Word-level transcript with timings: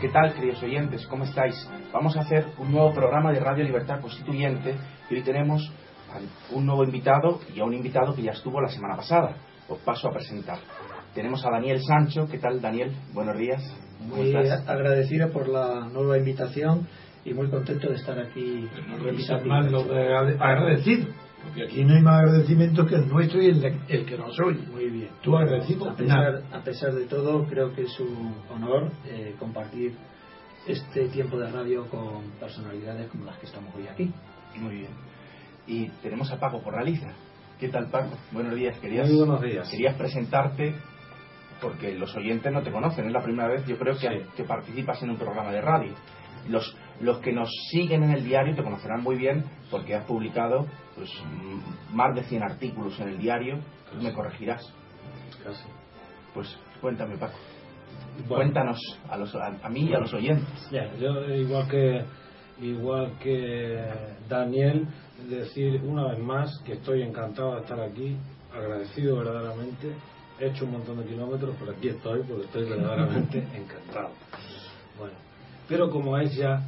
¿Qué 0.00 0.10
tal, 0.10 0.32
queridos 0.32 0.62
oyentes? 0.62 1.04
¿Cómo 1.08 1.24
estáis? 1.24 1.68
Vamos 1.92 2.16
a 2.16 2.20
hacer 2.20 2.46
un 2.58 2.70
nuevo 2.70 2.92
programa 2.94 3.32
de 3.32 3.40
Radio 3.40 3.64
Libertad 3.64 4.00
Constituyente 4.00 4.76
y 5.10 5.14
hoy 5.16 5.22
tenemos 5.22 5.72
a 6.12 6.54
un 6.54 6.66
nuevo 6.66 6.84
invitado 6.84 7.40
y 7.52 7.58
a 7.58 7.64
un 7.64 7.74
invitado 7.74 8.14
que 8.14 8.22
ya 8.22 8.30
estuvo 8.30 8.60
la 8.60 8.68
semana 8.68 8.94
pasada. 8.94 9.34
Os 9.68 9.78
paso 9.80 10.08
a 10.08 10.12
presentar. 10.12 10.58
Tenemos 11.14 11.44
a 11.44 11.50
Daniel 11.50 11.82
Sancho. 11.82 12.28
¿Qué 12.30 12.38
tal, 12.38 12.60
Daniel? 12.60 12.92
Buenos 13.12 13.36
días. 13.36 13.60
¿Cómo 13.98 14.22
muy 14.22 14.32
agradecido 14.36 15.32
por 15.32 15.48
la 15.48 15.88
nueva 15.92 16.16
invitación 16.16 16.86
y 17.24 17.34
muy 17.34 17.50
contento 17.50 17.88
de 17.88 17.96
estar 17.96 18.20
aquí. 18.20 18.68
Lo 19.68 19.82
de 19.82 20.14
agradecido 20.38 21.08
porque 21.42 21.64
aquí 21.64 21.84
no 21.84 21.94
hay 21.94 22.02
más 22.02 22.20
agradecimiento 22.20 22.84
que 22.86 22.96
el 22.96 23.08
nuestro 23.08 23.40
y 23.40 23.46
el, 23.46 23.80
el 23.88 24.04
que 24.04 24.18
nos 24.18 24.38
oye. 24.40 24.60
Tú 25.28 25.36
agradecido. 25.36 25.90
A 25.90 25.94
pesar, 25.94 26.42
a 26.50 26.60
pesar 26.60 26.94
de 26.94 27.04
todo, 27.04 27.44
creo 27.44 27.74
que 27.74 27.82
es 27.82 28.00
un 28.00 28.34
honor 28.48 28.90
eh, 29.04 29.34
compartir 29.38 29.92
este 30.66 31.08
tiempo 31.08 31.36
de 31.38 31.50
radio 31.50 31.86
con 31.90 32.30
personalidades 32.40 33.10
como 33.10 33.26
las 33.26 33.36
que 33.36 33.44
estamos 33.44 33.74
hoy 33.74 33.86
aquí. 33.88 34.10
Muy 34.56 34.76
bien. 34.76 34.92
Y 35.66 35.88
tenemos 36.00 36.32
a 36.32 36.40
Paco 36.40 36.62
Corraliza. 36.62 37.12
¿Qué 37.60 37.68
tal, 37.68 37.90
Paco? 37.90 38.16
Buenos 38.32 38.54
días. 38.54 38.78
Querías, 38.78 39.06
Muy 39.06 39.18
buenos 39.18 39.42
días. 39.42 39.68
Querías 39.70 39.96
presentarte 39.96 40.76
porque 41.60 41.94
los 41.94 42.16
oyentes 42.16 42.50
no 42.50 42.62
te 42.62 42.72
conocen. 42.72 43.04
Es 43.04 43.12
la 43.12 43.22
primera 43.22 43.50
vez, 43.50 43.66
yo 43.66 43.76
creo, 43.76 43.98
que, 43.98 44.24
que 44.34 44.44
participas 44.44 45.02
en 45.02 45.10
un 45.10 45.18
programa 45.18 45.52
de 45.52 45.60
radio. 45.60 45.92
Los, 46.48 46.74
los 47.02 47.18
que 47.18 47.34
nos 47.34 47.50
siguen 47.70 48.02
en 48.02 48.12
el 48.12 48.24
diario 48.24 48.56
te 48.56 48.62
conocerán 48.62 49.02
muy 49.02 49.16
bien 49.16 49.44
porque 49.70 49.94
has 49.94 50.06
publicado 50.06 50.66
pues, 50.94 51.10
más 51.92 52.14
de 52.14 52.22
100 52.22 52.44
artículos 52.44 52.98
en 52.98 53.08
el 53.08 53.18
diario. 53.18 53.58
Me 54.00 54.14
corregirás. 54.14 54.72
Casi. 55.44 55.64
Pues 56.34 56.56
cuéntame, 56.80 57.16
Paco. 57.16 57.38
Cuéntanos 58.26 58.78
a, 59.08 59.16
los, 59.16 59.34
a, 59.34 59.68
mí 59.68 59.88
y 59.90 59.94
a 59.94 60.00
los 60.00 60.12
oyentes. 60.12 60.70
yo 61.00 61.34
igual 61.34 61.68
que 61.68 62.04
igual 62.60 63.16
que 63.20 63.80
Daniel, 64.28 64.86
decir 65.28 65.80
una 65.84 66.08
vez 66.08 66.18
más 66.18 66.58
que 66.64 66.74
estoy 66.74 67.02
encantado 67.02 67.54
de 67.54 67.60
estar 67.60 67.80
aquí, 67.80 68.16
agradecido 68.52 69.18
verdaderamente. 69.18 69.92
He 70.40 70.48
hecho 70.48 70.64
un 70.64 70.72
montón 70.72 70.98
de 70.98 71.04
kilómetros, 71.06 71.56
pero 71.58 71.72
aquí 71.72 71.88
estoy 71.88 72.22
porque 72.22 72.44
estoy 72.44 72.68
verdaderamente 72.68 73.38
encantado. 73.54 74.10
Bueno, 74.98 75.14
pero 75.68 75.90
como 75.90 76.16
es 76.18 76.34
ya 76.36 76.62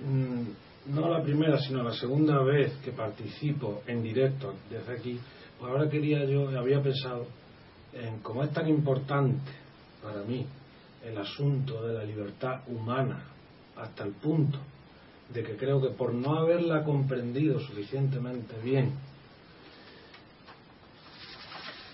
mm, 0.00 0.94
no 0.94 1.08
la 1.08 1.22
primera, 1.22 1.58
sino 1.58 1.82
la 1.82 1.92
segunda 1.92 2.42
vez 2.42 2.72
que 2.84 2.92
participo 2.92 3.82
en 3.86 4.02
directo 4.02 4.54
desde 4.70 4.92
aquí, 4.92 5.20
pues 5.58 5.70
ahora 5.70 5.88
quería 5.88 6.24
yo, 6.24 6.48
había 6.58 6.82
pensado 6.82 7.26
en 7.94 8.18
cómo 8.20 8.42
es 8.42 8.52
tan 8.52 8.68
importante 8.68 9.50
para 10.02 10.22
mí 10.24 10.46
el 11.04 11.16
asunto 11.18 11.86
de 11.86 11.94
la 11.94 12.04
libertad 12.04 12.60
humana 12.68 13.24
hasta 13.76 14.04
el 14.04 14.12
punto 14.12 14.58
de 15.32 15.42
que 15.42 15.56
creo 15.56 15.80
que 15.80 15.88
por 15.88 16.12
no 16.12 16.36
haberla 16.36 16.84
comprendido 16.84 17.58
suficientemente 17.60 18.54
bien, 18.62 18.92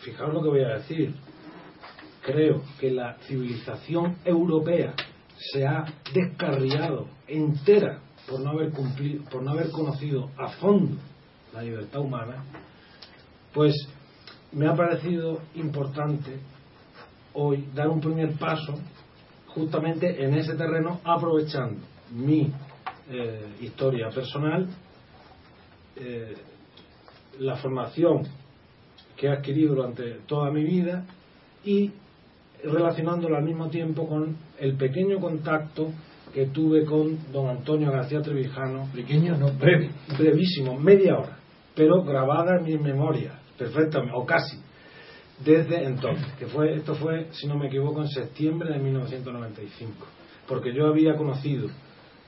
fijaos 0.03 0.34
lo 0.34 0.43
que 0.43 0.49
voy 0.49 0.65
a 0.65 0.78
decir, 0.78 1.15
creo 2.22 2.62
que 2.78 2.91
la 2.91 3.15
civilización 3.27 4.16
europea 4.25 4.94
se 5.53 5.66
ha 5.66 5.84
descarriado 6.12 7.09
entera 7.27 8.00
por 8.28 8.41
no 8.41 8.50
haber 8.50 8.71
cumplido, 8.71 9.25
por 9.25 9.43
no 9.43 9.53
haber 9.53 9.71
conocido 9.71 10.31
a 10.37 10.49
fondo 10.49 10.97
la 11.53 11.62
libertad 11.62 12.00
humana, 12.00 12.44
pues 13.53 13.75
me 14.53 14.66
ha 14.66 14.75
parecido 14.75 15.41
importante 15.55 16.38
hoy 17.34 17.65
dar 17.75 17.88
un 17.88 18.00
primer 18.00 18.33
paso 18.33 18.78
justamente 19.49 20.25
en 20.25 20.34
ese 20.34 20.55
terreno 20.55 21.00
aprovechando 21.05 21.81
mi 22.12 22.53
eh, 23.10 23.55
historia 23.60 24.09
personal, 24.10 24.69
eh, 25.97 26.34
la 27.39 27.56
formación 27.56 28.22
que 29.16 29.27
he 29.27 29.31
adquirido 29.31 29.75
durante 29.75 30.21
toda 30.27 30.50
mi 30.50 30.65
vida 30.65 31.05
y 31.65 31.93
relacionándolo 32.65 33.37
al 33.37 33.44
mismo 33.44 33.69
tiempo 33.69 34.06
con 34.09 34.37
el 34.59 34.77
pequeño 34.77 35.19
contacto 35.21 35.93
que 36.33 36.47
tuve 36.47 36.84
con 36.84 37.19
don 37.33 37.49
Antonio 37.49 37.91
García 37.91 38.22
Trevijano. 38.22 38.89
Pequeño, 38.94 39.37
no, 39.37 39.53
breve. 39.53 39.91
Brevísimo, 40.16 40.78
media 40.78 41.19
hora, 41.19 41.39
pero 41.75 42.03
grabada 42.03 42.59
en 42.59 42.65
mi 42.65 42.78
memoria, 42.78 43.40
perfectamente, 43.60 44.15
o 44.16 44.25
casi, 44.25 44.59
desde 45.44 45.84
entonces, 45.84 46.32
que 46.38 46.47
fue, 46.47 46.75
esto 46.75 46.94
fue, 46.94 47.28
si 47.32 47.47
no 47.47 47.56
me 47.56 47.66
equivoco, 47.66 48.00
en 48.00 48.09
septiembre 48.09 48.72
de 48.72 48.78
1995, 48.78 50.06
porque 50.48 50.72
yo 50.75 50.87
había 50.87 51.15
conocido 51.15 51.69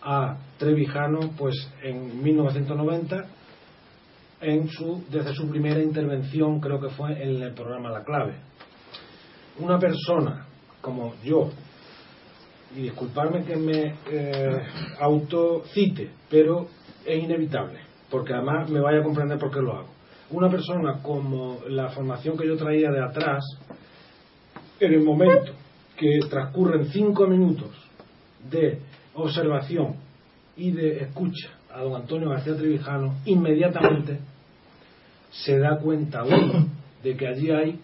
a 0.02 0.36
Trevijano 0.58 1.30
pues 1.38 1.54
en 1.82 2.22
1990 2.22 3.24
en 4.42 4.68
su, 4.68 5.04
desde 5.08 5.32
su 5.34 5.48
primera 5.48 5.80
intervención, 5.80 6.60
creo 6.60 6.80
que 6.80 6.90
fue 6.90 7.22
en 7.22 7.42
el 7.42 7.54
programa 7.54 7.90
La 7.90 8.04
Clave 8.04 8.34
una 9.58 9.78
persona 9.78 10.46
como 10.80 11.14
yo, 11.22 11.50
y 12.74 12.82
disculparme 12.82 13.44
que 13.44 13.56
me 13.56 13.94
eh, 14.10 14.62
autocite, 14.98 16.10
pero 16.28 16.68
es 17.04 17.22
inevitable, 17.22 17.78
porque 18.10 18.32
además 18.32 18.68
me 18.70 18.80
vaya 18.80 19.00
a 19.00 19.02
comprender 19.02 19.38
por 19.38 19.50
qué 19.50 19.60
lo 19.60 19.72
hago. 19.74 20.01
Una 20.32 20.48
persona 20.48 21.00
como 21.02 21.58
la 21.68 21.90
formación 21.90 22.38
que 22.38 22.46
yo 22.46 22.56
traía 22.56 22.90
de 22.90 23.04
atrás, 23.04 23.44
en 24.80 24.94
el 24.94 25.02
momento 25.02 25.52
que 25.96 26.20
transcurren 26.28 26.86
cinco 26.86 27.26
minutos 27.26 27.70
de 28.50 28.80
observación 29.14 29.96
y 30.56 30.70
de 30.70 31.04
escucha 31.04 31.50
a 31.70 31.82
don 31.82 31.94
Antonio 31.94 32.30
García 32.30 32.56
Trevijano, 32.56 33.16
inmediatamente 33.26 34.20
se 35.30 35.58
da 35.58 35.78
cuenta 35.78 36.22
de 37.02 37.16
que 37.16 37.28
allí 37.28 37.50
hay 37.50 37.80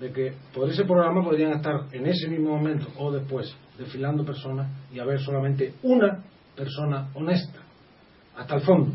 de 0.00 0.12
que 0.12 0.32
por 0.54 0.70
ese 0.70 0.84
programa 0.84 1.24
podrían 1.24 1.54
estar 1.54 1.86
en 1.92 2.06
ese 2.06 2.28
mismo 2.28 2.56
momento 2.56 2.86
o 2.98 3.10
después 3.10 3.52
desfilando 3.76 4.24
personas 4.24 4.68
y 4.92 5.00
haber 5.00 5.18
solamente 5.20 5.74
una 5.82 6.22
persona 6.54 7.08
honesta 7.14 7.60
hasta 8.36 8.54
el 8.54 8.60
fondo. 8.60 8.92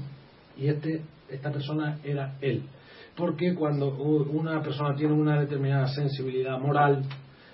Y 0.57 0.67
este 0.67 1.01
esta 1.33 1.51
persona 1.51 1.99
era 2.03 2.37
él. 2.41 2.63
Porque 3.15 3.53
cuando 3.53 3.89
una 3.95 4.61
persona 4.61 4.95
tiene 4.95 5.13
una 5.13 5.39
determinada 5.39 5.87
sensibilidad 5.87 6.59
moral 6.59 7.03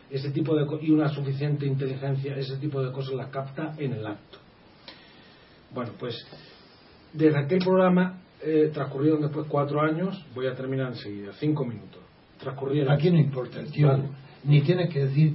ese 0.10 0.32
tipo 0.32 0.56
de 0.56 0.66
y 0.82 0.92
una 0.92 1.10
suficiente 1.10 1.66
inteligencia 1.66 2.36
ese 2.36 2.58
tipo 2.58 2.82
de 2.82 2.92
cosas 2.92 3.14
las 3.14 3.30
capta 3.30 3.74
en 3.78 3.94
el 3.94 4.06
acto. 4.06 4.40
Bueno 5.74 5.92
pues 6.00 6.16
desde 7.14 7.38
aquel 7.38 7.60
programa 7.60 8.22
eh, 8.42 8.72
transcurrieron 8.74 9.22
después 9.22 9.46
cuatro 9.48 9.82
años 9.82 10.26
voy 10.34 10.48
a 10.48 10.56
terminar 10.56 10.94
enseguida 10.94 11.34
cinco 11.34 11.66
minutos. 11.66 12.02
Aquí 12.90 13.12
no 13.12 13.18
importa 13.18 13.60
el 13.60 13.70
tiempo. 13.72 14.10
Ni 14.44 14.62
tienes 14.62 14.90
que 14.90 15.06
decir, 15.06 15.34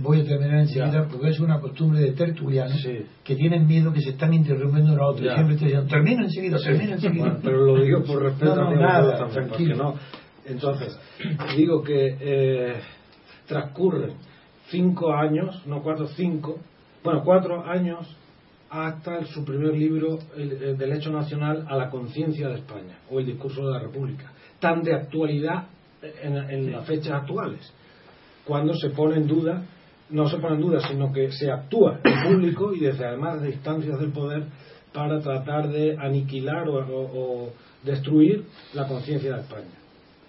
voy 0.00 0.20
a 0.20 0.24
terminar 0.24 0.60
enseguida, 0.60 1.06
porque 1.08 1.28
es 1.28 1.38
una 1.38 1.60
costumbre 1.60 2.00
de 2.00 2.12
tertulianos 2.12 2.84
que 3.22 3.36
tienen 3.36 3.66
miedo 3.66 3.92
que 3.92 4.00
se 4.00 4.10
están 4.10 4.34
interrumpiendo 4.34 5.00
a 5.00 5.06
otros. 5.06 5.32
Siempre 5.34 5.56
te 5.56 5.66
dicen, 5.66 5.86
termina 5.86 6.24
enseguida, 6.24 6.58
termina 6.58 6.94
enseguida. 6.94 7.38
pero 7.42 7.64
lo 7.64 7.82
digo 7.82 8.02
por 8.02 8.22
respeto 8.22 8.60
a 8.60 8.74
nada, 8.74 9.28
tranquilo. 9.28 9.94
Entonces, 10.46 10.98
digo 11.56 11.82
que 11.82 12.16
eh, 12.20 12.80
transcurren 13.46 14.14
cinco 14.68 15.12
años, 15.12 15.64
no 15.66 15.82
cuatro, 15.82 16.08
cinco, 16.08 16.58
bueno, 17.04 17.22
cuatro 17.24 17.64
años 17.64 18.16
hasta 18.70 19.24
su 19.26 19.44
primer 19.44 19.74
libro, 19.74 20.18
el, 20.36 20.76
del 20.78 20.92
hecho 20.92 21.10
nacional 21.10 21.66
a 21.68 21.76
la 21.76 21.90
conciencia 21.90 22.48
de 22.48 22.56
España, 22.56 22.98
o 23.10 23.18
el 23.18 23.26
discurso 23.26 23.66
de 23.66 23.72
la 23.72 23.80
República, 23.80 24.32
tan 24.60 24.82
de 24.82 24.94
actualidad 24.94 25.66
en, 26.22 26.72
las 26.72 26.86
fechas 26.86 27.22
actuales, 27.22 27.72
cuando 28.50 28.74
se 28.74 28.90
pone 28.90 29.14
en 29.14 29.28
duda, 29.28 29.62
no 30.10 30.28
se 30.28 30.38
pone 30.38 30.56
en 30.56 30.62
duda, 30.62 30.80
sino 30.88 31.12
que 31.12 31.30
se 31.30 31.52
actúa 31.52 32.00
en 32.02 32.32
público 32.32 32.74
y 32.74 32.80
desde 32.80 33.06
además 33.06 33.40
de 33.40 33.50
instancias 33.50 34.00
del 34.00 34.10
poder 34.10 34.42
para 34.92 35.20
tratar 35.20 35.68
de 35.68 35.96
aniquilar 35.96 36.68
o, 36.68 37.52
destruir 37.84 38.44
la 38.74 38.88
conciencia 38.88 39.36
de 39.36 39.42
España. 39.42 39.78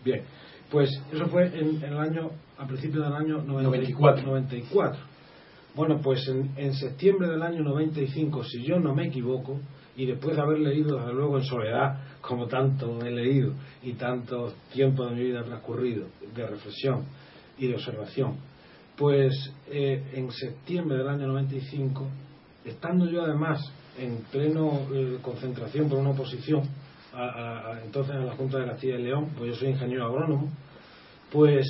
Bien, 0.06 0.22
pues 0.70 0.92
eso 1.12 1.26
fue 1.30 1.48
en, 1.48 1.84
el 1.84 1.98
año, 1.98 2.30
a 2.60 2.68
principios 2.68 3.06
del 3.06 3.14
año 3.14 3.42
94. 3.42 4.24
94. 4.24 5.02
Bueno, 5.76 6.00
pues 6.00 6.28
en, 6.28 6.52
en, 6.58 6.76
septiembre 6.76 7.28
del 7.28 7.42
año 7.42 7.64
95, 7.64 8.44
si 8.44 8.64
yo 8.64 8.80
no 8.80 8.94
me 8.94 9.08
equivoco, 9.08 9.60
y 9.96 10.06
después 10.06 10.36
de 10.36 10.44
haber 10.44 10.60
leído, 10.60 11.00
desde 11.00 11.14
luego, 11.14 11.40
en 11.40 11.44
soledad, 11.44 12.02
como 12.22 12.46
tanto 12.46 13.04
he 13.04 13.10
leído 13.10 13.56
y 13.82 13.94
tanto 13.94 14.54
tiempo 14.72 15.08
de 15.08 15.16
mi 15.16 15.24
vida 15.24 15.44
transcurrido 15.44 16.06
de 16.36 16.46
reflexión 16.46 17.06
y 17.62 17.68
de 17.68 17.76
observación, 17.76 18.38
pues 18.98 19.34
eh, 19.70 20.04
en 20.14 20.32
septiembre 20.32 20.98
del 20.98 21.08
año 21.08 21.28
95, 21.28 22.08
estando 22.66 23.08
yo 23.08 23.22
además 23.22 23.62
en 24.00 24.18
pleno 24.32 24.88
eh, 24.92 25.20
concentración 25.22 25.88
por 25.88 26.00
una 26.00 26.10
oposición, 26.10 26.64
a, 27.14 27.80
entonces 27.86 28.16
en 28.16 28.26
la 28.26 28.36
Junta 28.36 28.58
de 28.58 28.66
Castilla 28.66 28.98
y 28.98 29.04
León, 29.04 29.30
pues 29.38 29.52
yo 29.52 29.56
soy 29.58 29.70
ingeniero 29.70 30.08
agrónomo, 30.08 30.50
pues 31.32 31.68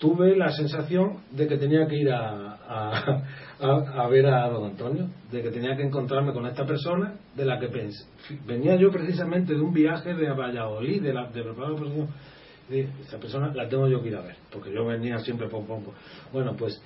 tuve 0.00 0.36
la 0.36 0.50
sensación 0.50 1.18
de 1.30 1.46
que 1.46 1.58
tenía 1.58 1.86
que 1.86 1.96
ir 1.96 2.10
a, 2.10 2.56
a, 2.66 3.18
a, 3.60 4.08
ver 4.08 4.26
a 4.26 4.48
don 4.48 4.70
Antonio, 4.70 5.10
de 5.30 5.42
que 5.42 5.50
tenía 5.50 5.76
que 5.76 5.84
encontrarme 5.84 6.32
con 6.32 6.44
esta 6.46 6.66
persona 6.66 7.14
de 7.36 7.44
la 7.44 7.60
que 7.60 7.68
pensé. 7.68 8.04
Venía 8.44 8.74
yo 8.74 8.90
precisamente 8.90 9.54
de 9.54 9.60
un 9.60 9.72
viaje 9.72 10.12
de 10.12 10.28
Valladolid, 10.32 11.02
de, 11.02 11.14
la, 11.14 11.26
de 11.30 11.42
preparar 11.42 11.76
de 11.76 12.08
esa 12.70 13.18
persona 13.18 13.52
la 13.54 13.68
tengo 13.68 13.88
yo 13.88 14.02
que 14.02 14.08
ir 14.08 14.16
a 14.16 14.22
ver, 14.22 14.36
porque 14.50 14.72
yo 14.72 14.84
venía 14.86 15.18
siempre 15.18 15.48
pom 15.48 15.66
pom. 15.66 15.82
Bueno, 16.32 16.56
pues, 16.56 16.80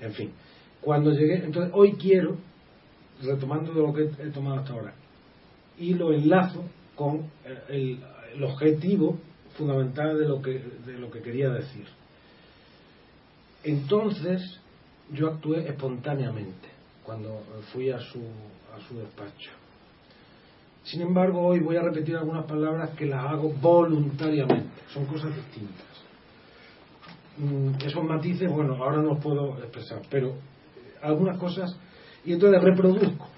en 0.00 0.12
fin, 0.12 0.32
cuando 0.80 1.10
llegué, 1.10 1.44
entonces 1.44 1.72
hoy 1.74 1.92
quiero, 1.94 2.36
retomando 3.22 3.72
de 3.72 3.80
lo 3.80 3.92
que 3.92 4.22
he 4.22 4.30
tomado 4.30 4.60
hasta 4.60 4.72
ahora, 4.72 4.94
y 5.78 5.94
lo 5.94 6.12
enlazo 6.12 6.64
con 6.94 7.30
el, 7.68 7.98
el 8.34 8.44
objetivo 8.44 9.18
fundamental 9.56 10.18
de 10.18 10.26
lo 10.26 10.40
que 10.40 10.62
de 10.86 10.98
lo 10.98 11.10
que 11.10 11.20
quería 11.20 11.50
decir. 11.50 11.86
Entonces, 13.64 14.60
yo 15.10 15.28
actué 15.28 15.66
espontáneamente 15.68 16.68
cuando 17.02 17.42
fui 17.72 17.90
a 17.90 17.98
su, 17.98 18.20
a 18.74 18.80
su 18.88 18.98
despacho. 18.98 19.50
Sin 20.84 21.02
embargo, 21.02 21.40
hoy 21.40 21.60
voy 21.60 21.76
a 21.76 21.82
repetir 21.82 22.16
algunas 22.16 22.44
palabras 22.44 22.90
que 22.90 23.06
las 23.06 23.24
hago 23.24 23.50
voluntariamente. 23.60 24.82
Son 24.88 25.06
cosas 25.06 25.34
distintas. 25.34 25.86
Mm, 27.38 27.74
esos 27.84 28.04
matices, 28.04 28.50
bueno, 28.50 28.74
ahora 28.76 28.98
no 28.98 29.14
los 29.14 29.22
puedo 29.22 29.58
expresar, 29.58 30.02
pero 30.10 30.28
eh, 30.28 30.98
algunas 31.02 31.38
cosas. 31.38 31.76
Y 32.24 32.34
entonces 32.34 32.62
reproduzco. 32.62 33.28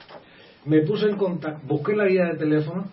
Me 0.64 0.82
puse 0.82 1.08
en 1.08 1.16
contacto, 1.16 1.66
busqué 1.66 1.94
la 1.94 2.06
guía 2.06 2.24
de 2.26 2.38
teléfono 2.38 2.86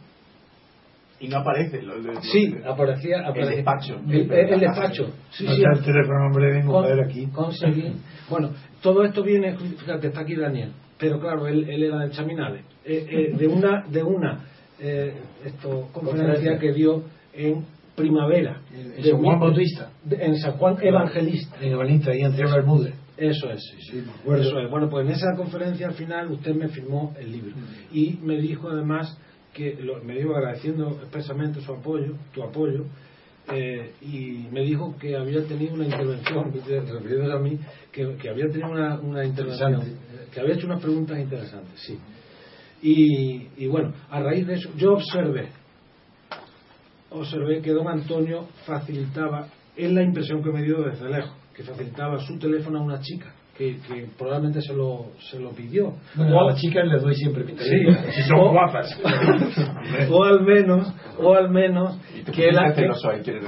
y 1.23 1.27
no 1.29 1.37
aparece. 1.37 1.81
sí, 2.21 2.53
aparecía, 2.65 3.25
El 3.33 3.49
despacho. 3.49 3.95
El, 4.09 4.27
despacho. 4.59 5.05
Sí, 5.31 5.47
sí, 5.47 5.63
el 5.63 5.81
teléfono, 5.81 6.27
hombre, 6.27 6.51
vengo 6.51 6.79
a 6.79 6.87
ver 6.87 7.05
aquí. 7.05 7.27
Conseguí. 7.27 7.93
Bueno, 8.29 8.51
todo 8.81 9.05
esto 9.05 9.23
viene, 9.23 9.55
fíjate, 9.55 10.07
está 10.07 10.21
aquí 10.21 10.35
Daniel, 10.35 10.73
pero 11.03 11.19
claro, 11.19 11.47
él, 11.47 11.69
él 11.69 11.83
era 11.83 11.99
de 11.99 12.11
Chaminales, 12.11 12.63
eh, 12.85 13.05
eh, 13.09 13.37
de 13.37 13.47
una, 13.47 13.85
de 13.89 14.03
una 14.03 14.45
eh, 14.79 15.13
esto, 15.43 15.89
conferencia 15.91 16.57
que 16.57 16.71
dio 16.71 17.03
en 17.33 17.65
primavera. 17.93 18.61
de 18.71 19.03
San 19.03 19.21
Juan 19.21 19.37
Bautista. 19.37 19.91
en 20.09 20.37
San 20.37 20.53
Juan 20.53 20.77
Evangelista. 20.81 21.57
En 21.59 21.73
Evangelista, 21.73 22.15
y 22.15 22.21
entre 22.21 22.49
Bermúdez. 22.49 22.93
Eso 23.17 23.51
es, 23.51 23.61
sí, 23.61 23.91
sí. 23.91 24.03
Eso 24.25 24.59
es. 24.59 24.71
Bueno, 24.71 24.89
pues 24.89 25.05
en 25.05 25.11
esa 25.11 25.35
conferencia 25.35 25.87
al 25.87 25.93
final 25.93 26.31
usted 26.31 26.55
me 26.55 26.69
firmó 26.69 27.13
el 27.19 27.33
libro. 27.33 27.51
Mm. 27.51 27.95
Y 27.97 28.19
me 28.23 28.37
dijo 28.37 28.69
además 28.69 29.17
que 29.53 29.77
me 30.05 30.15
dijo 30.15 30.33
agradeciendo 30.33 30.87
expresamente 31.01 31.59
su 31.59 31.73
apoyo, 31.73 32.13
tu 32.33 32.43
apoyo, 32.43 32.85
eh, 33.51 33.91
y 34.01 34.47
me 34.51 34.61
dijo 34.61 34.95
que 34.97 35.17
había 35.17 35.43
tenido 35.45 35.73
una 35.73 35.85
intervención, 35.85 36.53
refiriéndose 36.53 37.33
a 37.33 37.39
mí, 37.39 37.59
que, 37.91 38.15
que 38.15 38.29
había 38.29 38.47
tenido 38.47 38.69
una, 38.69 38.99
una 38.99 39.25
intervención, 39.25 39.81
que 40.33 40.39
había 40.39 40.55
hecho 40.55 40.67
unas 40.67 40.81
preguntas 40.81 41.19
interesantes, 41.19 41.79
sí. 41.79 41.97
Y, 42.81 43.47
y, 43.63 43.67
bueno, 43.67 43.93
a 44.09 44.19
raíz 44.19 44.45
de 44.45 44.55
eso, 44.55 44.69
yo 44.75 44.93
observé, 44.93 45.49
observé 47.09 47.61
que 47.61 47.71
don 47.71 47.87
Antonio 47.87 48.47
facilitaba, 48.65 49.47
es 49.75 49.91
la 49.91 50.03
impresión 50.03 50.43
que 50.43 50.51
me 50.51 50.63
dio 50.63 50.81
desde 50.81 51.09
lejos, 51.09 51.33
que 51.55 51.63
facilitaba 51.63 52.19
su 52.19 52.37
teléfono 52.37 52.79
a 52.79 52.83
una 52.83 52.99
chica 52.99 53.33
que, 53.57 53.77
que, 53.87 54.07
probablemente 54.17 54.61
se 54.61 54.73
lo, 54.73 55.11
se 55.19 55.39
lo 55.39 55.51
pidió. 55.51 55.93
o 56.17 56.39
a 56.39 56.45
las 56.47 56.59
chicas 56.59 56.87
les 56.87 57.01
doy 57.01 57.13
siempre 57.13 57.43
mi 57.43 57.55
si 57.55 58.21
son 58.23 58.51
guapas. 58.51 58.99
o 60.09 60.23
al 60.23 60.41
menos, 60.41 60.91
o 61.19 61.33
al 61.35 61.49
menos 61.51 61.99
que, 62.33 62.51
la, 62.51 62.73
que 62.73 62.87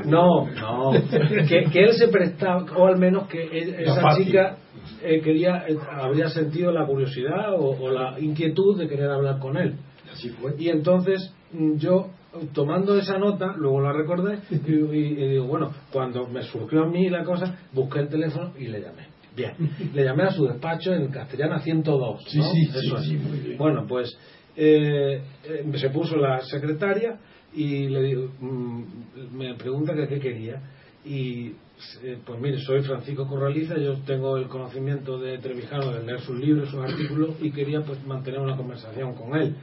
no, 0.06 0.46
no, 0.46 0.92
que, 1.48 1.64
que, 1.72 1.84
él 1.84 1.94
se 1.94 2.08
prestaba, 2.08 2.66
o 2.78 2.86
al 2.86 2.98
menos 2.98 3.28
que 3.28 3.50
esa 3.52 4.16
chica 4.16 4.58
eh, 5.02 5.22
quería, 5.22 5.66
eh, 5.68 5.78
habría 5.92 6.30
sentido 6.30 6.72
la 6.72 6.86
curiosidad 6.86 7.54
o, 7.58 7.90
la 7.90 8.20
inquietud 8.20 8.78
de 8.78 8.88
querer 8.88 9.10
hablar 9.10 9.40
con 9.40 9.58
él. 9.58 9.76
Y 10.58 10.70
entonces 10.70 11.34
mm, 11.52 11.76
yo 11.78 12.10
tomando 12.54 12.98
esa 12.98 13.18
nota, 13.18 13.54
luego 13.58 13.82
la 13.82 13.94
recordé 13.94 14.40
y, 14.50 14.56
y, 14.56 15.30
digo, 15.30 15.46
bueno, 15.46 15.72
cuando 15.92 16.28
me 16.28 16.44
surgió 16.44 16.84
a 16.84 16.88
mí 16.88 17.10
la 17.10 17.24
cosa, 17.24 17.58
busqué 17.74 18.00
el 18.00 18.10
teléfono 18.10 18.54
y 18.58 18.68
le 18.68 18.82
llamé. 18.82 19.16
Bien, 19.36 19.54
le 19.94 20.04
llamé 20.04 20.24
a 20.24 20.32
su 20.32 20.46
despacho 20.46 20.94
en 20.94 21.08
castellana 21.10 21.60
102. 21.60 22.24
Sí, 22.28 22.42
sí, 22.42 22.94
sí, 23.04 23.56
Bueno, 23.58 23.86
pues 23.88 24.18
eh, 24.56 25.22
eh, 25.44 25.72
se 25.76 25.90
puso 25.90 26.16
la 26.16 26.40
secretaria 26.42 27.20
y 27.54 27.90
le 27.90 28.02
digo, 28.02 28.32
mm, 28.40 28.84
me 29.34 29.56
pregunta 29.56 29.94
que 29.94 30.08
qué 30.08 30.20
quería. 30.20 30.62
Y 31.04 31.52
pues 32.26 32.40
mire, 32.40 32.60
soy 32.60 32.82
Francisco 32.84 33.28
Corraliza, 33.28 33.78
yo 33.78 33.98
tengo 34.06 34.38
el 34.38 34.48
conocimiento 34.48 35.18
de 35.18 35.38
Trevijano 35.40 35.92
de 35.92 36.04
leer 36.04 36.22
sus 36.22 36.40
libros, 36.40 36.70
sus 36.70 36.80
artículos 36.80 37.36
y 37.42 37.52
quería 37.52 37.82
pues 37.82 38.06
mantener 38.06 38.40
una 38.40 38.56
conversación 38.56 39.14
con 39.14 39.36
él. 39.36 39.56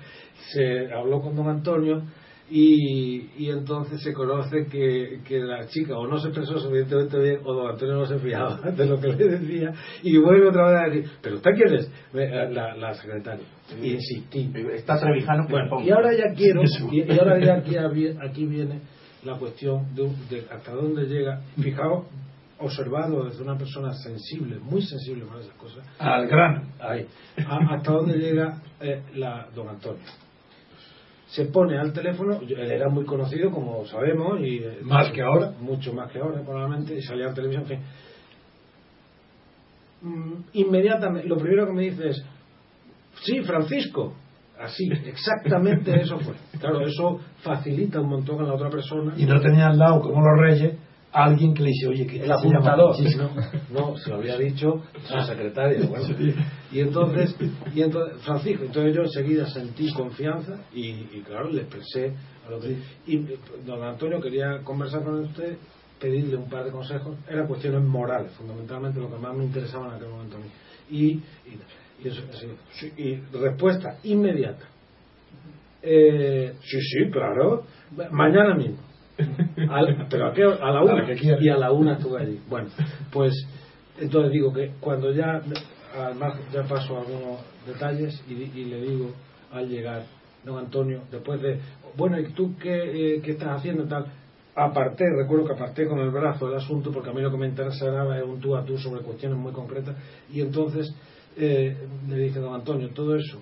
Se 0.52 0.92
habló 0.92 1.22
con 1.22 1.34
don 1.34 1.48
Antonio 1.48 2.02
y, 2.50 3.30
y, 3.38 3.50
entonces 3.50 4.02
se 4.02 4.12
conoce 4.12 4.66
que, 4.66 5.20
que, 5.26 5.38
la 5.40 5.66
chica 5.68 5.96
o 5.96 6.06
no 6.06 6.18
se 6.18 6.28
expresó 6.28 6.58
suficientemente 6.58 7.18
bien 7.18 7.40
o 7.44 7.54
don 7.54 7.70
Antonio 7.70 7.94
no 7.94 8.04
se 8.04 8.18
fiaba 8.18 8.60
de 8.76 8.84
lo 8.86 9.00
que 9.00 9.08
le 9.08 9.38
decía 9.38 9.72
y 10.02 10.18
vuelve 10.18 10.48
otra 10.48 10.70
vez 10.70 10.80
a 10.80 10.84
decir 10.90 11.10
pero 11.22 11.36
usted 11.36 11.50
quién 11.54 11.74
es 11.74 11.90
la, 12.12 12.76
la 12.76 12.94
secretaria. 12.94 13.46
Y 13.80 13.92
insistí. 13.92 14.52
Está 14.74 15.00
Trevijano 15.00 15.46
bueno, 15.48 15.80
y 15.82 15.90
ahora 15.90 16.12
ya 16.12 16.34
quiero 16.36 16.62
y, 16.92 17.10
ahora 17.18 17.40
ya 17.40 17.54
aquí, 17.54 17.76
aquí 18.20 18.44
viene 18.44 18.80
la 19.24 19.38
cuestión 19.38 19.94
de, 19.94 20.46
hasta 20.50 20.72
dónde 20.72 21.04
llega 21.06 21.40
fijaos 21.60 22.06
observado 22.58 23.24
desde 23.24 23.42
una 23.42 23.58
persona 23.58 23.92
sensible, 23.92 24.58
muy 24.60 24.82
sensible 24.82 25.24
para 25.24 25.40
esas 25.40 25.54
cosas. 25.54 25.84
Al 25.98 26.28
gran. 26.28 26.72
Ahí. 26.80 27.06
hasta 27.36 27.92
dónde 27.92 28.18
llega 28.18 28.62
eh, 28.80 29.02
la 29.14 29.48
don 29.54 29.68
Antonio 29.68 30.04
se 31.32 31.46
pone 31.46 31.78
al 31.78 31.94
teléfono, 31.94 32.40
él 32.42 32.70
era 32.70 32.90
muy 32.90 33.06
conocido 33.06 33.50
como 33.50 33.86
sabemos 33.86 34.38
y 34.40 34.58
eh, 34.58 34.80
más 34.82 35.10
que 35.12 35.22
ahora, 35.22 35.50
mucho 35.60 35.94
más 35.94 36.12
que 36.12 36.18
ahora 36.18 36.42
probablemente 36.42 36.94
y 36.94 37.00
salía 37.00 37.30
a 37.30 37.34
televisión, 37.34 37.62
en 37.62 37.68
fin. 37.68 37.80
Mm, 40.02 40.34
inmediatamente, 40.52 41.26
lo 41.26 41.38
primero 41.38 41.66
que 41.66 41.72
me 41.72 41.82
dice 41.84 42.08
es, 42.10 42.24
sí, 43.22 43.40
Francisco, 43.40 44.12
así, 44.62 44.88
exactamente 45.06 46.00
eso 46.00 46.18
fue. 46.18 46.34
Claro, 46.58 46.80
eso 46.86 47.18
facilita 47.42 48.00
un 48.00 48.08
montón 48.08 48.40
a 48.40 48.48
la 48.48 48.54
otra 48.54 48.70
persona. 48.70 49.14
Y 49.16 49.26
no 49.26 49.40
tenía 49.40 49.68
al 49.68 49.78
lado, 49.78 50.00
como 50.00 50.20
los 50.20 50.40
reyes, 50.40 50.74
alguien 51.12 51.52
que 51.54 51.62
le 51.62 51.68
dice, 51.68 51.88
oye, 51.88 52.06
que 52.06 52.24
el 52.24 52.32
apuntador. 52.32 52.96
no, 53.70 53.96
se 53.96 54.10
lo 54.10 54.16
había 54.16 54.36
dicho 54.38 54.82
a 55.14 55.24
secretaria. 55.24 55.86
Bueno. 55.86 56.06
Y 56.72 56.80
entonces, 56.80 57.36
y 57.74 57.82
entonces, 57.82 58.22
Francisco, 58.22 58.64
entonces 58.64 58.94
yo 58.94 59.02
enseguida 59.02 59.46
sentí 59.46 59.92
confianza 59.92 60.58
y, 60.72 61.04
claro, 61.20 61.50
le 61.50 61.62
expresé 61.62 62.14
a 62.46 62.50
lo 62.50 62.60
que. 62.60 62.76
Y 63.06 63.18
don 63.66 63.82
Antonio 63.82 64.20
quería 64.20 64.62
conversar 64.64 65.04
con 65.04 65.20
usted, 65.20 65.56
pedirle 66.00 66.36
un 66.36 66.48
par 66.48 66.64
de 66.64 66.70
consejos. 66.70 67.16
Eran 67.28 67.46
cuestiones 67.46 67.82
morales, 67.82 68.32
fundamentalmente 68.32 68.98
lo 69.00 69.10
que 69.10 69.18
más 69.18 69.36
me 69.36 69.44
interesaba 69.44 69.88
en 69.88 69.94
aquel 69.94 70.08
momento 70.08 70.36
a 70.36 70.40
mí. 70.40 70.46
Y, 70.90 71.06
y, 71.06 71.58
eso, 72.08 72.22
y 72.96 73.16
respuesta 73.32 73.98
inmediata. 74.04 74.66
Eh, 75.82 76.54
sí, 76.62 76.80
sí, 76.80 77.10
claro. 77.10 77.64
Mañana 78.10 78.54
mismo 78.54 78.78
pero 80.10 80.28
a, 80.28 80.32
qué, 80.32 80.42
a 80.42 80.70
la 80.70 80.82
una. 80.82 81.06
y 81.12 81.48
a 81.48 81.56
la 81.56 81.72
una 81.72 81.94
estuve 81.94 82.22
allí. 82.22 82.40
Bueno, 82.48 82.68
pues 83.12 83.34
entonces 83.98 84.32
digo 84.32 84.52
que 84.52 84.72
cuando 84.80 85.12
ya, 85.12 85.42
además 85.94 86.38
ya 86.52 86.62
paso 86.62 86.98
algunos 86.98 87.40
detalles 87.66 88.22
y, 88.28 88.64
le 88.64 88.80
digo 88.80 89.12
al 89.52 89.68
llegar, 89.68 90.04
don 90.44 90.58
Antonio, 90.58 91.02
después 91.10 91.40
de, 91.42 91.58
bueno, 91.96 92.18
¿y 92.18 92.32
tú 92.32 92.56
qué, 92.58 93.16
eh, 93.16 93.20
qué 93.22 93.32
estás 93.32 93.58
haciendo? 93.58 93.84
tal 93.84 94.06
Aparté, 94.54 95.04
recuerdo 95.16 95.46
que 95.46 95.54
aparté 95.54 95.86
con 95.86 95.98
el 95.98 96.10
brazo 96.10 96.46
el 96.48 96.56
asunto 96.56 96.92
porque 96.92 97.08
a 97.08 97.14
mí 97.14 97.22
lo 97.22 97.30
que 97.30 97.38
me 97.38 97.46
interesaba 97.46 98.16
era 98.16 98.26
un 98.26 98.38
tú 98.38 98.54
a 98.54 98.62
tú 98.62 98.76
sobre 98.76 99.00
cuestiones 99.00 99.38
muy 99.38 99.50
concretas 99.52 99.96
y 100.30 100.42
entonces 100.42 100.94
eh, 101.36 101.76
le 102.08 102.16
dije, 102.16 102.38
don 102.38 102.54
Antonio, 102.54 102.90
todo 102.90 103.16
eso 103.16 103.40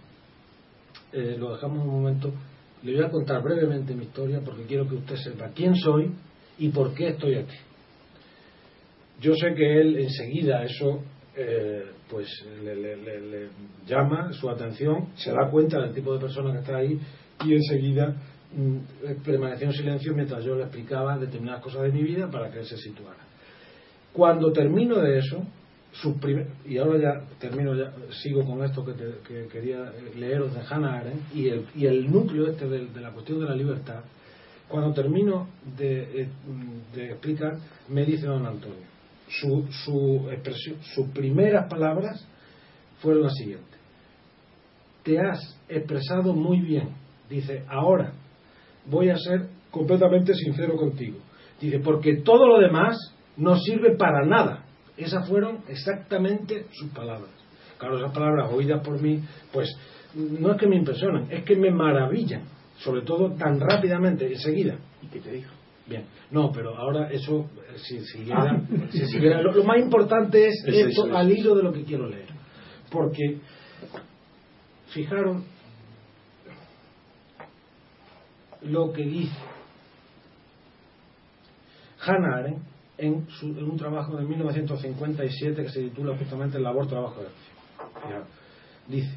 eh, 1.12 1.36
lo 1.38 1.54
dejamos 1.54 1.84
un 1.84 1.90
momento 1.90 2.32
le 2.82 2.94
voy 2.94 3.04
a 3.04 3.10
contar 3.10 3.42
brevemente 3.42 3.94
mi 3.94 4.04
historia 4.04 4.40
porque 4.44 4.64
quiero 4.64 4.88
que 4.88 4.94
usted 4.94 5.16
sepa 5.16 5.50
quién 5.54 5.74
soy 5.74 6.10
y 6.58 6.68
por 6.70 6.94
qué 6.94 7.08
estoy 7.08 7.34
aquí. 7.34 7.56
Yo 9.20 9.34
sé 9.34 9.54
que 9.54 9.80
él 9.80 9.98
enseguida 9.98 10.62
eso 10.62 11.02
eh, 11.36 11.84
pues 12.08 12.26
le, 12.64 13.48
llama 13.86 14.32
su 14.32 14.48
atención, 14.48 15.08
se 15.14 15.30
da 15.30 15.50
cuenta 15.50 15.80
del 15.80 15.92
tipo 15.92 16.14
de 16.14 16.20
persona 16.20 16.52
que 16.52 16.58
está 16.60 16.76
ahí 16.76 16.98
y 17.44 17.54
enseguida 17.54 18.16
mm, 18.56 19.22
permaneció 19.24 19.66
en 19.66 19.74
silencio 19.74 20.14
mientras 20.14 20.42
yo 20.42 20.54
le 20.54 20.62
explicaba 20.62 21.18
determinadas 21.18 21.62
cosas 21.62 21.82
de 21.82 21.92
mi 21.92 22.02
vida 22.02 22.30
para 22.30 22.50
que 22.50 22.60
él 22.60 22.64
se 22.64 22.78
situara. 22.78 23.18
Cuando 24.12 24.52
termino 24.52 24.98
de 25.00 25.18
eso, 25.18 25.44
y 26.64 26.78
ahora 26.78 26.98
ya 26.98 27.38
termino, 27.38 27.74
ya 27.74 27.92
sigo 28.22 28.44
con 28.44 28.62
esto 28.64 28.84
que, 28.84 29.48
quería 29.48 29.92
leeros 30.16 30.54
de 30.54 30.60
Hannah 30.60 31.00
Arendt 31.00 31.34
y 31.34 31.48
el, 31.48 31.66
y 31.74 31.86
el 31.86 32.10
núcleo 32.10 32.46
este 32.48 32.68
de, 32.68 33.00
la 33.00 33.10
cuestión 33.10 33.40
de 33.40 33.46
la 33.46 33.54
libertad. 33.54 34.02
Cuando 34.68 34.92
termino 34.94 35.48
de, 35.76 36.22
eh, 36.22 36.28
de 36.94 37.10
explicar, 37.10 37.58
me 37.88 38.04
dice 38.04 38.26
don 38.26 38.46
Antonio, 38.46 38.86
su, 39.28 39.66
su 39.84 40.28
expresión, 40.30 40.76
sus 40.94 41.08
primeras 41.08 41.68
palabras 41.68 42.24
fueron 43.00 43.24
las 43.24 43.34
siguientes. 43.34 43.78
Te 45.02 45.18
has 45.18 45.60
expresado 45.68 46.34
muy 46.34 46.60
bien. 46.60 46.90
Dice, 47.28 47.64
ahora 47.68 48.12
voy 48.86 49.10
a 49.10 49.16
ser 49.16 49.48
completamente 49.70 50.34
sincero 50.34 50.76
contigo. 50.76 51.18
Dice, 51.60 51.80
porque 51.80 52.18
todo 52.22 52.46
lo 52.46 52.58
demás 52.58 52.96
no 53.36 53.56
sirve 53.56 53.96
para 53.96 54.24
nada. 54.24 54.59
Esas 55.00 55.26
fueron 55.26 55.60
exactamente 55.66 56.66
sus 56.72 56.90
palabras. 56.90 57.30
Claro, 57.78 57.98
esas 57.98 58.12
palabras 58.12 58.52
oídas 58.52 58.84
por 58.84 59.00
mí, 59.00 59.22
pues 59.50 59.74
no 60.14 60.52
es 60.52 60.58
que 60.58 60.66
me 60.66 60.76
impresionan, 60.76 61.30
es 61.30 61.42
que 61.44 61.56
me 61.56 61.70
maravillan, 61.70 62.42
sobre 62.78 63.02
todo 63.02 63.32
tan 63.34 63.58
rápidamente, 63.58 64.26
enseguida. 64.26 64.76
¿Y 65.02 65.06
qué 65.06 65.20
te 65.20 65.32
dijo? 65.32 65.50
Bien, 65.86 66.04
no, 66.30 66.52
pero 66.52 66.76
ahora 66.76 67.10
eso, 67.10 67.48
si 67.76 68.00
siguiera, 68.04 68.60
si 68.90 69.06
siguiera 69.06 69.40
lo, 69.40 69.64
más 69.64 69.78
importante 69.78 70.48
es, 70.48 70.62
esto 70.66 71.16
al 71.16 71.32
hilo 71.32 71.54
de 71.54 71.62
lo 71.62 71.72
que 71.72 71.84
quiero 71.84 72.06
leer. 72.06 72.28
Porque, 72.90 73.38
fijaron 74.88 75.44
lo 78.62 78.92
que 78.92 79.04
dice 79.04 79.38
Hannah 82.04 82.36
Arendt 82.36 82.69
en, 83.00 83.26
un 83.42 83.76
trabajo 83.76 84.16
de 84.16 84.24
1957 84.24 85.62
que 85.62 85.68
se 85.70 85.82
titula 85.82 86.16
justamente 86.16 86.58
labor, 86.58 86.86
trabajo 86.86 87.20
de 87.20 87.26
acción. 87.26 88.24
Dice, 88.88 89.16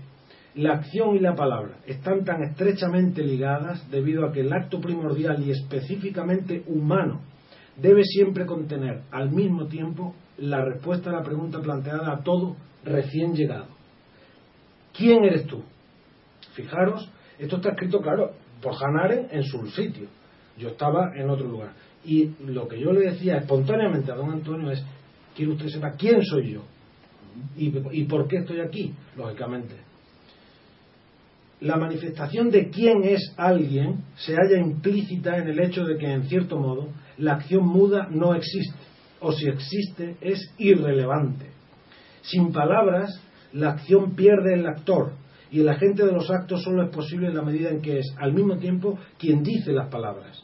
la 0.55 0.73
acción 0.73 1.15
y 1.15 1.19
la 1.19 1.35
palabra 1.35 1.77
están 1.85 2.23
tan 2.23 2.43
estrechamente 2.43 3.23
ligadas 3.23 3.89
debido 3.89 4.25
a 4.25 4.31
que 4.31 4.41
el 4.41 4.53
acto 4.53 4.79
primordial 4.79 5.43
y 5.43 5.51
específicamente 5.51 6.63
humano 6.67 7.21
debe 7.75 8.03
siempre 8.03 8.45
contener 8.45 9.01
al 9.11 9.31
mismo 9.31 9.65
tiempo 9.65 10.15
la 10.37 10.63
respuesta 10.63 11.09
a 11.09 11.13
la 11.13 11.23
pregunta 11.23 11.59
planteada 11.59 12.13
a 12.13 12.23
todo 12.23 12.55
recién 12.83 13.33
llegado. 13.33 13.67
¿Quién 14.95 15.23
eres 15.23 15.47
tú? 15.47 15.63
Fijaros, 16.53 17.09
esto 17.39 17.55
está 17.55 17.69
escrito, 17.69 17.99
claro, 17.99 18.31
por 18.61 18.73
Hanare 18.75 19.27
en 19.31 19.43
su 19.43 19.65
sitio. 19.71 20.07
Yo 20.57 20.69
estaba 20.69 21.15
en 21.15 21.29
otro 21.29 21.47
lugar. 21.47 21.71
Y 22.05 22.31
lo 22.45 22.67
que 22.67 22.79
yo 22.79 22.91
le 22.91 23.11
decía 23.11 23.37
espontáneamente 23.37 24.11
a 24.11 24.15
don 24.15 24.31
Antonio 24.31 24.71
es, 24.71 24.83
quiero 25.35 25.53
usted 25.53 25.69
sepa 25.69 25.91
quién 25.91 26.23
soy 26.23 26.53
yo 26.53 26.63
y, 27.57 27.73
y 27.91 28.03
por 28.05 28.27
qué 28.27 28.37
estoy 28.37 28.59
aquí, 28.59 28.93
lógicamente. 29.15 29.75
La 31.61 31.77
manifestación 31.77 32.49
de 32.49 32.69
quién 32.69 33.03
es 33.03 33.33
alguien 33.37 34.03
se 34.17 34.35
halla 34.35 34.59
implícita 34.59 35.37
en 35.37 35.47
el 35.47 35.59
hecho 35.61 35.85
de 35.85 35.97
que, 35.97 36.11
en 36.11 36.25
cierto 36.25 36.57
modo, 36.57 36.89
la 37.17 37.35
acción 37.35 37.65
muda 37.65 38.07
no 38.11 38.35
existe, 38.35 38.77
o 39.21 39.31
si 39.31 39.47
existe 39.47 40.17
es 40.19 40.53
irrelevante. 40.57 41.51
Sin 42.21 42.51
palabras, 42.51 43.21
la 43.53 43.71
acción 43.71 44.13
pierde 44.15 44.55
el 44.55 44.67
actor, 44.67 45.13
y 45.51 45.61
el 45.61 45.69
agente 45.69 46.05
de 46.05 46.11
los 46.11 46.29
actos 46.29 46.63
solo 46.63 46.83
es 46.83 46.89
posible 46.89 47.27
en 47.27 47.35
la 47.35 47.43
medida 47.43 47.69
en 47.69 47.81
que 47.81 47.99
es, 47.99 48.13
al 48.17 48.33
mismo 48.33 48.57
tiempo, 48.57 48.99
quien 49.17 49.43
dice 49.43 49.71
las 49.71 49.89
palabras 49.89 50.42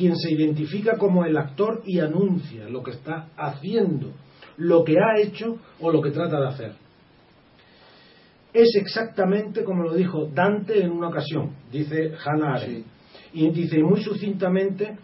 quien 0.00 0.16
se 0.16 0.32
identifica 0.32 0.96
como 0.96 1.26
el 1.26 1.36
actor 1.36 1.82
y 1.84 1.98
anuncia 1.98 2.66
lo 2.70 2.82
que 2.82 2.92
está 2.92 3.28
haciendo, 3.36 4.14
lo 4.56 4.82
que 4.82 4.96
ha 4.98 5.20
hecho 5.20 5.58
o 5.78 5.92
lo 5.92 6.00
que 6.00 6.10
trata 6.10 6.40
de 6.40 6.48
hacer. 6.48 6.72
Es 8.50 8.74
exactamente 8.76 9.62
como 9.62 9.82
lo 9.82 9.94
dijo 9.94 10.24
Dante 10.32 10.82
en 10.82 10.90
una 10.90 11.08
ocasión, 11.08 11.50
dice 11.70 12.14
Hannah 12.24 12.54
Arendt. 12.54 12.86
Y 13.34 13.50
dice 13.50 13.82
muy 13.82 14.02
sucintamente, 14.02 14.96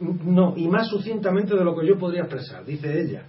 no, 0.00 0.52
y 0.58 0.68
más 0.68 0.88
sucintamente 0.88 1.56
de 1.56 1.64
lo 1.64 1.74
que 1.74 1.86
yo 1.86 1.98
podría 1.98 2.24
expresar, 2.24 2.66
dice 2.66 3.00
ella, 3.00 3.22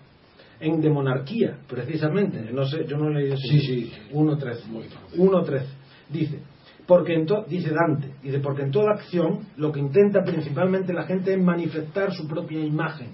en 0.60 0.81
De 0.81 0.89
Monarquía, 0.89 1.60
precisamente, 1.65 2.51
no 2.51 2.65
sé, 2.65 2.86
yo 2.86 2.98
no 2.98 3.07
he 3.07 3.22
leído 3.22 3.38
sí, 3.38 3.60
sí, 3.62 3.93
1.13, 4.12 5.15
1.13, 5.15 5.65
dice, 6.10 6.39
porque 6.87 7.13
en 7.13 7.25
dice 7.47 7.71
Dante, 7.71 8.11
dice, 8.21 8.39
porque 8.39 8.63
en 8.63 8.71
toda 8.71 8.91
acción 8.91 9.47
lo 9.57 9.71
que 9.71 9.79
intenta 9.79 10.23
principalmente 10.23 10.93
la 10.93 11.03
gente 11.03 11.33
es 11.33 11.41
manifestar 11.41 12.13
su 12.13 12.27
propia 12.27 12.63
imagen, 12.63 13.09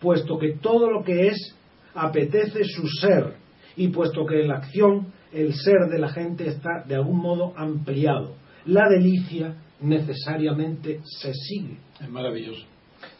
puesto 0.00 0.38
que 0.38 0.56
todo 0.60 0.90
lo 0.90 1.02
que 1.02 1.28
es 1.28 1.56
apetece 1.94 2.64
su 2.64 2.86
ser, 2.86 3.34
y 3.78 3.88
puesto 3.88 4.26
que 4.26 4.42
en 4.42 4.48
la 4.48 4.56
acción 4.56 5.06
el 5.32 5.54
ser 5.54 5.88
de 5.88 5.98
la 5.98 6.08
gente 6.08 6.48
está 6.48 6.82
de 6.86 6.96
algún 6.96 7.18
modo 7.18 7.52
ampliado. 7.56 8.34
La 8.66 8.88
delicia 8.88 9.54
necesariamente 9.80 11.00
se 11.04 11.32
sigue. 11.32 11.78
Es 12.00 12.08
maravilloso. 12.08 12.66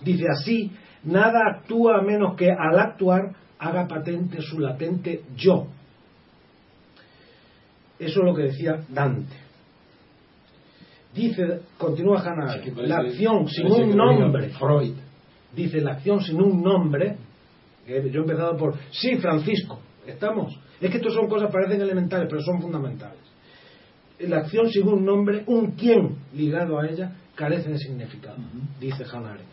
Dice 0.00 0.24
así, 0.28 0.72
nada 1.04 1.38
actúa 1.54 1.98
a 1.98 2.02
menos 2.02 2.36
que 2.36 2.50
al 2.50 2.78
actuar 2.78 3.34
haga 3.58 3.86
patente 3.86 4.40
su 4.42 4.58
latente 4.58 5.22
yo. 5.36 5.68
Eso 7.98 8.20
es 8.20 8.24
lo 8.24 8.34
que 8.34 8.42
decía 8.42 8.80
Dante. 8.88 9.48
Dice, 11.14 11.60
continúa 11.78 12.20
Hannah, 12.20 12.60
la 12.76 12.96
acción 12.96 13.48
sin 13.48 13.66
un 13.66 13.96
nombre. 13.96 14.50
Freud. 14.50 14.94
Dice, 15.54 15.80
la 15.80 15.92
acción 15.92 16.20
sin 16.20 16.40
un 16.40 16.62
nombre. 16.62 17.16
yo 17.86 17.94
he 17.94 18.24
empezado 18.24 18.56
por, 18.56 18.76
sí, 18.90 19.16
Francisco, 19.16 19.80
estamos. 20.06 20.58
Es 20.80 20.90
que 20.90 20.98
estas 20.98 21.14
son 21.14 21.28
cosas 21.28 21.50
parecen 21.50 21.80
elementales, 21.80 22.28
pero 22.28 22.42
son 22.42 22.60
fundamentales. 22.60 23.18
La 24.20 24.38
acción 24.38 24.68
sin 24.68 24.86
un 24.86 25.04
nombre, 25.04 25.44
un 25.46 25.72
quién 25.72 26.16
ligado 26.34 26.78
a 26.78 26.86
ella, 26.86 27.12
carece 27.34 27.70
de 27.70 27.78
significado, 27.78 28.36
dice 28.80 29.04
Hannah 29.04 29.30
Arendt. 29.30 29.48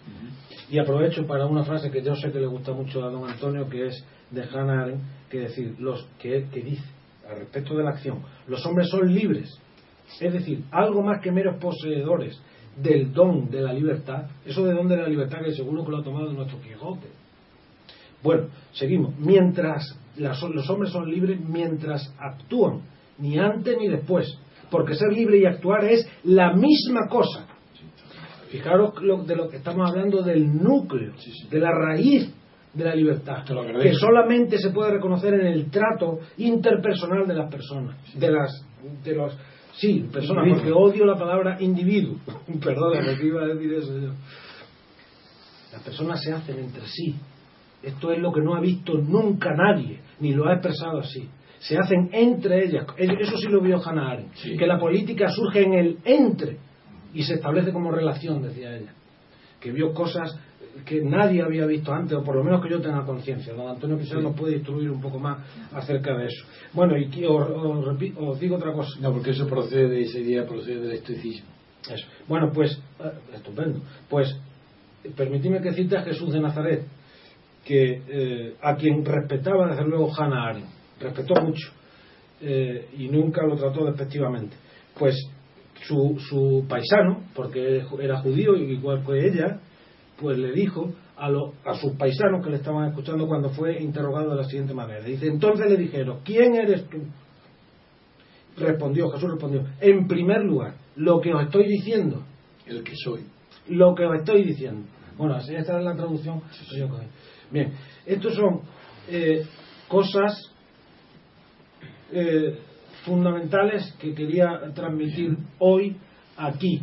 Y 0.69 0.79
aprovecho 0.79 1.25
para 1.27 1.45
una 1.45 1.63
frase 1.63 1.91
que 1.91 2.01
yo 2.01 2.15
sé 2.15 2.31
que 2.31 2.39
le 2.39 2.47
gusta 2.47 2.73
mucho 2.73 3.03
a 3.03 3.11
don 3.11 3.29
Antonio, 3.29 3.69
que 3.69 3.87
es 3.87 4.03
de 4.31 4.43
Hannah 4.43 4.81
Arendt, 4.81 5.03
que 5.29 5.39
decir, 5.39 5.75
los 5.79 6.05
que, 6.19 6.47
que 6.51 6.61
dice 6.61 6.83
al 7.29 7.39
respecto 7.39 7.75
de 7.75 7.83
la 7.83 7.91
acción, 7.91 8.21
los 8.47 8.63
hombres 8.65 8.89
son 8.89 9.13
libres 9.13 9.59
es 10.19 10.33
decir, 10.33 10.63
algo 10.71 11.01
más 11.01 11.21
que 11.21 11.31
meros 11.31 11.57
poseedores 11.57 12.39
del 12.77 13.13
don 13.13 13.49
de 13.49 13.61
la 13.61 13.73
libertad, 13.73 14.25
eso 14.45 14.63
de 14.65 14.73
don 14.73 14.87
de 14.87 14.97
la 14.97 15.07
libertad 15.07 15.39
que 15.43 15.53
seguro 15.53 15.85
que 15.85 15.91
lo 15.91 15.97
ha 15.97 16.03
tomado 16.03 16.31
nuestro 16.31 16.59
Quijote. 16.61 17.07
Bueno, 18.21 18.47
seguimos. 18.73 19.17
Mientras 19.19 19.97
los 20.17 20.69
hombres 20.69 20.91
son 20.91 21.09
libres, 21.09 21.39
mientras 21.39 22.13
actúan, 22.19 22.81
ni 23.19 23.37
antes 23.37 23.77
ni 23.77 23.87
después, 23.87 24.37
porque 24.69 24.95
ser 24.95 25.13
libre 25.13 25.37
y 25.37 25.45
actuar 25.45 25.85
es 25.85 26.07
la 26.23 26.53
misma 26.53 27.07
cosa. 27.09 27.45
Fijaros 28.49 28.93
de 29.27 29.35
lo 29.35 29.49
que 29.49 29.57
estamos 29.57 29.89
hablando 29.89 30.21
del 30.21 30.61
núcleo, 30.61 31.13
de 31.49 31.59
la 31.59 31.71
raíz 31.71 32.33
de 32.73 32.83
la 32.83 32.95
libertad, 32.95 33.45
que 33.81 33.93
solamente 33.93 34.57
se 34.57 34.71
puede 34.71 34.91
reconocer 34.91 35.33
en 35.35 35.47
el 35.47 35.69
trato 35.69 36.19
interpersonal 36.37 37.27
de 37.27 37.33
las 37.33 37.49
personas, 37.49 37.95
de 38.15 38.31
las 38.31 38.65
de 39.03 39.15
los 39.15 39.37
Sí, 39.77 40.07
persona, 40.11 40.43
porque 40.47 40.71
odio 40.71 41.05
la 41.05 41.17
palabra 41.17 41.57
individuo. 41.59 42.17
Perdóname 42.63 43.17
que 43.17 43.27
iba 43.27 43.43
a 43.43 43.47
decir 43.47 43.73
eso 43.73 43.99
yo. 43.99 44.11
Las 45.71 45.83
personas 45.83 46.21
se 46.21 46.31
hacen 46.31 46.59
entre 46.59 46.85
sí. 46.87 47.15
Esto 47.83 48.11
es 48.11 48.19
lo 48.19 48.31
que 48.31 48.41
no 48.41 48.55
ha 48.55 48.61
visto 48.61 48.93
nunca 48.93 49.53
nadie, 49.53 49.99
ni 50.19 50.33
lo 50.33 50.47
ha 50.47 50.53
expresado 50.53 50.99
así. 50.99 51.29
Se 51.59 51.77
hacen 51.77 52.09
entre 52.13 52.65
ellas. 52.65 52.85
Eso 52.97 53.37
sí 53.37 53.47
lo 53.47 53.61
vio 53.61 53.81
Hannah 53.83 54.11
Arendt. 54.11 54.33
Que 54.57 54.65
la 54.65 54.79
política 54.79 55.29
surge 55.29 55.63
en 55.63 55.73
el 55.73 55.97
entre 56.05 56.57
y 57.13 57.23
se 57.23 57.35
establece 57.35 57.73
como 57.73 57.91
relación, 57.91 58.41
decía 58.41 58.75
ella. 58.75 58.93
Que 59.59 59.71
vio 59.71 59.93
cosas 59.93 60.37
que 60.83 61.01
nadie 61.01 61.41
había 61.41 61.65
visto 61.65 61.93
antes, 61.93 62.17
o 62.17 62.23
por 62.23 62.35
lo 62.35 62.43
menos 62.43 62.61
que 62.61 62.69
yo 62.69 62.81
tenga 62.81 63.05
conciencia. 63.05 63.53
Don 63.53 63.69
Antonio 63.69 63.97
quizás 63.97 64.21
nos 64.21 64.35
puede 64.35 64.55
instruir 64.55 64.89
un 64.89 65.01
poco 65.01 65.19
más 65.19 65.37
acerca 65.71 66.17
de 66.17 66.25
eso. 66.25 66.45
Bueno, 66.73 66.97
y 66.97 67.25
os, 67.25 68.39
digo 68.39 68.57
otra 68.57 68.73
cosa. 68.73 68.99
No, 68.99 69.13
porque 69.13 69.31
eso 69.31 69.47
procede, 69.47 70.01
ese 70.01 70.19
día 70.19 70.45
procede 70.45 70.81
del 70.81 70.91
estoicismo. 70.93 71.47
Eso. 71.89 72.05
Bueno, 72.27 72.51
pues, 72.51 72.77
eh, 72.99 73.11
estupendo. 73.35 73.79
Pues, 74.09 74.35
permitidme 75.15 75.61
que 75.61 75.73
cite 75.73 75.97
a 75.97 76.03
Jesús 76.03 76.33
de 76.33 76.41
Nazaret, 76.41 76.83
que 77.63 78.01
eh, 78.07 78.55
a 78.61 78.75
quien 78.75 79.05
respetaba 79.05 79.69
desde 79.69 79.85
luego 79.85 80.11
Hannah 80.15 80.49
Arendt, 80.49 80.67
respetó 80.99 81.35
mucho, 81.41 81.71
eh, 82.41 82.89
y 82.97 83.07
nunca 83.07 83.43
lo 83.45 83.55
trató 83.55 83.85
despectivamente. 83.85 84.55
Pues, 84.97 85.15
su, 85.83 86.17
su 86.19 86.65
paisano, 86.67 87.25
porque 87.33 87.83
era 88.01 88.17
judío 88.17 88.55
igual 88.55 89.03
que 89.05 89.27
ella, 89.27 89.59
pues 90.19 90.37
le 90.37 90.51
dijo 90.51 90.93
a, 91.17 91.29
a 91.65 91.75
sus 91.75 91.93
paisanos 91.93 92.43
que 92.43 92.49
le 92.49 92.57
estaban 92.57 92.89
escuchando 92.89 93.27
cuando 93.27 93.49
fue 93.49 93.81
interrogado 93.81 94.31
de 94.31 94.35
la 94.37 94.43
siguiente 94.45 94.73
manera. 94.73 95.03
Dice, 95.03 95.27
entonces 95.27 95.69
le 95.69 95.77
dijeron, 95.77 96.19
¿quién 96.23 96.55
eres 96.55 96.87
tú? 96.89 96.99
Respondió, 98.57 99.09
Jesús 99.09 99.31
respondió, 99.31 99.65
en 99.81 100.07
primer 100.07 100.43
lugar, 100.43 100.75
lo 100.95 101.19
que 101.19 101.33
os 101.33 101.43
estoy 101.43 101.67
diciendo. 101.67 102.23
El 102.65 102.83
que 102.83 102.93
soy. 102.95 103.25
Lo 103.67 103.93
que 103.93 104.05
os 104.05 104.15
estoy 104.17 104.43
diciendo. 104.43 104.87
Bueno, 105.17 105.35
así 105.35 105.53
esta 105.53 105.77
es 105.77 105.83
la 105.83 105.95
traducción. 105.95 106.41
Bien, 107.51 107.73
estos 108.05 108.35
son 108.35 108.61
eh, 109.09 109.45
cosas 109.87 110.51
eh, 112.11 112.59
fundamentales 113.03 113.93
que 113.99 114.13
quería 114.13 114.71
transmitir 114.73 115.37
hoy 115.59 115.97
aquí. 116.37 116.81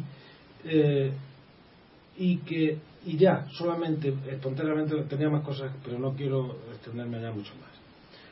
Eh, 0.64 1.12
y 2.16 2.38
que 2.38 2.78
y 3.04 3.16
ya, 3.16 3.46
solamente, 3.50 4.14
espontáneamente 4.30 4.94
tenía 5.08 5.28
más 5.28 5.44
cosas, 5.44 5.72
pero 5.84 5.98
no 5.98 6.14
quiero 6.14 6.56
extenderme 6.72 7.20
ya 7.20 7.32
mucho 7.32 7.52
más. 7.56 7.70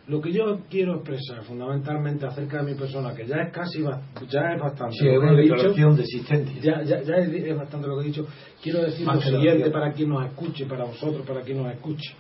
Lo 0.07 0.21
que 0.21 0.33
yo 0.33 0.61
quiero 0.69 0.97
expresar 0.97 1.43
fundamentalmente 1.43 2.27
acerca 2.27 2.63
de 2.63 2.73
mi 2.73 2.79
persona, 2.79 3.15
que 3.15 3.27
ya 3.27 3.37
es 3.43 3.53
casi 3.53 3.83
ya 3.83 4.53
es 4.55 4.61
bastante 4.61 4.97
sí, 4.97 5.05
lo 5.05 5.21
que 5.21 5.41
he 5.41 5.43
dicho, 5.43 5.95
de 5.95 6.03
existencia. 6.03 6.61
Ya, 6.61 6.83
ya, 6.83 7.03
ya 7.03 7.17
es, 7.17 7.57
bastante 7.57 7.87
lo 7.87 7.97
que 7.97 8.05
he 8.05 8.07
dicho. 8.07 8.27
Quiero 8.63 8.83
decir 8.83 9.07
lo 9.07 9.21
siguiente 9.21 9.71
para 9.71 9.93
quien 9.93 10.09
nos 10.09 10.25
escuche, 10.27 10.67
para 10.67 10.85
vosotros, 10.85 11.27
para 11.27 11.43
quien 11.43 11.63
nos 11.63 11.73
escuche. 11.73 12.15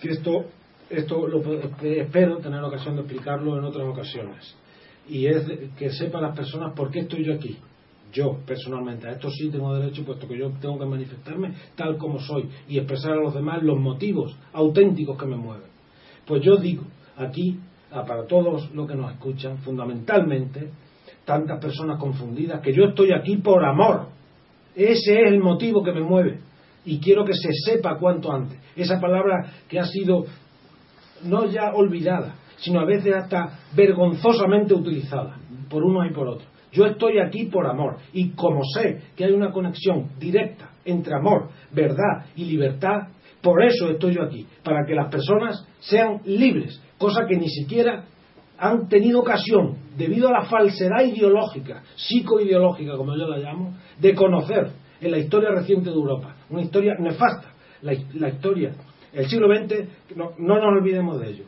Que 0.00 0.10
esto, 0.10 0.46
esto 0.88 1.26
lo, 1.26 1.42
espero 1.82 2.38
tener 2.38 2.62
ocasión 2.62 2.94
de 2.94 3.02
explicarlo 3.02 3.58
en 3.58 3.64
otras 3.64 3.86
ocasiones. 3.86 4.56
Y 5.08 5.26
es 5.26 5.44
que 5.76 5.90
sepan 5.90 6.22
las 6.22 6.36
personas 6.36 6.74
por 6.74 6.90
qué 6.90 7.00
estoy 7.00 7.24
yo 7.24 7.34
aquí 7.34 7.58
yo 8.12 8.38
personalmente 8.46 9.08
a 9.08 9.12
esto 9.12 9.30
sí 9.30 9.50
tengo 9.50 9.74
derecho 9.74 10.04
puesto 10.04 10.26
que 10.26 10.38
yo 10.38 10.50
tengo 10.60 10.78
que 10.78 10.86
manifestarme 10.86 11.54
tal 11.76 11.96
como 11.98 12.18
soy 12.20 12.48
y 12.68 12.78
expresar 12.78 13.12
a 13.12 13.16
los 13.22 13.34
demás 13.34 13.62
los 13.62 13.78
motivos 13.78 14.36
auténticos 14.52 15.18
que 15.18 15.26
me 15.26 15.36
mueven 15.36 15.68
pues 16.28 16.42
yo 16.42 16.56
digo 16.56 16.84
aquí, 17.16 17.58
para 17.90 18.26
todos 18.26 18.70
los 18.72 18.86
que 18.86 18.94
nos 18.94 19.12
escuchan, 19.12 19.58
fundamentalmente, 19.58 20.70
tantas 21.24 21.60
personas 21.60 21.98
confundidas, 21.98 22.60
que 22.60 22.72
yo 22.72 22.84
estoy 22.84 23.12
aquí 23.12 23.38
por 23.38 23.64
amor. 23.64 24.08
Ese 24.74 25.20
es 25.20 25.32
el 25.32 25.40
motivo 25.40 25.82
que 25.82 25.92
me 25.92 26.02
mueve. 26.02 26.40
Y 26.84 27.00
quiero 27.00 27.24
que 27.24 27.32
se 27.32 27.50
sepa 27.52 27.98
cuanto 27.98 28.30
antes. 28.30 28.58
Esa 28.76 29.00
palabra 29.00 29.52
que 29.68 29.78
ha 29.78 29.84
sido 29.84 30.26
no 31.24 31.46
ya 31.46 31.72
olvidada, 31.74 32.36
sino 32.58 32.80
a 32.80 32.84
veces 32.84 33.14
hasta 33.14 33.58
vergonzosamente 33.74 34.74
utilizada 34.74 35.36
por 35.68 35.82
unos 35.82 36.10
y 36.10 36.14
por 36.14 36.28
otros. 36.28 36.47
Yo 36.72 36.86
estoy 36.86 37.18
aquí 37.18 37.46
por 37.46 37.66
amor 37.66 37.96
y 38.12 38.30
como 38.30 38.62
sé 38.64 39.00
que 39.16 39.24
hay 39.24 39.32
una 39.32 39.50
conexión 39.50 40.10
directa 40.18 40.70
entre 40.84 41.14
amor, 41.14 41.48
verdad 41.72 42.26
y 42.36 42.44
libertad, 42.44 43.08
por 43.40 43.62
eso 43.62 43.90
estoy 43.90 44.14
yo 44.14 44.22
aquí, 44.22 44.46
para 44.64 44.84
que 44.86 44.94
las 44.94 45.10
personas 45.10 45.66
sean 45.80 46.20
libres, 46.24 46.82
cosa 46.98 47.24
que 47.28 47.36
ni 47.36 47.48
siquiera 47.48 48.04
han 48.58 48.88
tenido 48.88 49.20
ocasión, 49.20 49.76
debido 49.96 50.28
a 50.28 50.32
la 50.32 50.44
falsedad 50.46 51.04
ideológica, 51.04 51.82
psicoideológica, 51.94 52.96
como 52.96 53.16
yo 53.16 53.28
la 53.28 53.38
llamo, 53.38 53.74
de 54.00 54.14
conocer 54.14 54.72
en 55.00 55.10
la 55.12 55.18
historia 55.18 55.50
reciente 55.50 55.90
de 55.90 55.96
Europa. 55.96 56.34
Una 56.50 56.62
historia 56.62 56.94
nefasta, 56.98 57.52
la, 57.82 57.92
historia. 58.28 58.74
El 59.12 59.26
siglo 59.28 59.46
XX, 59.48 60.16
no, 60.16 60.32
nos 60.38 60.64
olvidemos 60.64 61.20
de 61.20 61.30
ello. 61.30 61.44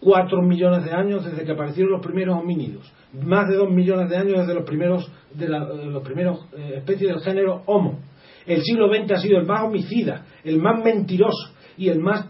Cuatro 0.00 0.42
millones 0.42 0.84
de 0.84 0.92
años 0.92 1.24
desde 1.24 1.44
que 1.44 1.52
aparecieron 1.52 1.92
los 1.92 2.04
primeros 2.04 2.38
homínidos. 2.38 2.90
Más 3.12 3.48
de 3.48 3.56
dos 3.56 3.70
millones 3.70 4.08
de 4.08 4.16
años 4.16 4.38
desde 4.38 4.54
los 4.54 4.64
primeros, 4.64 5.10
de, 5.34 5.48
los 5.48 6.02
primeros 6.02 6.46
eh, 6.56 6.74
especies 6.78 7.12
del 7.12 7.20
género 7.20 7.62
Homo 7.66 7.98
el 8.46 8.62
siglo 8.62 8.88
XX 8.92 9.12
ha 9.12 9.18
sido 9.18 9.38
el 9.38 9.46
más 9.46 9.62
homicida, 9.62 10.24
el 10.44 10.58
más 10.58 10.82
mentiroso 10.82 11.52
y 11.76 11.88
el 11.88 12.00
más 12.00 12.26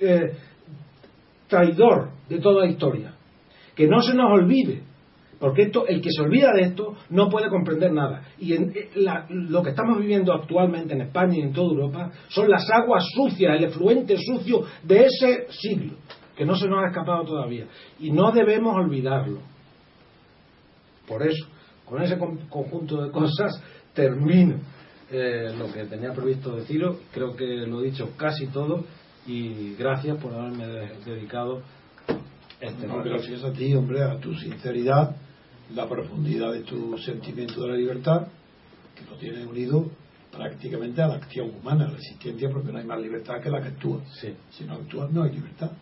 eh, 0.00 0.32
traidor 1.48 2.10
de 2.28 2.38
toda 2.38 2.64
la 2.64 2.70
historia. 2.70 3.14
Que 3.74 3.88
no 3.88 4.00
se 4.00 4.14
nos 4.14 4.30
olvide, 4.30 4.82
porque 5.40 5.62
esto, 5.62 5.86
el 5.86 6.00
que 6.00 6.10
se 6.10 6.22
olvida 6.22 6.52
de 6.52 6.62
esto 6.62 6.94
no 7.10 7.28
puede 7.28 7.48
comprender 7.48 7.92
nada. 7.92 8.22
Y 8.38 8.52
en, 8.54 8.70
eh, 8.70 8.90
lo 9.30 9.62
que 9.62 9.70
estamos 9.70 9.98
viviendo 9.98 10.32
actualmente 10.32 10.94
en 10.94 11.00
España 11.00 11.38
y 11.38 11.42
en 11.42 11.52
toda 11.52 11.70
Europa 11.70 12.12
son 12.28 12.48
las 12.48 12.70
aguas 12.70 13.04
sucias, 13.14 13.56
el 13.56 13.64
efluente 13.64 14.16
sucio 14.16 14.64
de 14.82 15.06
ese 15.06 15.46
siglo, 15.50 15.94
que 16.36 16.44
no 16.44 16.56
se 16.56 16.68
nos 16.68 16.84
ha 16.84 16.88
escapado 16.88 17.24
todavía. 17.24 17.66
Y 18.00 18.10
no 18.10 18.32
debemos 18.32 18.74
olvidarlo. 18.74 19.40
Por 21.06 21.22
eso, 21.22 21.46
con 21.84 22.02
ese 22.02 22.18
conjunto 22.18 23.02
de 23.02 23.10
cosas, 23.10 23.62
termino 23.92 24.56
eh, 25.10 25.54
lo 25.56 25.72
que 25.72 25.84
tenía 25.84 26.12
previsto 26.12 26.56
deciros. 26.56 26.98
Creo 27.12 27.36
que 27.36 27.44
lo 27.66 27.80
he 27.80 27.90
dicho 27.90 28.10
casi 28.16 28.46
todo 28.48 28.84
y 29.26 29.74
gracias 29.74 30.20
por 30.20 30.34
haberme 30.34 30.66
dedicado 31.04 31.62
este 32.60 32.86
no, 32.86 33.02
Gracias 33.02 33.44
a 33.44 33.52
ti, 33.52 33.74
hombre, 33.74 34.02
a 34.02 34.18
tu 34.18 34.34
sinceridad, 34.34 35.16
la 35.74 35.88
profundidad 35.88 36.52
de 36.52 36.60
tu 36.60 36.96
sentimiento 36.98 37.62
de 37.62 37.68
la 37.68 37.76
libertad, 37.76 38.28
que 38.94 39.04
lo 39.10 39.16
tiene 39.18 39.44
unido 39.44 39.90
prácticamente 40.32 41.02
a 41.02 41.08
la 41.08 41.14
acción 41.14 41.50
humana, 41.50 41.84
a 41.84 41.88
la 41.88 41.98
existencia, 41.98 42.48
porque 42.50 42.72
no 42.72 42.78
hay 42.78 42.86
más 42.86 43.00
libertad 43.00 43.40
que 43.42 43.50
la 43.50 43.60
que 43.60 43.68
actúa. 43.68 44.02
Si 44.50 44.64
no 44.64 44.74
actúas, 44.74 45.10
no 45.10 45.24
hay 45.24 45.32
libertad. 45.32 45.72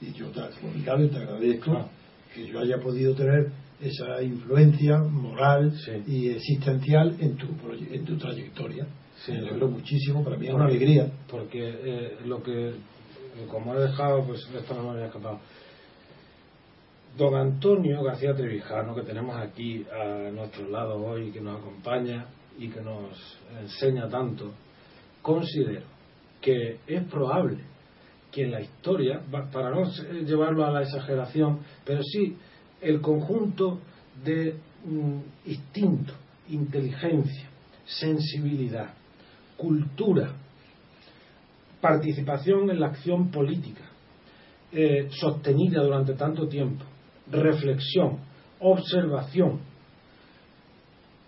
Y 0.00 0.12
yo 0.12 0.28
te, 0.28 0.40
te 0.40 0.90
agradezco 0.90 1.90
que 2.34 2.46
yo 2.46 2.60
haya 2.60 2.78
podido 2.78 3.14
tener 3.14 3.52
esa 3.80 4.22
influencia 4.22 4.98
moral 4.98 5.72
y 6.06 6.30
existencial 6.30 7.16
en 7.18 7.36
tu, 7.36 7.46
en 7.90 8.04
tu 8.04 8.16
trayectoria. 8.16 8.86
me 9.28 9.38
alegro 9.38 9.68
muchísimo, 9.68 10.22
para 10.22 10.36
mí 10.36 10.46
es 10.46 10.54
una 10.54 10.66
alegría. 10.66 11.10
Porque 11.28 11.60
eh, 11.62 12.18
lo 12.26 12.42
que, 12.42 12.72
como 13.50 13.74
he 13.74 13.80
dejado, 13.80 14.24
pues 14.24 14.48
esto 14.54 14.74
no 14.74 14.84
me 14.84 14.90
había 14.90 15.06
escapado. 15.06 15.40
Don 17.16 17.34
Antonio 17.34 18.02
García 18.02 18.34
Trevijano, 18.34 18.94
que 18.94 19.02
tenemos 19.02 19.36
aquí 19.36 19.84
a 19.92 20.30
nuestro 20.30 20.68
lado 20.68 20.96
hoy, 21.04 21.32
que 21.32 21.40
nos 21.40 21.60
acompaña 21.60 22.26
y 22.58 22.68
que 22.68 22.80
nos 22.80 23.38
enseña 23.60 24.08
tanto, 24.08 24.52
considero 25.22 25.86
que 26.40 26.78
es 26.86 27.02
probable 27.04 27.58
que 28.30 28.44
en 28.44 28.52
la 28.52 28.60
historia, 28.60 29.20
para 29.52 29.70
no 29.70 29.84
llevarlo 30.24 30.64
a 30.64 30.70
la 30.70 30.82
exageración, 30.82 31.60
pero 31.84 32.02
sí 32.02 32.36
el 32.80 33.00
conjunto 33.00 33.80
de 34.24 34.54
mm, 34.84 35.18
instinto, 35.46 36.14
inteligencia, 36.48 37.48
sensibilidad, 37.84 38.94
cultura, 39.56 40.32
participación 41.80 42.70
en 42.70 42.80
la 42.80 42.88
acción 42.88 43.30
política, 43.30 43.84
eh, 44.72 45.08
sostenida 45.10 45.82
durante 45.82 46.14
tanto 46.14 46.46
tiempo, 46.46 46.84
reflexión, 47.30 48.18
observación, 48.60 49.60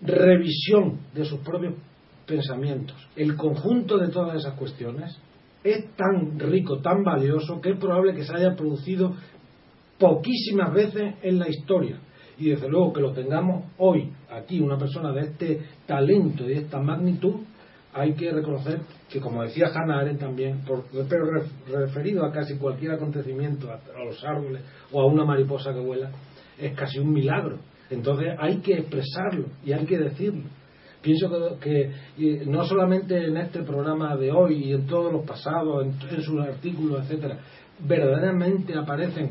revisión 0.00 1.00
de 1.14 1.24
sus 1.24 1.40
propios 1.40 1.74
pensamientos, 2.26 2.96
el 3.16 3.36
conjunto 3.36 3.98
de 3.98 4.08
todas 4.08 4.36
esas 4.36 4.54
cuestiones 4.54 5.16
es 5.64 5.94
tan 5.94 6.38
rico, 6.38 6.80
tan 6.80 7.02
valioso, 7.02 7.60
que 7.60 7.70
es 7.70 7.78
probable 7.78 8.14
que 8.14 8.24
se 8.24 8.34
haya 8.34 8.54
producido 8.54 9.14
poquísimas 9.98 10.72
veces 10.72 11.14
en 11.22 11.38
la 11.38 11.48
historia. 11.48 11.98
Y 12.38 12.50
desde 12.50 12.68
luego 12.68 12.92
que 12.92 13.00
lo 13.00 13.12
tengamos 13.12 13.66
hoy 13.78 14.10
aquí, 14.30 14.60
una 14.60 14.76
persona 14.76 15.12
de 15.12 15.20
este 15.20 15.60
talento 15.86 16.44
y 16.44 16.48
de 16.48 16.60
esta 16.60 16.80
magnitud, 16.80 17.36
hay 17.94 18.14
que 18.14 18.32
reconocer 18.32 18.80
que, 19.10 19.20
como 19.20 19.42
decía 19.42 19.66
Hannah 19.72 20.00
Arendt 20.00 20.20
también, 20.20 20.64
por, 20.64 20.84
pero 21.08 21.26
referido 21.66 22.24
a 22.24 22.32
casi 22.32 22.56
cualquier 22.56 22.92
acontecimiento, 22.92 23.70
a, 23.70 23.80
los 24.04 24.24
árboles 24.24 24.62
o 24.90 25.02
a 25.02 25.06
una 25.06 25.24
mariposa 25.24 25.72
que 25.72 25.80
vuela, 25.80 26.10
es 26.58 26.74
casi 26.74 26.98
un 26.98 27.12
milagro. 27.12 27.58
Entonces 27.90 28.28
hay 28.38 28.58
que 28.58 28.74
expresarlo 28.74 29.48
y 29.64 29.72
hay 29.72 29.84
que 29.84 29.98
decirlo. 29.98 30.44
Pienso 31.02 31.58
que, 31.58 31.90
no 32.46 32.64
solamente 32.64 33.26
en 33.26 33.36
este 33.36 33.62
programa 33.62 34.16
de 34.16 34.30
hoy 34.30 34.66
y 34.66 34.72
en 34.72 34.86
todos 34.86 35.12
los 35.12 35.26
pasados, 35.26 35.84
en, 35.84 36.22
sus 36.22 36.40
artículos, 36.40 37.00
etcétera, 37.02 37.38
verdaderamente 37.80 38.78
aparecen 38.78 39.30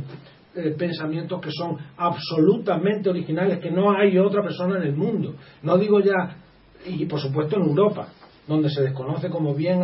eh, 0.54 0.76
pensamientos 0.78 1.40
que 1.40 1.50
son 1.52 1.78
absolutamente 1.96 3.10
originales, 3.10 3.60
que 3.60 3.72
no 3.72 3.98
hay 3.98 4.18
otra 4.18 4.44
persona 4.44 4.78
en 4.78 4.84
el 4.84 4.96
mundo. 4.96 5.36
No 5.64 5.78
digo 5.78 6.02
ya, 6.02 6.36
y 6.86 7.06
por 7.06 7.22
supuesto 7.22 7.56
en 7.56 7.70
Europa, 7.70 8.10
donde 8.48 8.70
se 8.70 8.82
desconoce, 8.82 9.30
como 9.30 9.56
bien 9.56 9.80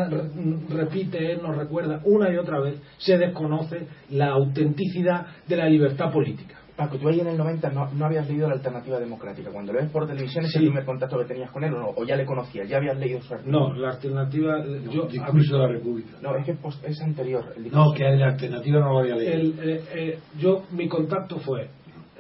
repite 0.70 1.32
él, 1.32 1.40
nos 1.42 1.56
recuerda 1.56 2.02
una 2.04 2.34
y 2.34 2.36
otra 2.36 2.60
vez, 2.60 2.82
se 2.98 3.18
desconoce 3.18 3.88
la 4.10 4.32
autenticidad 4.32 5.28
de 5.48 5.56
la 5.56 5.70
libertad 5.70 6.12
política. 6.12 6.56
Paco, 6.78 7.00
tú 7.00 7.10
ahí 7.10 7.20
en 7.20 7.28
el 7.28 7.38
90 7.38 7.72
no, 7.72 8.06
habías 8.06 8.30
leído 8.30 8.48
la 8.48 8.54
alternativa 8.54 9.00
democrática. 9.00 9.50
Cuando 9.50 9.74
lo 9.74 9.80
ves 9.80 9.90
por 9.90 10.06
televisión, 10.06 10.46
¿es 10.46 10.56
el 10.58 10.62
primer 10.62 10.86
contacto 10.86 11.18
que 11.18 11.26
tenías 11.26 11.50
con 11.50 11.64
él 11.64 11.74
o 11.74 11.80
no? 11.80 11.90
¿O 11.96 12.06
ya 12.06 12.16
le 12.16 12.24
conocías? 12.24 12.70
¿Ya 12.70 12.78
habías 12.78 12.96
leído 13.00 13.20
su 13.24 13.34
artículo? 13.34 13.70
No, 13.70 13.74
la 13.74 13.90
alternativa. 13.94 14.64
yo, 14.64 15.08
discurso 15.08 15.56
de 15.56 15.60
la 15.60 15.70
República. 15.70 16.12
No, 16.22 16.36
es 16.36 16.46
que 16.46 16.56
es 16.88 17.02
anterior. 17.02 17.46
no, 17.72 17.94
que 17.94 18.04
la 18.04 18.28
alternativa 18.28 18.80
no 18.80 18.94
lo 18.94 19.00
había 19.00 19.16
leído. 19.16 19.64
Eh, 19.64 19.84
eh, 19.92 20.20
yo, 20.38 20.66
mi 20.70 20.88
contacto 20.88 21.40
fue. 21.40 21.68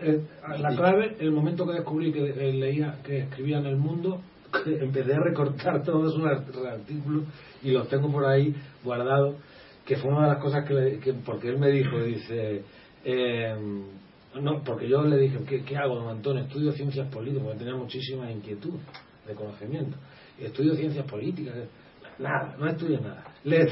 Eh, 0.02 0.22
la 0.58 0.76
clave, 0.76 1.18
el 1.20 1.32
momento 1.32 1.64
que 1.68 1.74
descubrí 1.74 2.12
que 2.12 2.22
leía, 2.22 2.96
que 3.04 3.20
escribía 3.20 3.60
en 3.60 3.68
el 3.68 3.78
mundo, 3.78 4.22
empecé 4.66 5.14
a 5.14 5.20
recortar 5.20 5.84
todos 5.84 6.16
sus 6.16 6.26
artículos 6.66 7.26
y 7.62 7.70
los 7.70 7.88
tengo 7.90 8.12
por 8.12 8.26
ahí 8.26 8.56
guardados, 8.84 9.36
que 9.86 9.98
fue 9.98 10.10
una 10.10 10.24
de 10.24 10.34
las 10.34 10.42
cosas 10.42 10.68
que, 10.68 10.98
que 10.98 11.14
porque 11.14 11.50
él 11.50 11.60
me 11.60 11.70
dijo, 11.70 12.02
dice. 12.02 12.64
Eh, 13.06 13.56
no, 14.42 14.64
porque 14.64 14.88
yo 14.88 15.04
le 15.04 15.18
dije, 15.18 15.40
¿qué, 15.66 15.78
hago, 15.78 15.96
don 15.96 16.10
Antonio? 16.10 16.44
Estudio 16.44 16.72
ciencias 16.72 17.08
políticas, 17.10 17.44
porque 17.44 17.60
tenía 17.60 17.76
muchísima 17.76 18.32
inquietud 18.32 18.76
de 19.26 19.34
conocimiento. 19.34 19.98
Estudio 20.40 20.76
ciencias 20.76 21.06
políticas. 21.06 21.56
Nada, 22.20 22.56
no 22.58 22.68
estudio 22.68 23.00
nada. 23.00 23.24
Lee, 23.44 23.68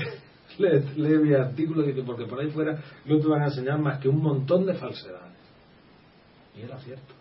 lee, 0.98 1.18
mi 1.18 1.34
artículo 1.34 1.84
dice, 1.84 2.04
porque 2.04 2.26
por 2.26 2.40
ahí 2.40 2.50
fuera 2.50 2.80
no 3.06 3.20
te 3.20 3.28
van 3.28 3.42
a 3.44 3.46
enseñar 3.46 3.80
más 3.80 4.00
que 4.00 4.10
un 4.10 4.22
montón 4.22 4.66
de 4.66 4.74
falsedades. 4.74 5.36
Y 6.56 6.62
era 6.62 6.78
cierto. 6.80 7.14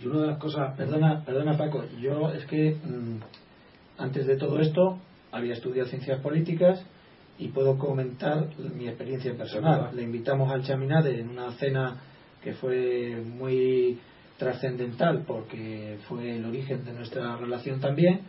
Y 0.00 0.06
una 0.06 0.22
de 0.22 0.26
las 0.28 0.38
cosas... 0.38 0.76
Perdona, 0.76 1.22
perdona 1.24 1.56
Paco, 1.56 1.84
yo 2.00 2.30
es 2.30 2.44
que 2.46 2.74
mm, 2.74 3.20
antes 3.98 4.26
de 4.26 4.36
todo 4.36 4.58
esto 4.60 4.98
había 5.30 5.52
estudiado 5.52 5.88
ciencias 5.88 6.20
políticas 6.20 6.84
y 7.38 7.48
puedo 7.48 7.78
comentar 7.78 8.48
mi 8.74 8.88
experiencia 8.88 9.34
personal. 9.34 9.90
Le 9.94 10.02
invitamos 10.02 10.50
al 10.50 10.62
Chaminade 10.62 11.20
en 11.20 11.30
una 11.30 11.52
cena 11.52 12.00
que 12.42 12.54
fue 12.54 13.16
muy 13.16 13.98
trascendental 14.38 15.24
porque 15.26 15.98
fue 16.08 16.36
el 16.36 16.44
origen 16.44 16.84
de 16.84 16.92
nuestra 16.92 17.36
relación 17.36 17.80
también. 17.80 18.20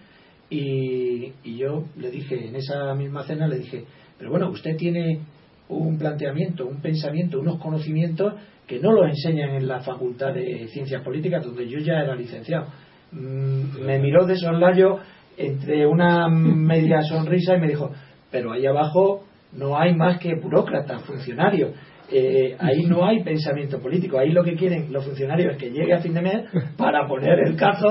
Y, 0.50 1.32
y, 1.44 1.58
yo 1.58 1.86
le 1.96 2.12
dije 2.12 2.48
en 2.48 2.58
esa 2.58 2.94
misma 2.94 3.24
cena 3.24 3.48
le 3.48 3.60
dije 3.60 3.86
pero 4.18 4.32
bueno 4.32 4.50
usted 4.50 4.76
tiene 4.76 5.22
un 5.70 5.98
planteamiento 5.98 6.68
un 6.68 6.82
pensamiento 6.82 7.40
unos 7.40 7.58
conocimientos 7.58 8.34
que 8.68 8.78
no 8.82 8.92
lo 8.92 9.08
enseñan 9.08 9.52
en 9.52 9.66
la 9.66 9.80
facultad 9.80 10.34
de 10.34 10.68
ciencias 10.68 11.04
políticas 11.04 11.46
donde 11.46 11.70
yo 11.70 11.80
ya 11.80 12.02
era 12.02 12.18
licenciado 12.18 12.66
mm, 13.14 13.80
me 13.86 14.00
miró 14.00 14.26
de 14.26 14.36
soslayo 14.36 15.00
entre 15.38 15.88
una 15.88 16.28
media 16.30 17.02
sonrisa 17.04 17.56
y 17.56 17.62
me 17.62 17.70
dijo 17.70 17.90
pero 18.30 18.52
ahí 18.52 18.66
abajo 18.66 19.24
no 19.54 19.78
hay 19.78 19.96
más 19.96 20.20
que 20.20 20.36
burócratas 20.36 21.02
funcionarios 21.04 21.72
eh, 22.12 22.58
ahí 22.60 22.84
no 22.84 23.06
hay 23.06 23.24
pensamiento 23.24 23.80
político. 23.80 24.20
Ahí 24.20 24.32
lo 24.32 24.44
que 24.44 24.56
quieren 24.56 24.92
los 24.92 25.06
funcionarios 25.06 25.54
es 25.54 25.58
que 25.58 25.72
llegue 25.72 25.94
a 25.94 26.00
fin 26.00 26.14
de 26.14 26.22
mes 26.22 26.44
para 26.78 27.08
poner 27.08 27.40
el 27.40 27.56
cazo 27.56 27.88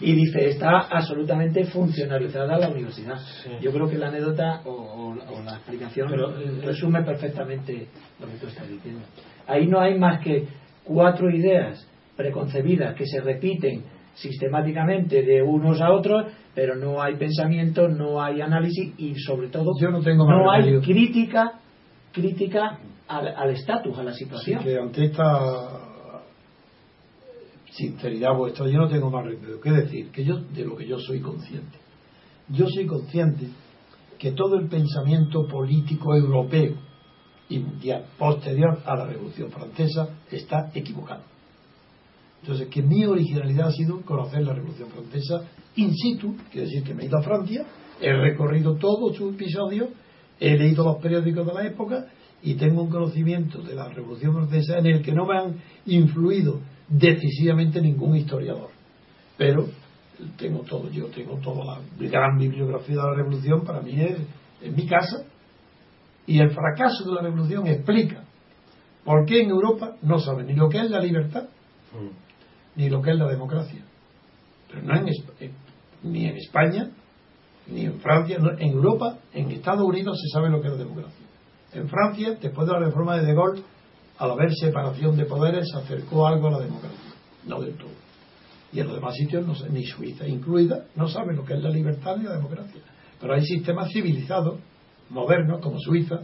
y 0.00 0.12
dice, 0.14 0.48
está 0.48 0.88
absolutamente 0.90 1.64
funcionalizada 1.64 2.58
la 2.58 2.68
universidad. 2.68 3.16
Yo 3.60 3.72
creo 3.72 3.88
que 3.88 3.96
la 3.96 4.08
anécdota 4.08 4.60
o, 4.64 5.14
la 5.44 5.52
explicación 5.52 6.12
eh, 6.12 6.60
resume 6.64 7.02
perfectamente 7.02 7.88
lo 8.20 8.26
que 8.26 8.36
tú 8.40 8.46
estás 8.46 8.68
diciendo. 8.68 9.00
Ahí 9.46 9.66
no 9.66 9.80
hay 9.80 9.98
más 9.98 10.22
que 10.22 10.46
cuatro 10.84 11.30
ideas 11.30 11.88
preconcebidas 12.16 12.94
que 12.94 13.06
se 13.06 13.20
repiten 13.20 13.84
sistemáticamente 14.14 15.22
de 15.22 15.42
unos 15.42 15.80
a 15.80 15.90
otros, 15.90 16.26
pero 16.54 16.76
no 16.76 17.00
hay 17.02 17.16
pensamiento, 17.16 17.88
no 17.88 18.22
hay 18.22 18.42
análisis 18.42 18.92
y 18.98 19.14
sobre 19.14 19.48
todo 19.48 19.72
Yo 19.80 19.90
no, 19.90 20.02
tengo 20.02 20.28
no 20.28 20.50
hay 20.52 20.78
crítica 20.80 21.52
crítica 22.12 22.78
al 23.18 23.50
estatus, 23.50 23.98
a 23.98 24.02
la 24.02 24.12
situación. 24.14 24.62
que 24.62 24.78
ante 24.78 25.04
esta 25.04 25.82
sinceridad 27.70 28.36
vuestra, 28.36 28.66
yo 28.66 28.78
no 28.78 28.88
tengo 28.88 29.10
más 29.10 29.24
remedio 29.24 29.60
que 29.60 29.70
decir 29.70 30.10
que 30.10 30.24
yo 30.24 30.36
de 30.38 30.64
lo 30.64 30.76
que 30.76 30.86
yo 30.86 30.98
soy 30.98 31.20
consciente. 31.20 31.78
Yo 32.48 32.66
soy 32.68 32.86
consciente 32.86 33.48
que 34.18 34.32
todo 34.32 34.56
el 34.56 34.68
pensamiento 34.68 35.46
político 35.46 36.14
europeo 36.14 36.74
y 37.48 37.58
mundial 37.58 38.04
posterior 38.18 38.78
a 38.84 38.96
la 38.96 39.06
Revolución 39.06 39.50
Francesa 39.50 40.08
está 40.30 40.70
equivocado. 40.74 41.22
Entonces, 42.40 42.68
que 42.68 42.82
mi 42.82 43.04
originalidad 43.04 43.68
ha 43.68 43.72
sido 43.72 44.00
conocer 44.02 44.42
la 44.42 44.52
Revolución 44.52 44.88
Francesa 44.90 45.44
in 45.76 45.94
situ, 45.94 46.36
quiere 46.50 46.66
decir 46.66 46.82
que 46.82 46.94
me 46.94 47.04
he 47.04 47.06
ido 47.06 47.18
a 47.18 47.22
Francia, 47.22 47.64
he 48.00 48.12
recorrido 48.12 48.76
todo 48.76 49.12
su 49.14 49.30
episodio, 49.30 49.88
he 50.40 50.56
leído 50.56 50.84
los 50.84 50.96
periódicos 50.96 51.46
de 51.46 51.54
la 51.54 51.66
época 51.66 52.06
y 52.42 52.54
tengo 52.54 52.82
un 52.82 52.90
conocimiento 52.90 53.62
de 53.62 53.74
la 53.74 53.88
Revolución 53.88 54.34
Francesa 54.34 54.78
en 54.78 54.86
el 54.86 55.02
que 55.02 55.12
no 55.12 55.26
me 55.26 55.38
han 55.38 55.56
influido 55.86 56.60
decisivamente 56.88 57.80
ningún 57.80 58.16
historiador. 58.16 58.70
Pero 59.38 59.66
tengo 60.36 60.60
todo, 60.60 60.90
yo 60.90 61.06
tengo 61.06 61.36
toda 61.38 61.64
la 61.64 62.08
gran 62.08 62.38
bibliografía 62.38 62.96
de 62.96 63.02
la 63.02 63.14
Revolución, 63.14 63.64
para 63.64 63.80
mí 63.80 64.00
es 64.00 64.18
en 64.60 64.74
mi 64.74 64.86
casa, 64.86 65.24
y 66.26 66.38
el 66.40 66.50
fracaso 66.50 67.04
de 67.04 67.14
la 67.14 67.22
Revolución 67.22 67.66
explica 67.66 68.24
por 69.04 69.24
qué 69.26 69.42
en 69.42 69.50
Europa 69.50 69.96
no 70.02 70.18
saben 70.18 70.46
ni 70.46 70.54
lo 70.54 70.68
que 70.68 70.78
es 70.78 70.90
la 70.90 71.00
libertad, 71.00 71.44
mm. 71.92 72.78
ni 72.78 72.88
lo 72.88 73.02
que 73.02 73.10
es 73.10 73.16
la 73.16 73.28
democracia. 73.28 73.82
Pero 74.68 74.82
no 74.82 74.96
en, 74.96 75.06
ni 76.04 76.26
en 76.26 76.36
España, 76.36 76.90
ni 77.66 77.84
en 77.86 78.00
Francia, 78.00 78.38
en 78.58 78.70
Europa, 78.70 79.18
en 79.32 79.50
Estados 79.50 79.84
Unidos 79.84 80.18
se 80.20 80.28
sabe 80.32 80.50
lo 80.50 80.60
que 80.60 80.68
es 80.68 80.72
la 80.74 80.78
democracia. 80.78 81.21
En 81.74 81.88
Francia, 81.88 82.36
después 82.40 82.66
de 82.66 82.72
la 82.72 82.80
reforma 82.80 83.16
de 83.16 83.26
De 83.26 83.34
Gaulle, 83.34 83.62
al 84.18 84.30
haber 84.30 84.52
separación 84.54 85.16
de 85.16 85.24
poderes, 85.24 85.68
se 85.70 85.78
acercó 85.78 86.26
algo 86.26 86.48
a 86.48 86.52
la 86.52 86.60
democracia, 86.60 87.12
no 87.46 87.60
del 87.60 87.74
todo. 87.76 87.90
Y 88.72 88.80
en 88.80 88.86
los 88.86 88.96
demás 88.96 89.14
sitios, 89.14 89.46
no 89.46 89.54
sé, 89.54 89.68
ni 89.70 89.84
Suiza 89.84 90.26
incluida, 90.26 90.84
no 90.96 91.08
saben 91.08 91.36
lo 91.36 91.44
que 91.44 91.54
es 91.54 91.62
la 91.62 91.70
libertad 91.70 92.16
ni 92.16 92.24
la 92.24 92.36
democracia. 92.36 92.80
Pero 93.20 93.34
hay 93.34 93.42
sistemas 93.42 93.90
civilizados, 93.92 94.60
modernos, 95.10 95.60
como 95.60 95.78
Suiza. 95.78 96.20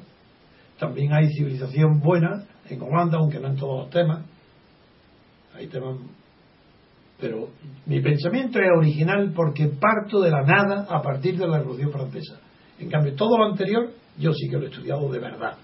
También 0.79 1.13
hay 1.13 1.29
civilización 1.33 2.01
buena 2.01 2.45
en 2.69 2.81
Holanda, 2.81 3.19
aunque 3.19 3.39
no 3.39 3.49
en 3.49 3.57
todos 3.57 3.85
los 3.85 3.91
temas. 3.91 4.25
Hay 5.55 5.67
temas. 5.67 5.97
Pero 7.21 7.49
mi 7.87 8.01
pensamiento 8.01 8.61
es 8.61 8.69
original 8.77 9.33
porque 9.35 9.67
parto 9.67 10.21
de 10.21 10.31
la 10.31 10.43
nada 10.43 10.87
a 10.89 11.03
partir 11.03 11.37
de 11.37 11.49
la 11.49 11.59
Revolución 11.59 11.91
Francesa. 11.91 12.39
En 12.79 12.89
cambio, 12.89 13.15
todo 13.15 13.37
lo 13.39 13.45
anterior 13.45 13.91
yo 14.19 14.33
sí 14.33 14.49
que 14.49 14.57
lo 14.57 14.65
he 14.65 14.69
estudiado 14.71 15.11
de 15.11 15.19
verdad 15.19 15.57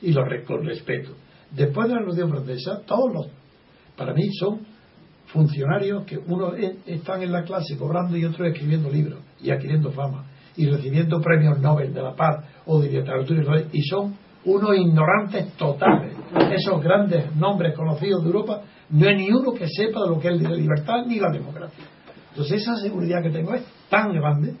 y 0.00 0.12
lo 0.12 0.22
con 0.46 0.64
respeto. 0.64 1.12
Después 1.50 1.88
de 1.88 1.94
la 1.94 2.00
Revolución 2.00 2.30
Francesa, 2.30 2.80
todos 2.86 3.12
los, 3.12 3.26
para 3.96 4.14
mí 4.14 4.28
son 4.32 4.60
funcionarios 5.26 6.04
que 6.04 6.18
unos 6.18 6.54
están 6.86 7.22
en 7.22 7.32
la 7.32 7.42
clase 7.42 7.76
cobrando 7.76 8.16
y 8.16 8.24
otros 8.24 8.48
escribiendo 8.48 8.90
libros 8.90 9.20
y 9.40 9.50
adquiriendo 9.50 9.90
fama 9.90 10.26
y 10.56 10.66
recibiendo 10.66 11.20
premios 11.20 11.58
Nobel 11.60 11.94
de 11.94 12.02
la 12.02 12.14
Paz 12.14 12.44
o 12.66 12.80
de 12.80 12.90
literatura 12.90 13.64
y 13.72 13.82
son 13.82 14.14
unos 14.44 14.76
ignorantes 14.76 15.52
totales. 15.56 16.14
Esos 16.50 16.82
grandes 16.82 17.34
nombres 17.36 17.74
conocidos 17.74 18.22
de 18.22 18.26
Europa, 18.26 18.62
no 18.90 19.08
hay 19.08 19.16
ni 19.16 19.30
uno 19.30 19.52
que 19.52 19.66
sepa 19.68 20.00
de 20.02 20.08
lo 20.08 20.18
que 20.18 20.28
es 20.28 20.42
la 20.42 20.50
libertad 20.50 21.06
ni 21.06 21.18
la 21.18 21.30
democracia. 21.30 21.84
Entonces 22.30 22.62
esa 22.62 22.76
seguridad 22.76 23.22
que 23.22 23.30
tengo 23.30 23.54
es 23.54 23.62
tan 23.88 24.12
grande 24.12 24.54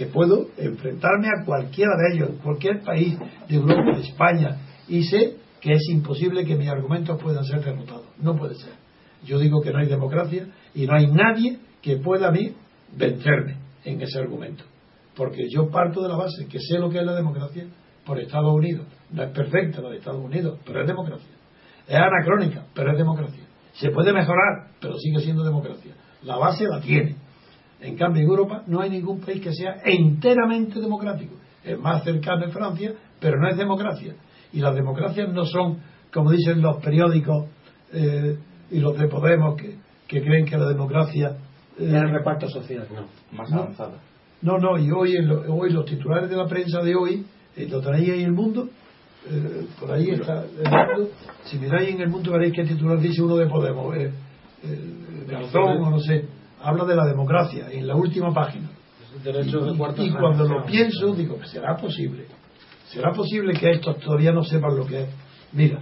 que 0.00 0.06
puedo 0.06 0.46
enfrentarme 0.56 1.28
a 1.28 1.44
cualquiera 1.44 1.92
de 1.94 2.16
ellos, 2.16 2.30
cualquier 2.42 2.80
país 2.80 3.18
de 3.46 3.54
Europa, 3.54 3.96
de 3.96 4.00
España, 4.00 4.56
y 4.88 5.02
sé 5.02 5.36
que 5.60 5.72
es 5.74 5.90
imposible 5.90 6.46
que 6.46 6.56
mis 6.56 6.70
argumentos 6.70 7.20
puedan 7.22 7.44
ser 7.44 7.62
derrotados. 7.62 8.06
No 8.18 8.34
puede 8.34 8.54
ser. 8.54 8.72
Yo 9.24 9.38
digo 9.38 9.60
que 9.60 9.70
no 9.70 9.78
hay 9.78 9.88
democracia 9.88 10.46
y 10.74 10.86
no 10.86 10.94
hay 10.94 11.06
nadie 11.08 11.58
que 11.82 11.98
pueda 11.98 12.28
a 12.28 12.30
mí 12.30 12.54
vencerme 12.96 13.58
en 13.84 14.00
ese 14.00 14.18
argumento. 14.18 14.64
Porque 15.14 15.42
yo 15.50 15.68
parto 15.68 16.00
de 16.00 16.08
la 16.08 16.16
base 16.16 16.48
que 16.48 16.60
sé 16.60 16.78
lo 16.78 16.88
que 16.88 17.00
es 17.00 17.04
la 17.04 17.14
democracia 17.14 17.66
por 18.06 18.18
Estados 18.18 18.54
Unidos. 18.54 18.86
No 19.10 19.22
es 19.22 19.30
perfecta 19.32 19.82
la 19.82 19.90
de 19.90 19.98
Estados 19.98 20.24
Unidos, 20.24 20.60
pero 20.64 20.80
es 20.80 20.86
democracia. 20.86 21.34
Es 21.86 21.98
anacrónica, 21.98 22.64
pero 22.72 22.92
es 22.92 22.96
democracia. 22.96 23.44
Se 23.74 23.90
puede 23.90 24.14
mejorar, 24.14 24.70
pero 24.80 24.96
sigue 24.96 25.20
siendo 25.20 25.44
democracia. 25.44 25.92
La 26.22 26.38
base 26.38 26.64
la 26.66 26.80
tiene 26.80 27.16
en 27.80 27.96
cambio, 27.96 28.22
en 28.22 28.28
Europa 28.28 28.62
no 28.66 28.80
hay 28.80 28.90
ningún 28.90 29.20
país 29.20 29.40
que 29.40 29.52
sea 29.52 29.76
enteramente 29.84 30.80
democrático. 30.80 31.34
Es 31.64 31.78
más 31.78 32.04
cercano 32.04 32.44
en 32.44 32.52
Francia, 32.52 32.92
pero 33.18 33.38
no 33.38 33.48
es 33.48 33.56
democracia. 33.56 34.14
Y 34.52 34.60
las 34.60 34.74
democracias 34.74 35.32
no 35.32 35.44
son, 35.44 35.78
como 36.12 36.30
dicen 36.30 36.60
los 36.60 36.82
periódicos 36.82 37.46
eh, 37.92 38.36
y 38.70 38.80
los 38.80 38.98
de 38.98 39.08
Podemos, 39.08 39.56
que, 39.56 40.20
creen 40.20 40.44
que 40.44 40.58
la 40.58 40.68
democracia. 40.68 41.36
Eh, 41.78 41.86
es 41.86 41.94
el 41.94 42.10
reparto 42.10 42.48
social, 42.48 42.86
no, 42.94 43.06
más 43.36 43.50
avanzada. 43.52 43.98
No, 44.42 44.58
no, 44.58 44.78
y 44.78 44.90
hoy, 44.90 45.16
hoy 45.48 45.70
los 45.70 45.84
titulares 45.84 46.28
de 46.28 46.36
la 46.36 46.46
prensa 46.46 46.80
de 46.80 46.94
hoy, 46.94 47.24
eh, 47.56 47.66
lo 47.70 47.80
tenéis 47.80 48.08
en 48.10 48.20
el 48.20 48.32
mundo, 48.32 48.68
eh, 49.30 49.66
por 49.78 49.92
ahí 49.92 50.10
está 50.10 50.44
el 50.44 50.70
mundo. 50.70 51.12
Si 51.44 51.58
miráis 51.58 51.90
en 51.90 52.00
el 52.00 52.08
mundo 52.08 52.32
veréis 52.32 52.54
qué 52.54 52.64
titular 52.64 52.98
dice 52.98 53.22
uno 53.22 53.36
de 53.36 53.46
Podemos, 53.46 53.96
eh, 53.96 54.10
Garzón 55.28 55.82
o 55.82 55.90
no 55.90 56.00
sé 56.00 56.39
habla 56.62 56.84
de 56.84 56.96
la 56.96 57.06
democracia 57.06 57.66
en 57.70 57.86
la 57.86 57.96
última 57.96 58.32
página. 58.32 58.68
y, 59.98 60.10
cuando 60.10 60.44
lo 60.44 60.64
pienso, 60.64 61.14
digo, 61.14 61.38
¿será 61.44 61.76
posible? 61.76 62.26
¿Será 62.86 63.12
posible 63.12 63.54
que 63.54 63.70
estos 63.70 63.98
todavía 63.98 64.32
no 64.32 64.42
sepan 64.42 64.76
lo 64.76 64.86
que 64.86 65.02
es? 65.02 65.08
Mira, 65.52 65.80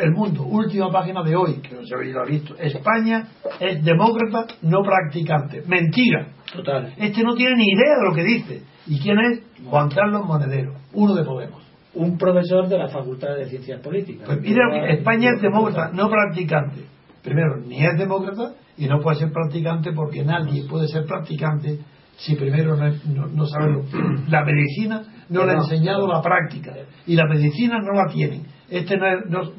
el 0.00 0.12
mundo, 0.12 0.44
última 0.44 0.90
página 0.90 1.22
de 1.22 1.36
hoy, 1.36 1.60
que 1.60 1.76
os 1.76 1.92
habéis 1.92 2.14
visto. 2.28 2.56
España 2.56 3.28
es 3.60 3.84
demócrata 3.84 4.46
no 4.62 4.82
practicante. 4.82 5.62
Mentira. 5.66 6.28
Total. 6.52 6.94
Este 6.96 7.22
no 7.22 7.34
tiene 7.34 7.56
ni 7.56 7.64
idea 7.64 7.98
de 7.98 8.08
lo 8.08 8.14
que 8.14 8.24
dice. 8.24 8.62
¿Y 8.86 8.98
quién 9.00 9.18
es? 9.18 9.42
Juan 9.64 9.88
Carlos 9.90 10.24
Monedero, 10.24 10.74
uno 10.92 11.14
de 11.14 11.24
Podemos. 11.24 11.62
Un 11.94 12.18
profesor 12.18 12.68
de 12.68 12.78
la 12.78 12.88
Facultad 12.88 13.36
de 13.36 13.46
Ciencias 13.46 13.80
Políticas. 13.80 14.26
Pues 14.26 14.40
mira, 14.40 14.88
España 14.88 15.30
es 15.34 15.42
demócrata 15.42 15.92
no 15.92 16.08
practicante. 16.08 16.84
Primero, 17.22 17.58
ni 17.58 17.84
es 17.84 17.96
demócrata 17.96 18.54
y 18.76 18.86
no 18.86 19.00
puede 19.00 19.18
ser 19.18 19.32
practicante 19.32 19.92
porque 19.92 20.24
nadie 20.24 20.64
puede 20.68 20.88
ser 20.88 21.04
practicante 21.06 21.78
si 22.16 22.36
primero 22.36 22.76
no, 22.76 23.26
no, 23.26 23.46
sabe 23.46 23.72
lo 23.72 23.82
La 24.28 24.44
medicina 24.44 25.02
no 25.28 25.44
le 25.44 25.52
ha 25.52 25.56
enseñado 25.56 26.06
la 26.06 26.22
práctica 26.22 26.72
y 27.06 27.16
la 27.16 27.26
medicina 27.26 27.78
no 27.80 27.92
la 27.92 28.12
tienen. 28.12 28.46
Este 28.68 28.96
no, 28.96 29.50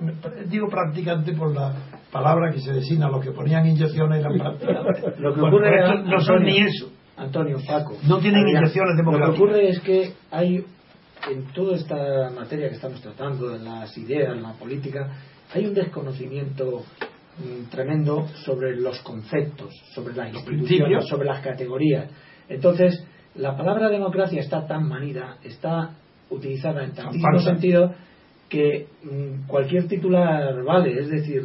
digo 0.47 0.67
practicante 0.69 1.33
por 1.33 1.53
la 1.53 1.73
palabra 2.11 2.51
que 2.51 2.59
se 2.59 2.73
designa 2.73 3.09
los 3.09 3.23
que 3.23 3.31
ponían 3.31 3.65
inyecciones 3.65 4.19
eran 4.19 4.37
practicantes. 4.37 5.19
lo 5.19 5.33
que 5.33 5.41
ocurre 5.41 6.03
no 6.05 6.19
son 6.21 6.43
ni 6.43 6.57
eso. 6.57 6.91
Antonio, 7.17 7.57
Paco. 7.65 7.95
No 8.07 8.19
tienen 8.19 8.47
inyecciones 8.47 8.97
democráticas. 8.97 9.29
Lo 9.29 9.35
que 9.35 9.41
ocurre 9.41 9.69
es 9.69 9.79
que 9.79 10.13
hay 10.31 10.65
en 11.31 11.45
toda 11.53 11.75
esta 11.75 12.29
materia 12.35 12.69
que 12.69 12.75
estamos 12.75 13.01
tratando, 13.01 13.55
en 13.55 13.65
las 13.65 13.97
ideas, 13.97 14.35
en 14.35 14.43
la 14.43 14.53
política, 14.53 15.09
hay 15.53 15.65
un 15.65 15.73
desconocimiento 15.73 16.83
tremendo 17.69 18.27
sobre 18.45 18.75
los 18.75 18.99
conceptos, 19.01 19.73
sobre 19.93 20.15
las 20.15 20.33
instituciones, 20.33 21.05
sobre 21.07 21.27
las 21.27 21.41
categorías. 21.41 22.09
Entonces, 22.47 23.05
la 23.35 23.57
palabra 23.57 23.89
democracia 23.89 24.39
está 24.39 24.65
tan 24.65 24.87
manida, 24.87 25.37
está 25.43 25.91
utilizada 26.29 26.83
en 26.83 26.93
tantísimos 26.93 27.43
sentidos 27.43 27.91
que 28.49 28.87
mm, 29.03 29.47
cualquier 29.47 29.87
titular 29.87 30.63
vale, 30.63 30.99
es 30.99 31.09
decir, 31.09 31.43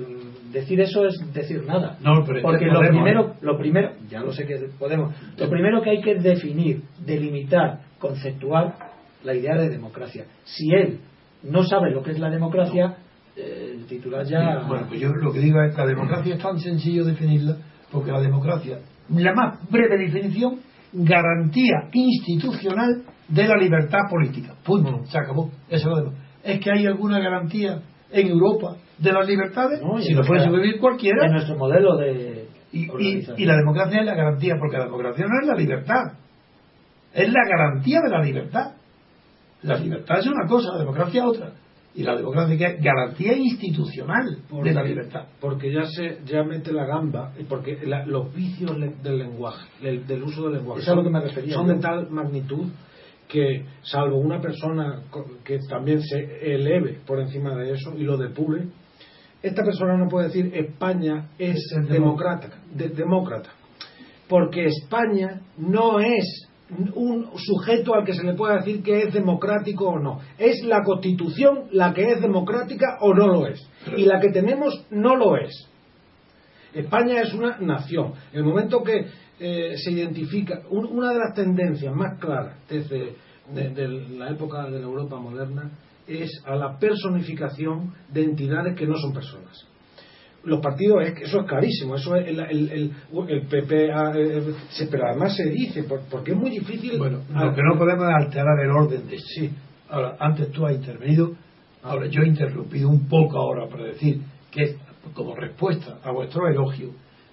decir 0.53 0.81
eso 0.81 1.07
es 1.07 1.15
decir 1.33 1.65
nada. 1.65 1.99
Porque 2.43 2.67
lo 2.67 2.81
primero, 2.81 3.35
lo 3.41 3.59
primero, 3.59 3.93
ya 4.09 4.21
lo 4.21 4.33
sé 4.33 4.47
que 4.47 4.57
podemos, 4.79 5.15
lo 5.37 5.49
primero 5.49 5.83
que 5.83 5.91
hay 5.91 6.01
que 6.01 6.17
definir, 6.17 6.83
delimitar, 7.05 7.81
conceptuar 7.99 8.75
la 9.25 9.35
idea 9.35 9.57
de 9.57 9.69
democracia. 9.69 10.27
Si 10.45 10.73
él 10.73 11.01
no 11.43 11.65
sabe 11.65 11.91
lo 11.91 12.03
que 12.03 12.13
es 12.13 12.19
la 12.19 12.31
democracia, 12.31 12.87
eh, 12.87 13.10
el 13.37 13.87
titular 13.87 14.25
ya. 14.25 14.65
Bueno, 14.67 14.87
pues 14.89 15.01
yo 15.01 15.09
lo 15.09 15.33
que 15.33 15.41
digo 15.41 15.63
es 15.63 15.75
que 15.75 15.81
la 15.81 15.87
democracia 15.87 16.35
es 16.35 16.43
tan 16.43 16.59
sencillo 16.59 17.05
definirla, 17.05 17.57
porque 17.91 18.13
la 18.13 18.21
democracia, 18.21 18.79
la 19.09 19.35
más 19.35 19.71
breve 19.71 19.99
definición, 19.99 20.61
garantía 20.93 21.89
institucional 21.93 23.03
de 23.29 23.47
la 23.47 23.57
libertad 23.57 24.01
política. 24.11 24.55
Punto. 24.65 25.05
Se 25.07 25.19
acabó. 25.19 25.51
Eso 25.69 25.91
es 25.91 26.05
lo 26.05 26.13
¿Es 26.43 26.61
que 26.61 26.71
hay 26.71 26.87
alguna 26.87 27.21
garantía 27.21 27.81
en 28.11 28.29
Europa 28.29 28.77
de 28.99 29.13
las 29.13 29.27
libertades? 29.27 29.81
si 30.01 30.15
lo 30.15 30.23
puede 30.23 30.45
sobrevivir 30.45 30.81
cualquiera. 30.81 31.27
En 31.27 31.33
nuestro 31.33 31.57
modelo 31.57 31.97
de. 31.97 32.49
Y, 32.73 32.87
y, 33.37 33.45
la 33.45 33.57
democracia 33.57 34.01
es 34.01 34.07
la 34.07 34.15
garantía, 34.15 34.55
porque 34.57 34.79
la 34.79 34.85
democracia 34.85 35.27
no 35.27 35.41
es 35.43 35.49
la 35.49 35.57
libertad, 35.57 36.13
es 37.13 37.29
la 37.29 37.45
garantía 37.49 38.01
de 38.01 38.11
la 38.11 38.23
libertad. 38.23 38.75
La 39.63 39.77
libertad 39.77 40.21
es 40.21 40.27
una 40.27 40.47
cosa, 40.47 40.73
la 40.75 40.79
democracia 40.79 41.21
es 41.21 41.27
otra. 41.27 41.53
Y 41.95 42.05
la 42.05 42.17
democracia 42.17 42.69
es 42.69 42.83
garantía 42.83 43.37
institucional 43.37 44.39
de 44.63 44.73
la 44.73 44.83
libertad. 44.83 45.27
Porque 45.41 45.73
ya 45.73 45.87
se 45.87 46.21
ya 46.25 46.45
mete 46.45 46.73
la 46.73 46.87
gamba, 46.87 47.33
porque 47.49 47.79
los 48.07 48.33
vicios 48.33 48.77
del 49.03 49.19
lenguaje, 49.19 49.67
del, 49.83 50.23
uso 50.23 50.45
del 50.45 50.59
lenguaje, 50.59 50.83
son, 50.83 51.03
que 51.03 51.73
de 51.75 51.81
tal 51.81 52.11
magnitud 52.11 52.69
que, 53.31 53.65
salvo 53.83 54.19
una 54.19 54.41
persona 54.41 55.03
que 55.45 55.59
también 55.69 56.03
se 56.03 56.55
eleve 56.55 56.99
por 57.07 57.21
encima 57.21 57.55
de 57.57 57.73
eso 57.73 57.95
y 57.97 58.03
lo 58.03 58.17
depure, 58.17 58.69
esta 59.43 59.65
persona 59.65 59.97
no 59.97 60.09
puede 60.09 60.27
decir 60.27 60.53
España 60.55 61.31
es, 61.39 61.59
demócrata, 61.89 62.51
demócrata, 62.75 63.51
porque 64.29 64.67
España 64.67 65.41
no 65.57 65.99
es 66.01 66.50
un 66.95 67.31
sujeto 67.37 67.95
al 67.95 68.05
que 68.05 68.15
se 68.15 68.23
le 68.23 68.35
pueda 68.35 68.57
decir 68.57 68.83
que 68.83 69.03
es 69.03 69.13
democrático 69.13 69.89
o 69.89 69.99
no. 69.99 70.21
Es 70.39 70.63
la 70.65 70.83
constitución 70.83 71.65
la 71.73 71.93
que 71.93 72.13
es 72.13 72.21
democrática 72.21 72.99
o 73.01 73.15
no 73.15 73.27
lo 73.27 73.47
es. 73.47 73.69
Y 73.97 74.05
la 74.05 74.21
que 74.21 74.31
tenemos 74.31 74.87
no 74.91 75.17
lo 75.17 75.37
es. 75.37 75.69
España 76.73 77.23
es 77.23 77.35
una 77.35 77.59
nación. 77.59 78.13
En 78.33 78.41
el 78.41 78.45
momento 78.45 78.83
que 78.83 79.07
eh, 79.41 79.75
se 79.77 79.91
identifica, 79.91 80.63
una 80.71 81.13
de 81.13 81.19
las 81.19 81.35
tendencias 81.35 81.95
más 81.95 82.19
claras 82.19 82.57
desde 82.69 83.17
la 84.17 84.31
época 84.31 84.65
de 84.71 84.79
la 84.79 84.87
Europa 84.87 85.19
moderna 85.19 85.71
es 86.07 86.31
a 86.45 86.55
la 86.55 86.79
personificación 86.79 87.95
de 88.13 88.23
entidades 88.23 88.77
que 88.77 88.87
no 88.87 88.97
son 88.97 89.13
personas 89.13 89.70
los 90.45 90.61
partidos, 90.61 91.03
eso 91.21 91.41
es 91.41 91.47
clarísimo, 91.47 91.97
eso 91.97 92.17
es 92.17 92.29
el, 92.29 92.41
el, 92.41 92.93
el, 93.29 93.47
PP, 93.47 93.93
ah, 93.93 94.13
eh, 94.15 94.43
eh, 94.81 94.89
pero 94.91 95.07
además 95.07 95.37
se 95.37 95.45
dice, 95.51 95.85
porque 95.85 96.33
es 96.33 96.37
muy 96.37 96.51
difícil. 96.51 96.99
Bueno, 96.99 97.21
lo 97.29 97.55
que 97.55 97.63
no 97.63 97.79
podemos 97.79 98.07
es 98.09 98.27
alterar 98.27 98.59
el 98.61 98.71
orden 98.71 99.07
de 99.07 99.19
sí. 99.19 99.51
Ahora, 99.91 100.17
antes 100.19 100.51
tú 100.53 100.65
has 100.67 100.75
intervenido, 100.75 101.33
ahora 101.83 102.07
yo 102.07 102.23
he 102.23 102.29
interrumpido 102.29 102.89
un 102.89 103.07
poco 103.09 103.39
ahora 103.39 103.69
para 103.69 103.85
decir 103.85 104.23
que 104.51 104.77
como 105.15 105.35
respuesta 105.35 105.99
a 106.03 106.11
vuestro 106.11 106.49
elogio, 106.49 106.91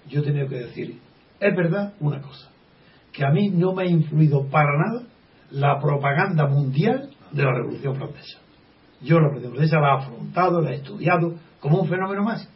yo 0.08 0.22
tenía 0.22 0.46
que 0.46 0.56
decir, 0.56 0.98
es 1.40 1.56
verdad 1.56 1.94
una 2.00 2.20
cosa, 2.20 2.50
que 3.12 3.24
a 3.24 3.30
mí 3.30 3.48
no 3.50 3.74
me 3.74 3.84
ha 3.84 3.86
influido 3.86 4.46
para 4.48 4.70
nada 4.76 5.02
la 5.50 5.78
propaganda 5.80 6.46
mundial 6.46 7.10
de 7.32 7.42
la 7.42 7.54
Revolución 7.54 7.94
Francesa. 7.94 8.38
Yo 9.00 9.18
la 9.18 9.28
Revolución 9.28 9.52
Francesa 9.54 9.80
la 9.80 9.88
he 9.88 9.98
afrontado, 9.98 10.60
la 10.60 10.72
he 10.72 10.76
estudiado 10.76 11.34
como 11.60 11.80
un 11.80 11.88
fenómeno 11.88 12.22
más 12.22 12.48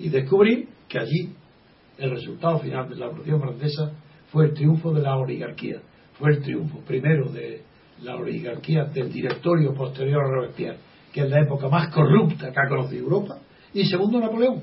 y 0.00 0.08
descubrí 0.08 0.66
que 0.88 0.98
allí 0.98 1.34
el 1.98 2.10
resultado 2.10 2.58
final 2.58 2.88
de 2.88 2.96
la 2.96 3.06
Revolución 3.06 3.40
Francesa 3.40 3.92
fue 4.32 4.46
el 4.46 4.54
triunfo 4.54 4.92
de 4.92 5.02
la 5.02 5.16
oligarquía. 5.16 5.80
Fue 6.18 6.30
el 6.30 6.42
triunfo 6.42 6.80
primero 6.86 7.30
de 7.30 7.62
la 8.02 8.16
oligarquía 8.16 8.84
del 8.84 9.12
directorio 9.12 9.74
posterior 9.74 10.22
a 10.24 10.28
Robespierre, 10.28 10.78
que 11.12 11.20
es 11.20 11.30
la 11.30 11.40
época 11.40 11.68
más 11.68 11.92
corrupta 11.92 12.50
que 12.50 12.58
ha 12.58 12.68
conocido 12.68 13.04
Europa, 13.04 13.38
y 13.74 13.84
segundo 13.84 14.18
Napoleón. 14.18 14.62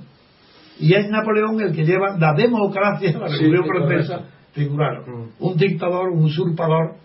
Y 0.80 0.94
es 0.94 1.08
Napoleón 1.10 1.62
el 1.62 1.76
que 1.76 1.86
lleva 1.86 2.18
la 2.18 2.34
democracia 2.34 3.10
a 3.10 3.20
la 3.20 3.28
Revolución 3.28 3.66
Francesa, 3.66 4.26
figuraron. 4.54 5.04
Mm. 5.06 5.30
Un 5.40 5.58
dictador, 5.58 6.10
un 6.10 6.24
usurpador, 6.24 6.96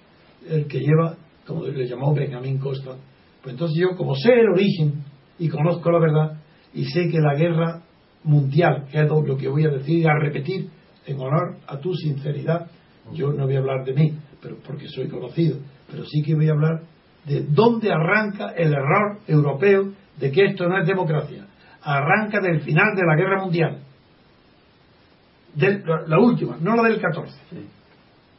el 0.48 0.66
que 0.66 0.80
lleva, 0.80 1.16
como 1.46 1.66
le 1.66 1.86
llamó 1.86 2.14
Benjamín 2.14 2.58
Costa. 2.58 2.96
Pues 3.42 3.52
entonces 3.52 3.78
yo, 3.78 3.96
como 3.96 4.14
sé 4.14 4.32
el 4.32 4.48
origen 4.48 5.04
y 5.38 5.48
conozco 5.48 5.90
la 5.90 5.98
verdad, 5.98 6.40
y 6.74 6.84
sé 6.86 7.08
que 7.10 7.18
la 7.18 7.34
guerra 7.34 7.81
mundial, 8.24 8.86
que 8.90 9.00
es 9.00 9.08
lo 9.08 9.36
que 9.36 9.48
voy 9.48 9.64
a 9.64 9.70
decir 9.70 9.98
y 9.98 10.06
a 10.06 10.14
repetir 10.14 10.68
en 11.06 11.20
honor 11.20 11.56
a 11.66 11.78
tu 11.78 11.94
sinceridad. 11.94 12.70
Yo 13.12 13.32
no 13.32 13.46
voy 13.46 13.56
a 13.56 13.58
hablar 13.58 13.84
de 13.84 13.94
mí, 13.94 14.14
pero 14.40 14.56
porque 14.64 14.88
soy 14.88 15.08
conocido, 15.08 15.58
pero 15.90 16.04
sí 16.04 16.22
que 16.22 16.34
voy 16.34 16.48
a 16.48 16.52
hablar 16.52 16.82
de 17.24 17.44
dónde 17.48 17.90
arranca 17.92 18.52
el 18.56 18.72
error 18.72 19.18
europeo 19.26 19.92
de 20.18 20.30
que 20.30 20.44
esto 20.46 20.68
no 20.68 20.80
es 20.80 20.86
democracia. 20.86 21.46
Arranca 21.82 22.40
del 22.40 22.60
final 22.60 22.94
de 22.94 23.02
la 23.06 23.16
guerra 23.16 23.42
mundial. 23.42 23.78
De, 25.54 25.82
la, 26.06 26.18
última, 26.18 26.56
no 26.60 26.76
la 26.76 26.88
del 26.88 27.00
14. 27.00 27.36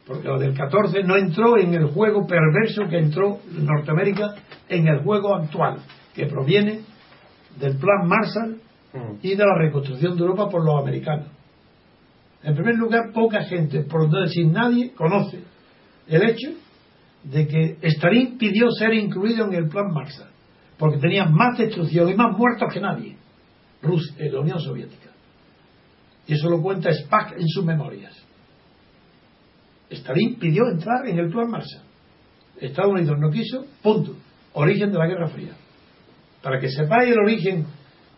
Porque 0.06 0.28
la 0.28 0.38
del 0.38 0.54
14 0.54 1.02
no 1.04 1.16
entró 1.16 1.56
en 1.56 1.74
el 1.74 1.86
juego 1.86 2.26
perverso 2.26 2.88
que 2.88 2.98
entró 2.98 3.38
Norteamérica 3.52 4.34
en 4.68 4.88
el 4.88 5.00
juego 5.02 5.34
actual, 5.36 5.78
que 6.14 6.26
proviene 6.26 6.80
del 7.58 7.76
plan 7.76 8.06
Marshall 8.06 8.60
y 9.22 9.34
de 9.34 9.44
la 9.44 9.58
reconstrucción 9.58 10.16
de 10.16 10.22
Europa 10.22 10.48
por 10.48 10.64
los 10.64 10.80
americanos. 10.80 11.28
En 12.42 12.54
primer 12.54 12.76
lugar, 12.76 13.12
poca 13.12 13.42
gente, 13.44 13.82
por 13.84 14.08
no 14.08 14.20
decir 14.20 14.46
nadie, 14.46 14.92
conoce 14.92 15.40
el 16.06 16.22
hecho 16.22 16.50
de 17.24 17.48
que 17.48 17.78
Stalin 17.82 18.36
pidió 18.36 18.70
ser 18.70 18.92
incluido 18.92 19.46
en 19.46 19.54
el 19.54 19.68
plan 19.68 19.90
Marshall, 19.92 20.28
porque 20.78 20.98
tenía 20.98 21.24
más 21.24 21.56
destrucción 21.58 22.08
y 22.10 22.14
más 22.14 22.36
muertos 22.36 22.72
que 22.72 22.80
nadie, 22.80 23.16
Rusia, 23.80 24.14
eh, 24.18 24.30
la 24.30 24.40
Unión 24.40 24.60
Soviética. 24.60 25.10
Y 26.26 26.34
eso 26.34 26.48
lo 26.50 26.60
cuenta 26.60 26.92
Spack 26.92 27.32
en 27.38 27.48
sus 27.48 27.64
memorias. 27.64 28.14
Stalin 29.90 30.38
pidió 30.38 30.62
entrar 30.70 31.06
en 31.06 31.18
el 31.18 31.30
plan 31.30 31.50
Marshall. 31.50 31.82
Estados 32.60 32.92
Unidos 32.92 33.18
no 33.18 33.30
quiso, 33.30 33.66
punto. 33.82 34.16
Origen 34.52 34.92
de 34.92 34.98
la 34.98 35.06
Guerra 35.06 35.28
Fría. 35.28 35.54
Para 36.42 36.60
que 36.60 36.68
sepáis 36.68 37.10
el 37.10 37.18
origen 37.18 37.66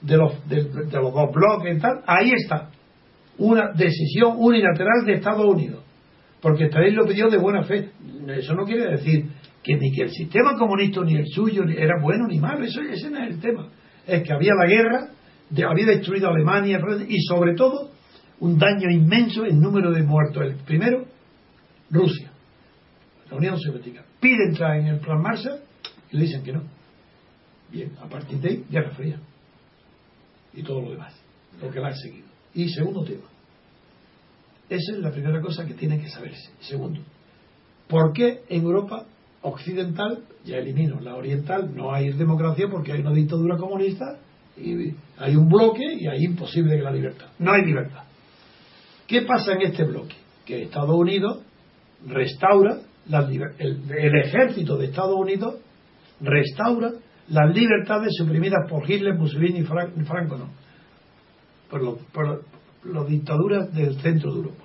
de 0.02 0.16
los, 0.16 0.48
de, 0.48 0.62
los 0.62 1.12
dos 1.12 1.32
bloques 1.32 1.76
y 1.76 1.80
tal, 1.80 2.02
ahí 2.06 2.32
está. 2.32 2.70
Una 3.38 3.72
decisión 3.72 4.34
unilateral 4.36 5.04
de 5.04 5.14
Estados 5.14 5.44
Unidos. 5.44 5.84
Porque 6.40 6.66
Stalin 6.66 6.94
lo 6.94 7.06
pidió 7.06 7.28
de 7.28 7.38
buena 7.38 7.64
fe. 7.64 7.90
Eso 8.28 8.54
no 8.54 8.64
quiere 8.64 8.90
decir 8.90 9.26
que 9.62 9.76
ni 9.76 9.92
que 9.92 10.02
el 10.02 10.10
sistema 10.10 10.56
comunista 10.56 11.00
ni 11.02 11.16
el 11.16 11.26
suyo 11.26 11.64
era 11.64 12.00
bueno 12.00 12.26
ni 12.28 12.38
malo. 12.38 12.64
Eso, 12.64 12.80
ese 12.80 13.10
no 13.10 13.22
es 13.22 13.30
el 13.30 13.40
tema. 13.40 13.68
Es 14.06 14.22
que 14.22 14.32
había 14.32 14.52
la 14.54 14.66
guerra, 14.66 15.08
había 15.68 15.86
destruido 15.86 16.28
Alemania 16.28 16.80
y 17.08 17.20
sobre 17.22 17.54
todo 17.54 17.90
un 18.40 18.58
daño 18.58 18.90
inmenso 18.90 19.44
en 19.44 19.60
número 19.60 19.90
de 19.92 20.02
muertos. 20.02 20.42
El 20.44 20.54
primero, 20.56 21.04
Rusia, 21.90 22.30
la 23.30 23.36
Unión 23.36 23.58
Soviética. 23.58 24.04
Pide 24.20 24.44
entrar 24.48 24.78
en 24.78 24.86
el 24.86 25.00
plan 25.00 25.20
Marshall 25.20 25.60
y 26.12 26.16
le 26.16 26.22
dicen 26.22 26.42
que 26.42 26.52
no. 26.52 26.62
Bien, 27.72 27.92
a 28.00 28.08
partir 28.08 28.38
de 28.38 28.48
ahí, 28.48 28.64
Guerra 28.70 28.90
Fría 28.90 29.18
y 30.56 30.62
todo 30.62 30.80
lo 30.80 30.90
demás, 30.90 31.14
lo 31.62 31.70
que 31.70 31.80
la 31.80 31.88
ha 31.88 31.94
seguido. 31.94 32.26
Y 32.54 32.68
segundo 32.70 33.04
tema, 33.04 33.26
esa 34.68 34.92
es 34.92 34.98
la 34.98 35.12
primera 35.12 35.40
cosa 35.40 35.64
que 35.64 35.74
tiene 35.74 36.00
que 36.00 36.08
saberse. 36.08 36.50
Segundo, 36.60 37.00
¿por 37.86 38.12
qué 38.12 38.42
en 38.48 38.62
Europa 38.62 39.06
occidental, 39.46 40.24
ya 40.44 40.56
elimino 40.56 41.00
la 41.00 41.14
oriental, 41.14 41.70
no 41.74 41.94
hay 41.94 42.10
democracia 42.12 42.66
porque 42.70 42.92
hay 42.92 43.00
una 43.00 43.12
dictadura 43.12 43.56
comunista 43.56 44.18
y 44.56 44.92
hay 45.18 45.36
un 45.36 45.48
bloque 45.48 45.84
y 46.00 46.08
hay 46.08 46.24
imposible 46.24 46.76
que 46.76 46.82
la 46.82 46.90
libertad. 46.90 47.26
No 47.38 47.52
hay 47.52 47.64
libertad. 47.64 48.02
¿Qué 49.06 49.22
pasa 49.22 49.52
en 49.52 49.62
este 49.62 49.84
bloque? 49.84 50.16
Que 50.44 50.62
Estados 50.62 50.96
Unidos 50.96 51.42
restaura 52.06 52.80
el, 53.58 53.82
el, 53.88 54.16
ejército 54.24 54.76
de 54.76 54.86
Estados 54.86 55.16
Unidos 55.16 55.56
restaura 56.20 56.92
las 57.28 57.54
libertades 57.54 58.14
suprimidas 58.16 58.68
por 58.68 58.88
Hitler, 58.88 59.14
Mussolini 59.14 59.60
y 59.60 59.64
Franco 59.64 60.36
no, 60.36 60.50
por, 61.68 61.98
por 62.12 62.44
las 62.84 63.06
dictaduras 63.08 63.72
del 63.74 64.00
centro 64.00 64.32
de 64.32 64.38
Europa, 64.38 64.64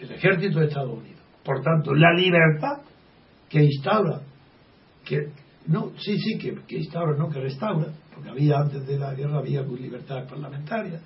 el 0.00 0.10
ejército 0.10 0.58
de 0.58 0.66
Estados 0.66 0.98
Unidos. 0.98 1.20
Por 1.44 1.62
tanto, 1.62 1.94
la 1.94 2.12
libertad 2.12 2.82
que 3.48 3.62
instaura, 3.62 4.20
que 5.04 5.28
no, 5.66 5.92
sí, 5.98 6.18
sí, 6.18 6.38
que, 6.38 6.54
que 6.66 6.78
instaura, 6.78 7.16
no 7.16 7.28
que 7.28 7.40
restaura, 7.40 7.92
porque 8.12 8.30
había 8.30 8.58
antes 8.58 8.86
de 8.86 8.98
la 8.98 9.14
guerra 9.14 9.38
había 9.38 9.62
libertad 9.62 10.26
parlamentaria, 10.28 11.00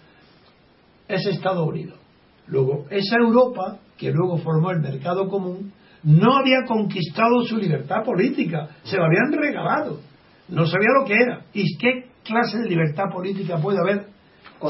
es 1.08 1.26
Estados 1.26 1.66
Unidos. 1.66 1.98
Luego, 2.46 2.86
esa 2.90 3.16
Europa, 3.16 3.78
que 3.96 4.10
luego 4.12 4.38
formó 4.38 4.70
el 4.70 4.80
mercado 4.80 5.28
común, 5.28 5.72
no 6.04 6.36
había 6.36 6.58
conquistado 6.66 7.42
su 7.44 7.56
libertad 7.56 8.04
política, 8.04 8.68
se 8.84 8.96
la 8.96 9.06
habían 9.06 9.32
regalado, 9.32 10.00
no 10.48 10.66
sabía 10.66 10.88
lo 10.98 11.06
que 11.06 11.14
era. 11.14 11.44
¿Y 11.52 11.76
qué 11.78 12.06
clase 12.24 12.58
de 12.58 12.68
libertad 12.68 13.04
política 13.12 13.58
puede 13.58 13.78
haber 13.78 14.06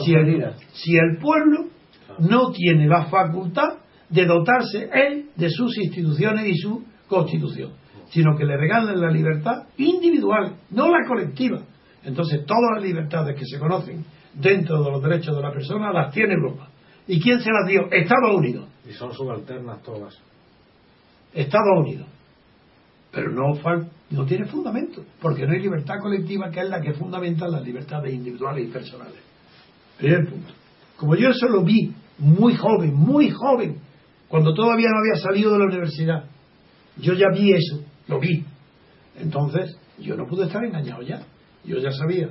si 0.04 0.12
el, 0.14 0.54
si 0.72 0.96
el 0.96 1.18
pueblo 1.18 1.66
no 2.18 2.50
tiene 2.50 2.86
la 2.86 3.06
facultad 3.06 3.78
de 4.08 4.24
dotarse 4.24 4.88
él 4.92 5.30
de 5.36 5.50
sus 5.50 5.76
instituciones 5.78 6.46
y 6.46 6.56
su 6.56 6.84
constitución, 7.08 7.72
sino 8.10 8.36
que 8.36 8.44
le 8.44 8.56
regalan 8.56 9.00
la 9.00 9.10
libertad 9.10 9.68
individual, 9.76 10.56
no 10.70 10.88
la 10.88 11.06
colectiva? 11.06 11.62
Entonces, 12.04 12.44
todas 12.46 12.76
las 12.76 12.82
libertades 12.84 13.36
que 13.36 13.44
se 13.44 13.58
conocen 13.58 14.04
dentro 14.34 14.82
de 14.82 14.90
los 14.90 15.02
derechos 15.02 15.34
de 15.34 15.42
la 15.42 15.52
persona 15.52 15.92
las 15.92 16.12
tiene 16.12 16.34
Europa. 16.34 16.68
¿Y 17.08 17.20
quién 17.20 17.40
se 17.40 17.50
las 17.50 17.68
dio? 17.68 17.90
Estados 17.90 18.36
Unidos. 18.36 18.68
Y 18.88 18.92
son 18.92 19.12
subalternas 19.12 19.82
todas. 19.82 20.16
Estados 21.32 21.80
Unidos. 21.80 22.08
Pero 23.16 23.32
no, 23.32 23.58
no 24.10 24.26
tiene 24.26 24.44
fundamento, 24.44 25.02
porque 25.22 25.46
no 25.46 25.54
hay 25.54 25.60
libertad 25.60 25.94
colectiva 26.02 26.50
que 26.50 26.60
es 26.60 26.68
la 26.68 26.82
que 26.82 26.92
fundamenta 26.92 27.48
las 27.48 27.64
libertades 27.64 28.12
individuales 28.12 28.68
y 28.68 28.70
personales. 28.70 29.16
Primer 29.96 30.28
punto. 30.28 30.52
Como 30.98 31.14
yo 31.16 31.30
eso 31.30 31.48
lo 31.48 31.64
vi 31.64 31.94
muy 32.18 32.54
joven, 32.56 32.94
muy 32.94 33.30
joven, 33.30 33.78
cuando 34.28 34.52
todavía 34.52 34.88
no 34.90 34.98
había 34.98 35.22
salido 35.22 35.50
de 35.54 35.58
la 35.60 35.64
universidad, 35.64 36.24
yo 36.98 37.14
ya 37.14 37.28
vi 37.32 37.54
eso, 37.54 37.82
lo 38.06 38.20
vi. 38.20 38.44
Entonces, 39.18 39.78
yo 39.98 40.14
no 40.14 40.26
pude 40.26 40.44
estar 40.44 40.62
engañado 40.62 41.00
ya. 41.00 41.22
Yo 41.64 41.78
ya 41.78 41.92
sabía 41.92 42.28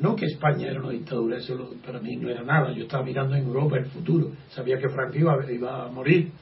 no 0.00 0.16
que 0.16 0.26
España 0.26 0.66
era 0.66 0.80
una 0.80 0.90
dictadura, 0.90 1.36
eso 1.36 1.76
para 1.86 2.00
mí 2.00 2.16
no 2.16 2.28
era 2.28 2.42
nada. 2.42 2.72
Yo 2.72 2.82
estaba 2.82 3.04
mirando 3.04 3.36
en 3.36 3.44
Europa 3.44 3.76
el 3.78 3.86
futuro. 3.86 4.32
Sabía 4.48 4.78
que 4.78 4.88
Franco 4.88 5.16
iba, 5.16 5.84
a 5.84 5.88
morir. 5.92 6.32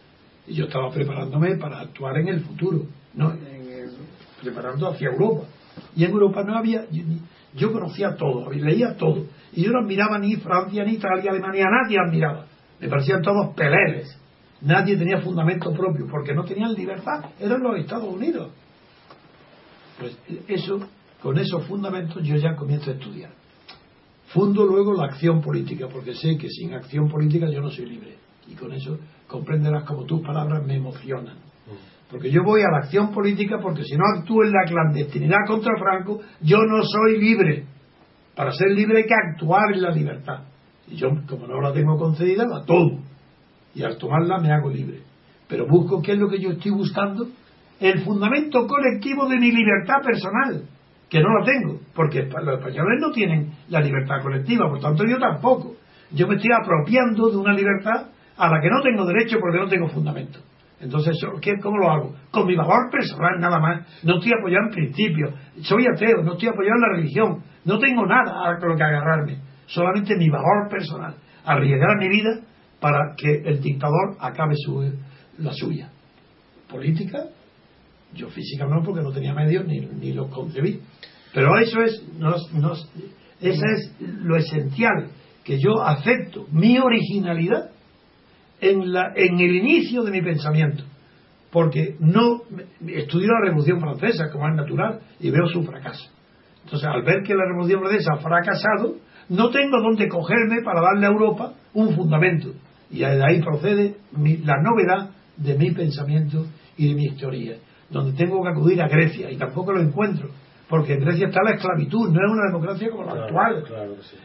Y 0.47 0.55
yo 0.55 0.65
estaba 0.65 0.91
preparándome 0.91 1.57
para 1.57 1.81
actuar 1.81 2.17
en 2.17 2.29
el 2.29 2.41
futuro, 2.41 2.87
no 3.15 3.33
preparando 4.43 4.89
hacia 4.89 5.09
Europa. 5.09 5.47
Y 5.95 6.05
en 6.05 6.11
Europa 6.11 6.43
no 6.43 6.57
había. 6.57 6.85
Yo, 7.55 7.73
conocía 7.73 8.17
todo, 8.17 8.51
leía 8.51 8.97
todo. 8.97 9.27
Y 9.53 9.63
yo 9.63 9.73
no 9.73 9.81
admiraba 9.81 10.19
ni 10.19 10.37
Francia, 10.37 10.85
ni 10.85 10.95
Italia, 10.95 11.31
Alemania, 11.31 11.67
nadie 11.71 11.99
admiraba. 11.99 12.47
Me 12.81 12.89
parecían 12.89 13.23
todos 13.23 13.55
peleles. 13.55 14.19
Nadie 14.63 14.97
tenía 14.97 15.21
fundamento 15.21 15.73
propio, 15.73 16.07
porque 16.11 16.35
no 16.35 16.45
tenían 16.45 16.73
libertad. 16.73 17.25
Eran 17.41 17.63
los 17.63 17.77
Estados 17.79 18.13
Unidos. 18.13 18.53
Pues 19.99 20.17
eso, 20.49 20.81
con 21.21 21.39
esos 21.39 21.67
fundamentos 21.67 22.23
yo 22.23 22.37
ya 22.37 22.55
comienzo 22.55 22.91
a 22.91 22.95
estudiar. 22.95 23.31
Fundo 24.29 24.65
luego 24.65 24.95
la 24.95 25.07
acción 25.07 25.43
política, 25.43 25.89
porque 25.93 26.15
sé 26.15 26.39
que 26.39 26.49
sin 26.49 26.73
acción 26.75 27.09
política 27.09 27.51
yo 27.51 27.61
no 27.61 27.71
soy 27.71 27.87
libre. 27.87 28.17
Y 28.49 28.55
con 28.55 28.73
eso 28.73 28.99
comprenderás 29.27 29.85
como 29.85 30.05
tus 30.05 30.23
palabras 30.23 30.65
me 30.65 30.77
emocionan. 30.77 31.37
Porque 32.13 32.31
yo 32.31 32.43
voy 32.45 32.61
a 32.61 32.71
la 32.71 32.85
acción 32.85 33.11
política 33.11 33.57
porque 33.63 33.85
si 33.85 33.97
no 33.97 34.05
actúo 34.15 34.45
en 34.45 34.53
la 34.53 34.65
clandestinidad 34.67 35.47
contra 35.47 35.73
Franco, 35.79 36.21
yo 36.43 36.59
no 36.59 36.83
soy 36.83 37.19
libre. 37.19 37.65
Para 38.37 38.53
ser 38.53 38.71
libre 38.71 38.99
hay 38.99 39.07
que 39.07 39.15
actuar 39.15 39.73
en 39.73 39.81
la 39.81 39.91
libertad. 39.91 40.41
Y 40.89 40.97
yo, 40.97 41.09
como 41.27 41.47
no 41.47 41.63
la 41.63 41.73
tengo 41.73 41.97
concedida, 41.97 42.45
la 42.47 42.67
tomo. 42.67 43.01
Y 43.75 43.83
al 43.83 43.97
tomarla 43.97 44.39
me 44.41 44.53
hago 44.53 44.69
libre. 44.69 45.01
Pero 45.49 45.67
busco 45.67 46.03
qué 46.03 46.13
es 46.13 46.19
lo 46.19 46.29
que 46.29 46.39
yo 46.39 46.51
estoy 46.51 46.73
buscando. 46.73 47.29
El 47.81 48.05
fundamento 48.05 48.67
colectivo 48.67 49.27
de 49.27 49.39
mi 49.39 49.51
libertad 49.51 50.03
personal 50.05 50.65
que 51.09 51.21
no 51.21 51.29
la 51.39 51.45
tengo, 51.47 51.81
porque 51.95 52.25
los 52.25 52.59
españoles 52.59 52.99
no 53.01 53.11
tienen 53.11 53.53
la 53.71 53.81
libertad 53.81 54.23
colectiva, 54.23 54.69
por 54.69 54.81
tanto 54.81 55.05
yo 55.05 55.19
tampoco. 55.19 55.77
Yo 56.11 56.27
me 56.27 56.35
estoy 56.35 56.51
apropiando 56.59 57.31
de 57.31 57.37
una 57.39 57.55
libertad 57.55 58.09
a 58.37 58.49
la 58.49 58.61
que 58.61 58.69
no 58.69 58.83
tengo 58.83 59.07
derecho 59.07 59.39
porque 59.41 59.59
no 59.59 59.69
tengo 59.69 59.89
fundamento. 59.89 60.41
Entonces, 60.83 61.17
¿cómo 61.63 61.79
lo 61.79 61.91
hago? 61.91 62.15
Con 62.33 62.47
mi 62.47 62.57
valor 62.57 62.91
personal 62.91 63.39
nada 63.39 63.61
más. 63.61 63.87
No 64.03 64.17
estoy 64.17 64.33
apoyado 64.37 64.67
en 64.67 64.71
principios. 64.71 65.35
Soy 65.63 65.87
ateo, 65.87 66.23
no 66.23 66.33
estoy 66.33 66.49
apoyado 66.49 66.75
en 66.75 66.81
la 66.81 66.97
religión. 66.97 67.43
No 67.65 67.79
tengo 67.79 68.05
nada 68.05 68.33
a 68.45 68.59
lo 68.59 68.77
que 68.77 68.83
agarrarme. 68.83 69.39
Solamente 69.67 70.17
mi 70.17 70.29
valor 70.29 70.69
personal. 70.69 71.15
Arriesgar 71.45 71.99
mi 71.99 72.09
vida 72.09 72.41
para 72.81 73.15
que 73.17 73.43
el 73.45 73.61
dictador 73.61 74.17
acabe 74.19 74.55
su, 74.57 74.93
la 75.39 75.53
suya. 75.53 75.89
Política, 76.69 77.27
yo 78.13 78.29
física 78.29 78.67
no, 78.67 78.83
porque 78.83 79.03
no 79.03 79.13
tenía 79.13 79.33
medios 79.33 79.65
ni, 79.65 79.81
ni 79.81 80.13
los 80.13 80.31
concebí. 80.31 80.81
Pero 81.33 81.59
eso 81.59 81.81
es, 81.81 82.05
eso 83.41 83.65
es 83.75 83.95
lo 84.01 84.37
esencial, 84.37 85.11
que 85.45 85.59
yo 85.61 85.81
acepto 85.83 86.47
mi 86.51 86.79
originalidad 86.79 87.72
en, 88.63 88.93
la, 88.93 89.13
en 89.15 89.39
el 89.39 89.57
inicio 89.57 90.03
de 90.03 90.11
mi 90.11 90.23
pensamiento. 90.23 90.85
Porque 91.51 91.97
no 92.01 92.43
estudio 92.87 93.29
la 93.29 93.47
Revolución 93.47 93.79
Francesa, 93.79 94.31
como 94.31 94.49
es 94.49 94.55
natural, 94.55 95.01
y 95.21 95.31
veo 95.31 95.47
su 95.49 95.63
fracaso. 95.65 96.11
Entonces, 96.65 96.89
al 96.89 97.03
ver 97.03 97.23
que 97.23 97.35
la 97.35 97.45
Revolución 97.45 97.81
Francesa 97.81 98.15
ha 98.15 98.19
fracasado, 98.19 98.97
no 99.29 99.51
tengo 99.51 99.83
dónde 99.83 100.09
cogerme 100.09 100.63
para 100.65 100.81
darle 100.81 101.07
a 101.07 101.11
Europa 101.11 101.53
un 101.75 101.95
fundamento. 101.95 102.55
Y 102.91 103.01
de 103.01 103.23
ahí 103.23 103.43
procede 103.43 103.97
la 104.45 104.63
novedad 104.63 105.11
de 105.37 105.59
mi 105.59 105.73
pensamiento 105.73 106.47
y 106.79 106.89
de 106.89 106.95
mi 106.95 107.11
teoría 107.17 107.57
donde 107.93 108.13
tengo 108.13 108.43
que 108.43 108.49
acudir 108.49 108.83
a 108.83 108.89
Grecia 108.89 109.31
y 109.31 109.37
tampoco 109.37 109.73
lo 109.73 109.81
encuentro 109.81 110.31
porque 110.73 110.95
en 110.95 111.01
Grecia 111.01 111.27
está 111.27 111.43
la 111.45 111.51
esclavitud, 111.51 112.09
no 112.09 112.19
es 112.19 112.33
una 112.33 112.47
democracia 112.47 112.89
como 112.91 113.05
la 113.05 113.25
actual. 113.25 113.63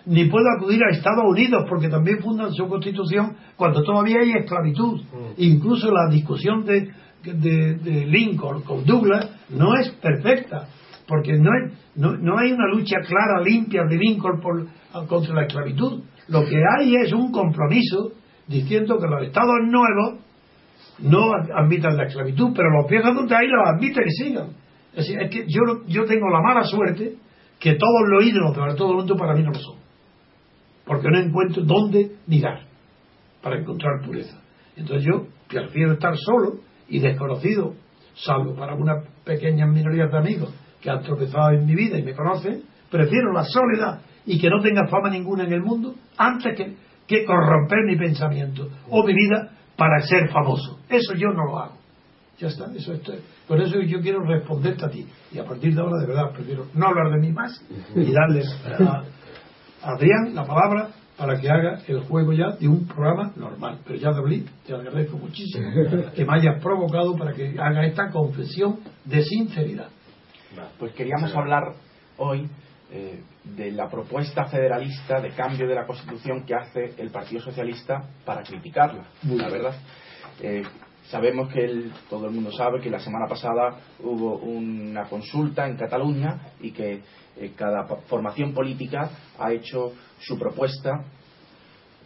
Ni 0.05 0.29
puedo 0.29 0.45
acudir 0.57 0.79
a 0.81 0.95
Estados 0.95 1.25
Unidos 1.27 1.65
porque 1.67 1.89
también 1.89 2.19
fundan 2.19 2.53
su 2.53 2.69
constitución 2.69 3.35
cuando 3.57 3.83
todavía 3.83 4.21
hay 4.21 4.31
esclavitud. 4.31 5.01
Mm. 5.01 5.33
Incluso 5.39 5.91
la 5.91 6.09
discusión 6.09 6.63
de, 6.63 6.89
de, 7.21 8.05
Lincoln 8.05 8.61
con 8.61 8.85
Douglas 8.85 9.29
no 9.49 9.75
es 9.75 9.89
perfecta 10.01 10.69
porque 11.05 11.33
no, 11.33 11.51
no, 11.95 12.15
no, 12.15 12.37
hay 12.37 12.53
una 12.53 12.69
lucha 12.69 12.95
clara, 13.05 13.41
limpia 13.43 13.81
de 13.83 13.97
Lincoln 13.97 14.39
por, 14.39 14.67
contra 15.05 15.35
la 15.35 15.47
esclavitud. 15.47 16.01
Lo 16.29 16.45
que 16.45 16.61
hay 16.77 16.95
es 16.95 17.11
un 17.11 17.29
compromiso 17.29 18.13
diciendo 18.47 18.97
que 18.99 19.07
los 19.07 19.21
estados 19.23 19.57
nuevos 19.65 20.21
no 20.99 21.33
admitan 21.33 21.97
la 21.97 22.05
esclavitud, 22.05 22.53
pero 22.55 22.69
los 22.69 22.87
piezas 22.87 23.13
donde 23.13 23.35
hay 23.35 23.47
los 23.47 23.67
admiten 23.67 24.03
y 24.07 24.11
sigan. 24.11 24.66
Es 24.97 25.05
decir, 25.05 25.21
es 25.21 25.29
que 25.29 25.45
yo, 25.47 25.85
yo 25.85 26.05
tengo 26.05 26.27
la 26.27 26.41
mala 26.41 26.63
suerte 26.63 27.17
que 27.59 27.75
todos 27.75 28.09
los 28.09 28.25
ídolos 28.25 28.57
para 28.57 28.73
todo 28.73 28.91
el 28.91 28.97
mundo 28.97 29.15
para 29.15 29.35
mí 29.35 29.43
no 29.43 29.51
lo 29.51 29.59
son. 29.59 29.75
Porque 30.85 31.07
no 31.11 31.19
encuentro 31.19 31.61
dónde 31.61 32.13
mirar 32.25 32.61
para 33.43 33.59
encontrar 33.59 34.03
pureza. 34.03 34.41
Entonces 34.75 35.05
yo 35.05 35.27
prefiero 35.47 35.93
estar 35.93 36.17
solo 36.17 36.61
y 36.89 36.97
desconocido, 36.97 37.75
salvo 38.15 38.55
para 38.55 38.73
una 38.73 39.03
pequeña 39.23 39.67
minoría 39.67 40.07
de 40.07 40.17
amigos 40.17 40.51
que 40.81 40.89
han 40.89 41.03
tropezado 41.03 41.51
en 41.51 41.67
mi 41.67 41.75
vida 41.75 41.99
y 41.99 42.01
me 42.01 42.15
conocen, 42.15 42.63
prefiero 42.89 43.31
la 43.33 43.43
soledad 43.43 44.01
y 44.25 44.39
que 44.39 44.49
no 44.49 44.63
tenga 44.63 44.87
fama 44.87 45.11
ninguna 45.11 45.43
en 45.43 45.53
el 45.53 45.61
mundo 45.61 45.93
antes 46.17 46.57
que, 46.57 46.75
que 47.05 47.23
corromper 47.23 47.83
mi 47.85 47.97
pensamiento 47.97 48.67
o 48.89 49.03
mi 49.03 49.13
vida 49.13 49.51
para 49.75 50.01
ser 50.01 50.31
famoso. 50.31 50.79
Eso 50.89 51.13
yo 51.13 51.27
no 51.27 51.45
lo 51.45 51.59
hago. 51.59 51.77
Ya 52.39 52.47
está, 52.47 52.65
eso 52.75 52.93
estoy. 52.93 53.19
Por 53.47 53.61
eso 53.61 53.79
yo 53.81 54.01
quiero 54.01 54.23
responderte 54.23 54.85
a 54.85 54.89
ti. 54.89 55.07
Y 55.31 55.39
a 55.39 55.45
partir 55.45 55.73
de 55.73 55.81
ahora, 55.81 55.99
de 55.99 56.07
verdad, 56.07 56.31
prefiero 56.33 56.67
no 56.73 56.87
hablar 56.87 57.11
de 57.11 57.19
mí 57.19 57.31
más 57.31 57.63
y 57.95 58.11
darle 58.11 58.43
a 58.85 59.03
Adrián 59.83 60.35
la 60.35 60.45
palabra 60.45 60.89
para 61.17 61.39
que 61.39 61.49
haga 61.49 61.81
el 61.87 62.01
juego 62.01 62.33
ya 62.33 62.51
de 62.51 62.67
un 62.67 62.85
programa 62.87 63.31
normal. 63.35 63.79
Pero 63.85 63.97
ya, 63.97 64.11
David, 64.11 64.47
te 64.65 64.73
agradezco 64.73 65.17
muchísimo 65.17 65.65
que 66.15 66.25
me 66.25 66.33
hayas 66.37 66.61
provocado 66.61 67.15
para 67.15 67.33
que 67.33 67.55
haga 67.57 67.85
esta 67.85 68.09
confesión 68.11 68.79
de 69.05 69.23
sinceridad. 69.23 69.89
Pues 70.77 70.93
queríamos 70.93 71.33
hablar 71.35 71.73
hoy 72.17 72.47
eh, 72.91 73.21
de 73.43 73.71
la 73.71 73.89
propuesta 73.89 74.45
federalista 74.45 75.19
de 75.19 75.31
cambio 75.31 75.67
de 75.67 75.75
la 75.75 75.85
Constitución 75.85 76.45
que 76.45 76.55
hace 76.55 76.93
el 76.97 77.09
Partido 77.09 77.41
Socialista 77.41 78.03
para 78.25 78.43
criticarla, 78.43 79.03
la 79.23 79.49
verdad. 79.49 79.75
Eh, 80.41 80.63
sabemos 81.09 81.51
que 81.51 81.89
todo 82.09 82.27
el 82.27 82.33
mundo 82.33 82.51
sabe 82.51 82.81
que 82.81 82.89
la 82.89 82.99
semana 82.99 83.27
pasada 83.27 83.77
hubo 84.03 84.37
una 84.37 85.05
consulta 85.05 85.67
en 85.67 85.77
Cataluña 85.77 86.39
y 86.61 86.71
que 86.71 87.01
eh, 87.37 87.51
cada 87.55 87.85
formación 88.07 88.53
política 88.53 89.09
ha 89.39 89.51
hecho 89.51 89.93
su 90.19 90.37
propuesta 90.37 91.05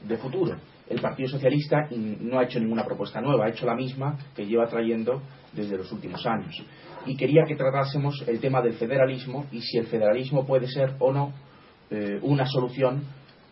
de 0.04 0.18
futuro. 0.18 0.58
El 0.90 1.00
Partido 1.00 1.30
Socialista 1.30 1.88
no 1.92 2.40
ha 2.40 2.44
hecho 2.44 2.60
ninguna 2.60 2.84
propuesta 2.84 3.22
nueva, 3.22 3.46
ha 3.46 3.50
hecho 3.50 3.66
la 3.66 3.76
misma 3.76 4.18
que 4.36 4.46
lleva 4.46 4.68
trayendo 4.68 5.22
desde 5.54 5.78
los 5.78 5.92
últimos 5.92 6.26
años 6.26 6.62
y 7.06 7.16
quería 7.16 7.46
que 7.48 7.56
tratásemos 7.56 8.24
el 8.28 8.40
tema 8.40 8.62
del 8.62 8.74
federalismo 8.74 9.46
y 9.52 9.62
si 9.62 9.78
el 9.78 9.88
federalismo 9.88 10.46
puede 10.46 10.68
ser 10.68 10.96
o 11.00 11.12
no 11.12 11.34
eh, 11.90 12.20
una 12.22 12.46
solución 12.46 13.04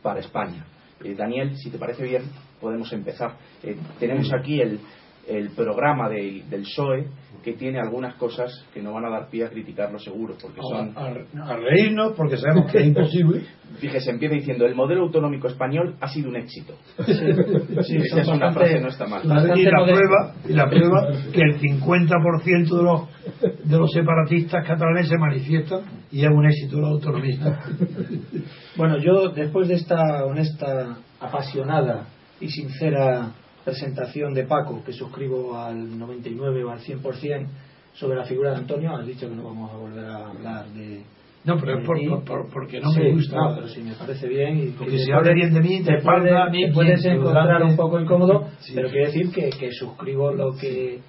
para 0.02 0.20
España. 0.20 0.66
Eh, 1.04 1.16
Daniel, 1.16 1.56
si 1.58 1.70
te 1.70 1.78
parece 1.78 2.04
bien, 2.04 2.24
podemos 2.60 2.92
empezar. 2.94 3.36
Eh, 3.64 3.78
tenemos 4.00 4.32
aquí 4.34 4.62
el, 4.62 4.80
el 5.28 5.50
programa 5.52 6.10
del 6.10 6.44
PSOE 6.50 7.08
que 7.44 7.54
tiene 7.54 7.80
algunas 7.80 8.16
cosas 8.16 8.66
que 8.74 8.82
no 8.82 8.94
van 8.94 9.06
a 9.06 9.10
dar 9.10 9.30
pie 9.30 9.46
a 9.46 9.50
criticarlo 9.50 9.98
seguro, 9.98 10.36
porque 10.42 10.60
son... 10.62 10.94
A, 10.98 11.56
reírnos 11.56 12.14
porque 12.14 12.38
sabemos 12.38 12.72
que 12.72 12.80
es 12.80 12.86
imposible. 12.88 13.44
Fíjese, 13.80 14.12
empieza 14.12 14.36
diciendo, 14.36 14.66
el 14.66 14.76
modelo 14.76 15.04
autonómico 15.04 15.48
español 15.48 15.96
ha 16.02 16.08
sido 16.10 16.30
un 16.30 16.36
éxito. 16.36 16.74
Sí, 17.06 17.96
esa 17.98 18.22
es 18.22 18.28
una 18.28 18.52
frase 18.52 18.82
no 18.82 18.90
está 18.90 19.08
mal. 19.08 19.22
Y 19.56 19.64
la, 19.64 19.86
prueba, 19.86 20.34
y 20.48 20.54
la 20.54 20.70
prueba 20.70 21.08
que 21.32 21.42
el 21.42 21.60
50% 21.60 22.78
de 22.78 22.84
los, 22.84 23.64
de 23.64 23.78
los 23.78 23.92
separatistas 23.92 24.66
catalanes 24.68 25.08
se 25.08 25.18
manifiestan 25.18 25.82
y 26.12 26.26
es 26.26 26.30
un 26.30 26.46
éxito 26.46 26.82
la 26.82 26.88
autonomía. 26.90 27.60
Bueno, 28.76 28.98
yo 28.98 29.30
después 29.30 29.68
de 29.68 29.76
esta 29.76 30.26
honesta, 30.26 30.98
apasionada 31.20 32.08
y 32.40 32.50
sincera 32.50 33.32
presentación 33.70 34.34
de 34.34 34.46
Paco, 34.46 34.84
que 34.84 34.94
suscribo 34.94 35.58
al 35.58 35.98
99 35.98 36.64
o 36.64 36.72
al 36.72 36.80
100% 36.80 37.48
sobre 37.94 38.18
la 38.18 38.26
figura 38.26 38.52
de 38.52 38.58
Antonio, 38.58 38.96
has 38.96 39.06
dicho 39.06 39.30
que 39.30 39.36
no 39.36 39.44
vamos 39.44 39.72
a 39.72 39.78
volver 39.78 40.06
a 40.06 40.28
hablar 40.28 40.68
de. 40.70 41.04
No, 41.46 41.58
pero 41.58 41.80
es 41.80 41.86
por, 42.26 42.50
porque 42.52 42.80
no 42.82 42.92
me 42.92 43.12
gusta. 43.12 43.36
No, 43.36 43.56
pero 43.56 43.68
si 43.68 43.82
me 43.82 43.94
parece 43.94 44.28
bien. 44.28 44.60
Y 44.60 44.66
porque 44.72 44.98
si 44.98 45.12
habla 45.12 45.34
bien 45.34 45.54
de 45.54 45.62
mí, 45.62 45.84
te, 45.84 46.02
puedes 46.74 47.06
encontrar 47.06 47.64
un 47.64 47.76
poco 47.76 48.00
incómodo, 48.00 48.48
pero 48.76 48.90
quiero 48.90 49.06
decir 49.06 49.32
que, 49.32 49.50
que 49.50 49.72
suscribo 49.72 50.32
lo 50.34 50.54
que 50.54 51.00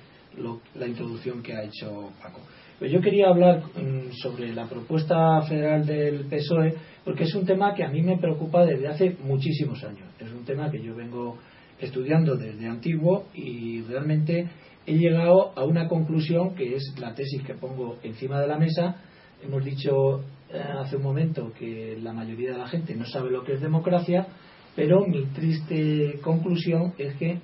la 0.77 0.87
introducción 0.87 1.43
que 1.43 1.55
ha 1.55 1.65
hecho 1.65 2.11
Paco. 2.23 2.41
Pero 2.79 2.93
yo 2.93 3.01
quería 3.01 3.29
hablar 3.29 3.63
mm, 3.77 4.13
sobre 4.23 4.55
la 4.55 4.67
propuesta 4.67 5.43
federal 5.43 5.85
del 5.85 6.25
PSOE, 6.27 6.75
porque 7.05 7.25
es 7.25 7.35
un 7.35 7.45
tema 7.45 7.75
que 7.75 7.85
a 7.85 7.89
mí 7.89 8.01
me 8.01 8.17
preocupa 8.17 8.65
desde 8.65 8.89
hace 8.89 9.17
muchísimos 9.23 9.83
años. 9.85 10.09
Es 10.19 10.33
un 10.33 10.45
tema 10.45 10.71
que 10.71 10.81
yo 10.81 10.95
vengo 10.95 11.37
estudiando 11.81 12.37
desde 12.37 12.67
antiguo 12.67 13.27
y 13.35 13.83
realmente 13.83 14.49
he 14.87 14.95
llegado 14.95 15.53
a 15.57 15.65
una 15.65 15.89
conclusión 15.89 16.55
que 16.55 16.77
es 16.77 16.95
la 16.99 17.15
tesis 17.15 17.43
que 17.43 17.55
pongo 17.55 17.99
encima 18.03 18.41
de 18.41 18.47
la 18.47 18.59
mesa. 18.59 18.97
Hemos 19.43 19.65
dicho 19.65 20.21
eh, 20.53 20.63
hace 20.79 20.97
un 20.97 21.03
momento 21.03 21.53
que 21.59 21.99
la 22.03 22.13
mayoría 22.13 22.53
de 22.53 22.59
la 22.59 22.69
gente 22.69 22.95
no 22.95 23.05
sabe 23.05 23.31
lo 23.31 23.45
que 23.45 23.55
es 23.55 23.61
democracia, 23.61 24.27
pero 24.75 25.07
mi 25.07 25.27
triste 25.27 26.19
conclusión 26.23 26.95
es 26.99 27.15
que 27.17 27.39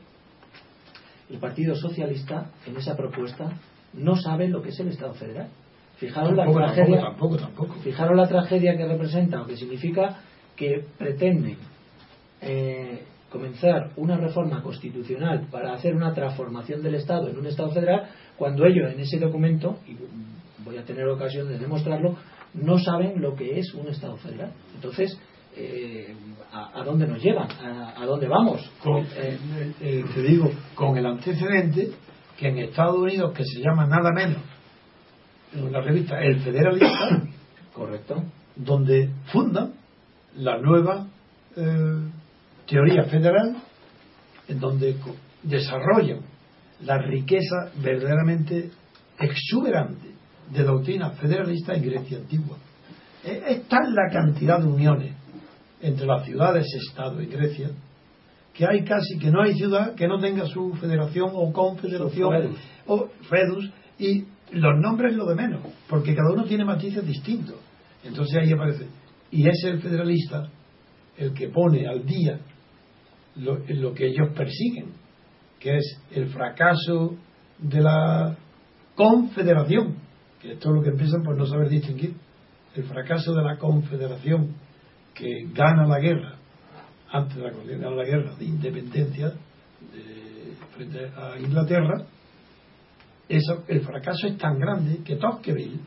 el 1.31 1.39
Partido 1.39 1.75
Socialista 1.75 2.51
en 2.67 2.77
esa 2.77 2.97
propuesta 2.97 3.51
no 3.95 4.17
sabe 4.17 4.49
lo 4.49 4.63
que 4.63 4.71
es 4.71 4.81
el 4.81 4.89
Estado 4.89 5.15
federal. 5.15 5.49
Fijaros 5.97 6.37
la 6.37 6.45
tragedia, 6.45 7.17
Fijaros 7.83 8.17
la 8.17 8.29
tragedia 8.29 8.77
que 8.77 8.87
representa 8.87 9.41
o 9.41 9.47
que 9.47 9.57
significa 9.57 10.21
que 10.55 10.85
pretende 10.99 11.57
eh, 12.43 13.03
comenzar 13.31 13.91
una 13.97 14.17
reforma 14.17 14.63
constitucional 14.63 15.49
para 15.51 15.73
hacer 15.73 15.95
una 15.95 16.15
transformación 16.15 16.83
del 16.83 16.95
Estado 16.95 17.29
en 17.29 17.39
un 17.39 17.47
Estado 17.47 17.71
federal, 17.71 18.09
cuando 18.37 18.65
ellos 18.65 18.93
en 18.93 19.01
ese 19.01 19.19
documento, 19.19 19.79
y 19.87 19.97
voy 20.65 20.79
a 20.79 20.85
tener 20.85 21.07
ocasión 21.09 21.49
de 21.49 21.59
demostrarlo, 21.59 22.17
no 22.55 22.79
saben 22.79 23.21
lo 23.21 23.35
que 23.35 23.59
es 23.59 23.75
un 23.75 23.89
Estado 23.89 24.17
federal. 24.17 24.53
Entonces, 24.75 25.19
eh, 25.57 26.15
a, 26.53 26.83
dónde 26.85 27.07
nos 27.07 27.23
llevan? 27.23 27.49
¿A, 27.51 28.05
dónde 28.05 28.29
vamos? 28.29 28.61
Eh, 28.85 29.39
eh, 29.81 30.05
te 30.15 30.23
digo, 30.23 30.51
con 30.75 30.97
el 30.97 31.07
antecedente 31.07 31.93
que 32.37 32.49
en 32.49 32.59
Estados 32.59 32.97
Unidos, 32.97 33.33
que 33.33 33.45
se 33.45 33.61
llama 33.61 33.87
nada 33.87 34.11
menos, 34.15 34.43
en 35.55 35.73
la 35.73 35.81
revista 35.81 36.19
El 36.21 36.41
Federalista, 36.41 37.23
correcto, 37.73 38.23
donde 38.55 39.11
fundan 39.33 39.73
la 40.37 40.59
nueva 40.59 41.07
teoría 42.67 43.05
federal 43.05 43.57
en 44.49 44.61
donde 44.61 44.97
desarrollan 45.43 46.21
la 46.83 46.99
riqueza 46.99 47.71
verdaderamente 47.83 48.71
exuberante 49.19 50.09
de 50.51 50.63
doctrina 50.63 51.11
federalista 51.11 51.75
en 51.75 51.83
Grecia 51.83 52.19
antigua. 52.19 52.59
Es 53.25 53.67
tal 53.69 53.95
la 53.95 54.13
cantidad 54.13 54.61
de 54.61 54.67
uniones 54.67 55.15
entre 55.81 56.07
las 56.07 56.25
ciudades-estado 56.25 57.21
y 57.21 57.27
Grecia 57.27 57.71
que 58.55 58.67
hay 58.67 58.85
casi 58.85 59.19
que 59.19 59.31
no 59.31 59.43
hay 59.43 59.55
ciudad 59.55 59.95
que 59.95 60.09
no 60.09 60.19
tenga 60.19 60.47
su 60.47 60.73
federación 60.75 61.31
o 61.35 61.53
confederación 61.53 62.57
o 62.87 63.09
fedus 63.29 63.71
y 63.99 64.25
los 64.53 64.81
nombres 64.81 65.15
lo 65.15 65.27
de 65.27 65.35
menos, 65.35 65.61
porque 65.89 66.15
cada 66.15 66.33
uno 66.33 66.45
tiene 66.45 66.65
matices 66.65 67.05
distintos. 67.07 67.57
Entonces 68.05 68.37
ahí 68.37 68.53
aparece. 68.53 68.87
Y 69.31 69.49
es 69.49 69.63
el 69.65 69.81
federalista 69.81 70.49
el 71.17 71.35
que 71.35 71.49
pone 71.49 71.87
al 71.87 72.07
día 72.07 72.39
lo, 73.39 73.59
lo 73.69 73.95
que 73.95 74.07
ellos 74.07 74.29
persiguen, 74.35 74.93
que 75.59 75.77
es 75.77 76.01
el 76.11 76.29
fracaso 76.29 77.17
de 77.59 77.81
la 77.81 78.37
confederación, 78.95 79.97
que 80.41 80.53
es 80.53 80.59
todo 80.59 80.75
lo 80.75 80.83
que 80.83 80.91
empiezan 80.91 81.23
por 81.23 81.37
no 81.37 81.47
saber 81.47 81.69
distinguir, 81.69 82.15
el 82.75 82.85
fracaso 82.85 83.35
de 83.35 83.43
la 83.43 83.57
confederación 83.57 84.55
que 85.15 85.49
gana 85.55 85.87
la 85.87 85.99
guerra, 85.99 86.35
antes 87.11 87.37
de 87.37 87.43
la, 87.43 87.51
gana 87.51 87.97
la 87.97 88.05
guerra 88.05 88.35
de 88.37 88.45
independencia 88.45 89.33
frente 90.77 91.11
a 91.17 91.39
Inglaterra, 91.39 92.05
eso, 93.29 93.65
el 93.67 93.81
fracaso 93.81 94.27
es 94.27 94.39
tan 94.39 94.59
grande 94.59 95.03
que 95.05 95.17
Tocqueville, 95.17 95.81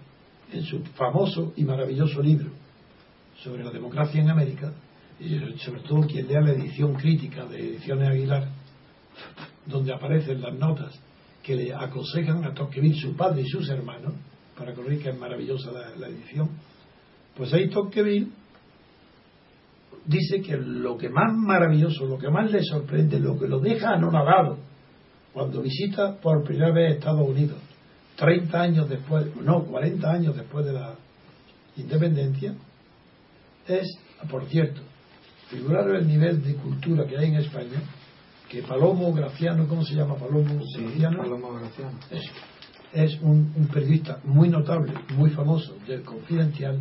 en 0.52 0.64
su 0.64 0.84
famoso 0.96 1.54
y 1.56 1.64
maravilloso 1.64 2.22
libro 2.22 2.50
sobre 3.38 3.64
la 3.64 3.72
democracia 3.72 4.20
en 4.20 4.30
América, 4.30 4.74
y 5.20 5.58
sobre 5.60 5.82
todo 5.82 6.02
quien 6.08 6.28
lea 6.28 6.42
la 6.42 6.52
edición 6.52 6.94
crítica 6.94 7.46
de 7.46 7.60
Ediciones 7.60 8.10
Aguilar, 8.10 8.48
donde 9.66 9.94
aparecen 9.94 10.42
las 10.42 10.54
notas 10.54 10.98
que 11.44 11.56
le 11.56 11.74
aconsejan 11.74 12.46
a 12.46 12.54
Tocqueville, 12.54 13.00
su 13.00 13.16
padre 13.16 13.42
y 13.42 13.48
sus 13.48 13.70
hermanos, 13.70 14.14
para 14.58 14.74
corregir 14.74 15.04
que 15.04 15.10
es 15.10 15.18
maravillosa 15.18 15.72
la, 15.72 16.08
edición, 16.08 16.50
pues 17.36 17.54
ahí 17.54 17.70
Tocqueville 17.70 18.28
dice 20.06 20.42
que 20.42 20.58
lo 20.58 20.98
que 20.98 21.10
más 21.10 21.34
maravilloso, 21.36 22.06
lo 22.06 22.18
que 22.18 22.30
más 22.30 22.52
le 22.52 22.64
sorprende, 22.64 23.20
lo 23.20 23.38
que 23.38 23.48
lo 23.48 23.60
deja 23.60 23.92
anonadado 23.92 24.58
cuando 25.34 25.62
visita 25.62 26.18
por 26.20 26.44
primera 26.44 26.72
vez 26.72 26.96
Estados 26.96 27.28
Unidos, 27.28 27.58
30 28.16 28.62
años 28.62 28.90
después, 28.90 29.28
no, 29.38 29.64
40 29.64 30.12
años 30.12 30.36
después 30.36 30.66
de 30.66 30.74
la 30.74 30.96
independencia, 31.78 32.54
es, 33.68 33.88
por 34.30 34.46
cierto, 34.48 34.82
figuraros 35.50 36.00
el 36.00 36.08
nivel 36.08 36.44
de 36.44 36.56
cultura 36.56 37.06
que 37.06 37.18
hay 37.18 37.28
en 37.28 37.36
España, 37.36 37.82
que 38.50 38.62
Palomo 38.64 39.14
Graciano, 39.14 39.68
¿cómo 39.68 39.84
se 39.84 39.96
llama 39.96 40.16
Palomo 40.16 40.56
Graciano? 40.56 41.24
Es, 42.92 43.20
un, 43.22 43.70
periodista 43.72 44.20
muy 44.24 44.50
notable, 44.50 44.94
muy 45.16 45.30
famoso, 45.32 45.76
del 45.88 46.02
Confidencial, 46.02 46.80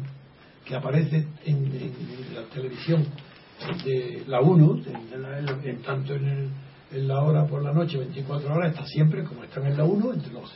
que 0.64 0.74
aparece 0.74 1.26
en, 1.44 1.92
la 2.34 2.42
televisión 2.54 3.04
de 3.84 4.24
la 4.26 4.40
1, 4.40 4.80
en, 5.64 5.82
tanto 5.82 6.14
en, 6.14 6.50
la 6.90 7.22
hora 7.22 7.46
por 7.46 7.62
la 7.62 7.72
noche, 7.72 7.98
24 7.98 8.54
horas, 8.54 8.72
está 8.72 8.86
siempre, 8.86 9.22
como 9.24 9.44
están 9.44 9.66
en 9.66 9.76
la 9.76 9.84
1, 9.84 10.14
entre 10.14 10.32
las 10.32 10.50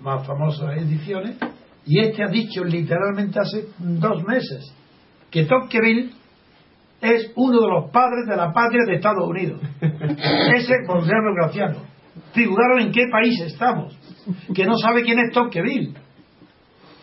más 0.00 0.26
famosas 0.26 0.78
ediciones, 0.78 1.36
y 1.86 2.00
este 2.00 2.22
ha 2.24 2.28
dicho 2.28 2.64
literalmente 2.64 3.38
hace 3.38 3.68
dos 3.78 4.24
meses 4.24 4.72
que 5.30 5.44
Tocqueville 5.44 6.12
es 7.04 7.32
uno 7.36 7.60
de 7.60 7.68
los 7.68 7.90
padres 7.90 8.26
de 8.26 8.36
la 8.36 8.52
patria 8.52 8.84
de 8.86 8.94
Estados 8.94 9.28
Unidos. 9.28 9.60
Ese 9.80 10.74
Gonzalo 10.86 11.34
Graciano. 11.34 11.78
Figuraron 12.32 12.80
en 12.80 12.92
qué 12.92 13.04
país 13.10 13.40
estamos. 13.42 13.96
Que 14.54 14.64
no 14.64 14.76
sabe 14.78 15.02
quién 15.02 15.18
es 15.18 15.32
Tocqueville. 15.32 15.94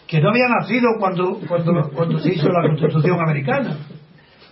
Que 0.08 0.20
no 0.20 0.30
había 0.30 0.48
nacido 0.48 0.88
cuando, 1.00 1.40
cuando, 1.48 1.90
cuando 1.94 2.20
se 2.20 2.34
hizo 2.34 2.50
la 2.50 2.68
Constitución 2.68 3.20
americana. 3.22 3.78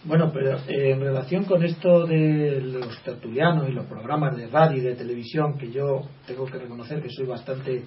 Bueno, 0.05 0.31
pero 0.33 0.57
eh, 0.67 0.91
en 0.91 1.01
relación 1.01 1.43
con 1.43 1.63
esto 1.63 2.05
de 2.05 2.61
los 2.61 3.01
tertulianos 3.03 3.67
y 3.67 3.73
los 3.73 3.85
programas 3.85 4.37
de 4.37 4.47
radio 4.47 4.77
y 4.77 4.81
de 4.81 4.95
televisión, 4.95 5.57
que 5.57 5.71
yo 5.71 6.03
tengo 6.25 6.45
que 6.45 6.59
reconocer 6.59 7.01
que 7.01 7.09
soy 7.09 7.25
bastante 7.25 7.83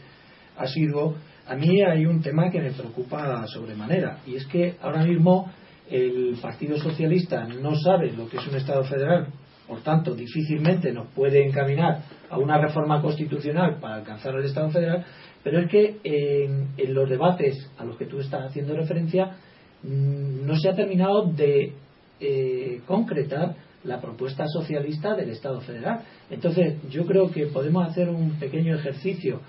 asiduo, 0.59 1.15
a 1.47 1.55
mí 1.55 1.81
hay 1.83 2.05
un 2.05 2.21
tema 2.21 2.51
que 2.51 2.61
me 2.61 2.73
preocupa 2.73 3.47
sobremanera, 3.47 4.19
y 4.27 4.37
es 4.37 4.47
que 4.47 4.77
ahora 4.83 5.05
mismo 5.05 5.51
el 5.93 6.37
Partido 6.41 6.79
Socialista 6.79 7.45
no 7.45 7.77
sabe 7.77 8.13
lo 8.13 8.29
que 8.29 8.39
es 8.39 8.47
un 8.47 8.57
Estado 8.57 8.83
federal, 8.85 9.29
por 9.67 9.81
tanto, 9.83 10.15
difícilmente 10.15 10.93
nos 10.93 11.09
puede 11.09 11.47
encaminar 11.47 12.03
a 12.29 12.39
una 12.39 12.59
reforma 12.59 13.01
constitucional 13.01 13.79
para 13.81 13.97
alcanzar 13.97 14.35
el 14.35 14.45
Estado 14.45 14.71
federal, 14.71 15.05
pero 15.43 15.61
es 15.61 15.71
que 15.71 15.99
en, 16.05 16.95
los 16.95 17.09
debates 17.09 17.71
a 17.79 17.85
los 17.85 17.97
que 17.97 18.07
tú 18.07 18.21
estás 18.21 18.51
haciendo 18.51 18.75
referencia 18.75 19.37
mm, 19.83 20.47
no 20.47 20.57
se 20.57 20.69
ha 20.69 20.75
terminado 20.75 21.25
de 21.25 21.73
eh, 22.21 22.81
concretar 22.87 23.55
la 23.85 24.01
propuesta 24.01 24.45
socialista 24.47 25.15
del 25.15 25.31
Estado 25.31 25.61
federal. 25.61 26.01
Entonces, 26.31 26.77
yo 26.91 27.05
creo 27.05 27.31
que 27.31 27.47
podemos 27.47 27.89
hacer 27.89 28.09
un 28.09 28.39
pequeño 28.39 28.77
ejercicio 28.77 29.41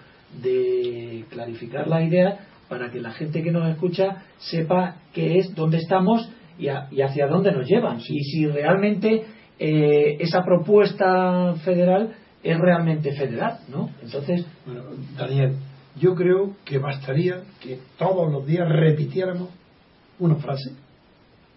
de 0.42 1.26
clarificar 1.30 1.88
la 1.88 2.04
idea 2.04 2.48
para 2.74 2.90
que 2.90 3.00
la 3.00 3.12
gente 3.12 3.44
que 3.44 3.52
nos 3.52 3.70
escucha 3.70 4.24
sepa 4.40 4.96
qué 5.14 5.38
es, 5.38 5.54
dónde 5.54 5.78
estamos 5.78 6.28
y, 6.58 6.70
hacia 6.70 7.28
dónde 7.28 7.52
nos 7.52 7.68
llevan. 7.70 8.00
Y 8.00 8.24
si 8.24 8.48
realmente 8.48 9.26
eh, 9.60 10.18
esa 10.20 10.42
propuesta 10.44 11.54
federal 11.64 12.16
es 12.42 12.58
realmente 12.58 13.12
federal, 13.12 13.60
¿no? 13.70 13.92
Entonces, 14.02 14.48
Daniel, 15.16 15.58
yo 16.00 16.16
creo 16.16 16.56
que 16.66 16.80
bastaría 16.80 17.44
que 17.62 17.78
todos 18.00 18.32
los 18.32 18.44
días 18.48 18.68
repitiéramos 18.68 19.50
una 20.18 20.38
frase, 20.38 20.72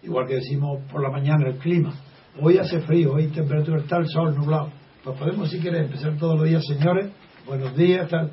igual 0.03 0.27
que 0.27 0.35
decimos 0.35 0.83
por 0.91 1.01
la 1.01 1.09
mañana 1.09 1.47
el 1.47 1.57
clima. 1.57 1.95
Hoy 2.39 2.59
hace 2.59 2.81
frío, 2.81 3.13
hoy 3.13 3.29
temperatura 3.29 3.79
está 3.79 3.97
el 3.97 4.07
sol 4.07 4.35
nublado. 4.35 4.69
Pues 5.03 5.17
podemos, 5.17 5.49
si 5.49 5.59
quieres, 5.59 5.81
empezar 5.81 6.15
todos 6.19 6.37
los 6.37 6.47
días, 6.47 6.63
señores, 6.67 7.09
buenos 7.47 7.75
días, 7.75 8.07
tal. 8.07 8.29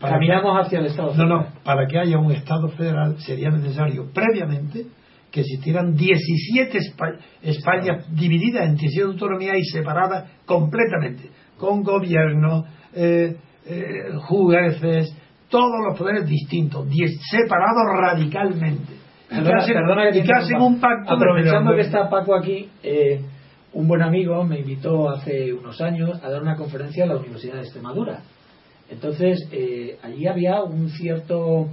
Caminamos 0.00 0.66
hacia 0.66 0.80
el 0.80 0.86
Estado 0.86 1.12
federal. 1.12 1.28
No, 1.28 1.36
no, 1.38 1.46
para 1.64 1.86
que 1.86 1.98
haya 1.98 2.18
un 2.18 2.32
Estado 2.32 2.68
federal 2.70 3.16
sería 3.20 3.50
necesario 3.50 4.10
previamente 4.12 4.86
que 5.30 5.40
existieran 5.40 5.94
17 5.94 6.78
España, 7.42 7.98
divididas 8.10 8.66
en 8.66 8.76
17 8.76 9.12
autonomías 9.12 9.56
y 9.58 9.64
separadas 9.64 10.30
completamente, 10.46 11.30
con 11.56 11.82
gobierno, 11.82 12.64
eh, 12.94 13.36
eh, 13.66 14.14
jueces, 14.22 15.14
todos 15.50 15.80
los 15.86 15.98
poderes 15.98 16.26
distintos, 16.26 16.86
separados 17.30 18.00
radicalmente. 18.00 18.94
Perdona, 19.28 20.10
que, 20.10 20.22
hacen 20.34 20.60
un 20.60 20.80
pacto. 20.80 21.12
Aprovechando 21.12 21.74
que 21.74 21.82
está 21.82 22.08
Paco 22.08 22.34
aquí, 22.34 22.70
eh, 22.82 23.20
un 23.74 23.86
buen 23.86 24.00
amigo 24.00 24.42
me 24.44 24.60
invitó 24.60 25.10
hace 25.10 25.52
unos 25.52 25.78
años 25.82 26.18
a 26.22 26.30
dar 26.30 26.40
una 26.40 26.56
conferencia 26.56 27.04
en 27.04 27.10
la 27.10 27.16
Universidad 27.16 27.56
de 27.56 27.60
Extremadura. 27.60 28.22
Entonces, 28.90 29.48
eh, 29.52 29.98
allí 30.02 30.26
había 30.26 30.62
un 30.62 30.88
cierto 30.90 31.68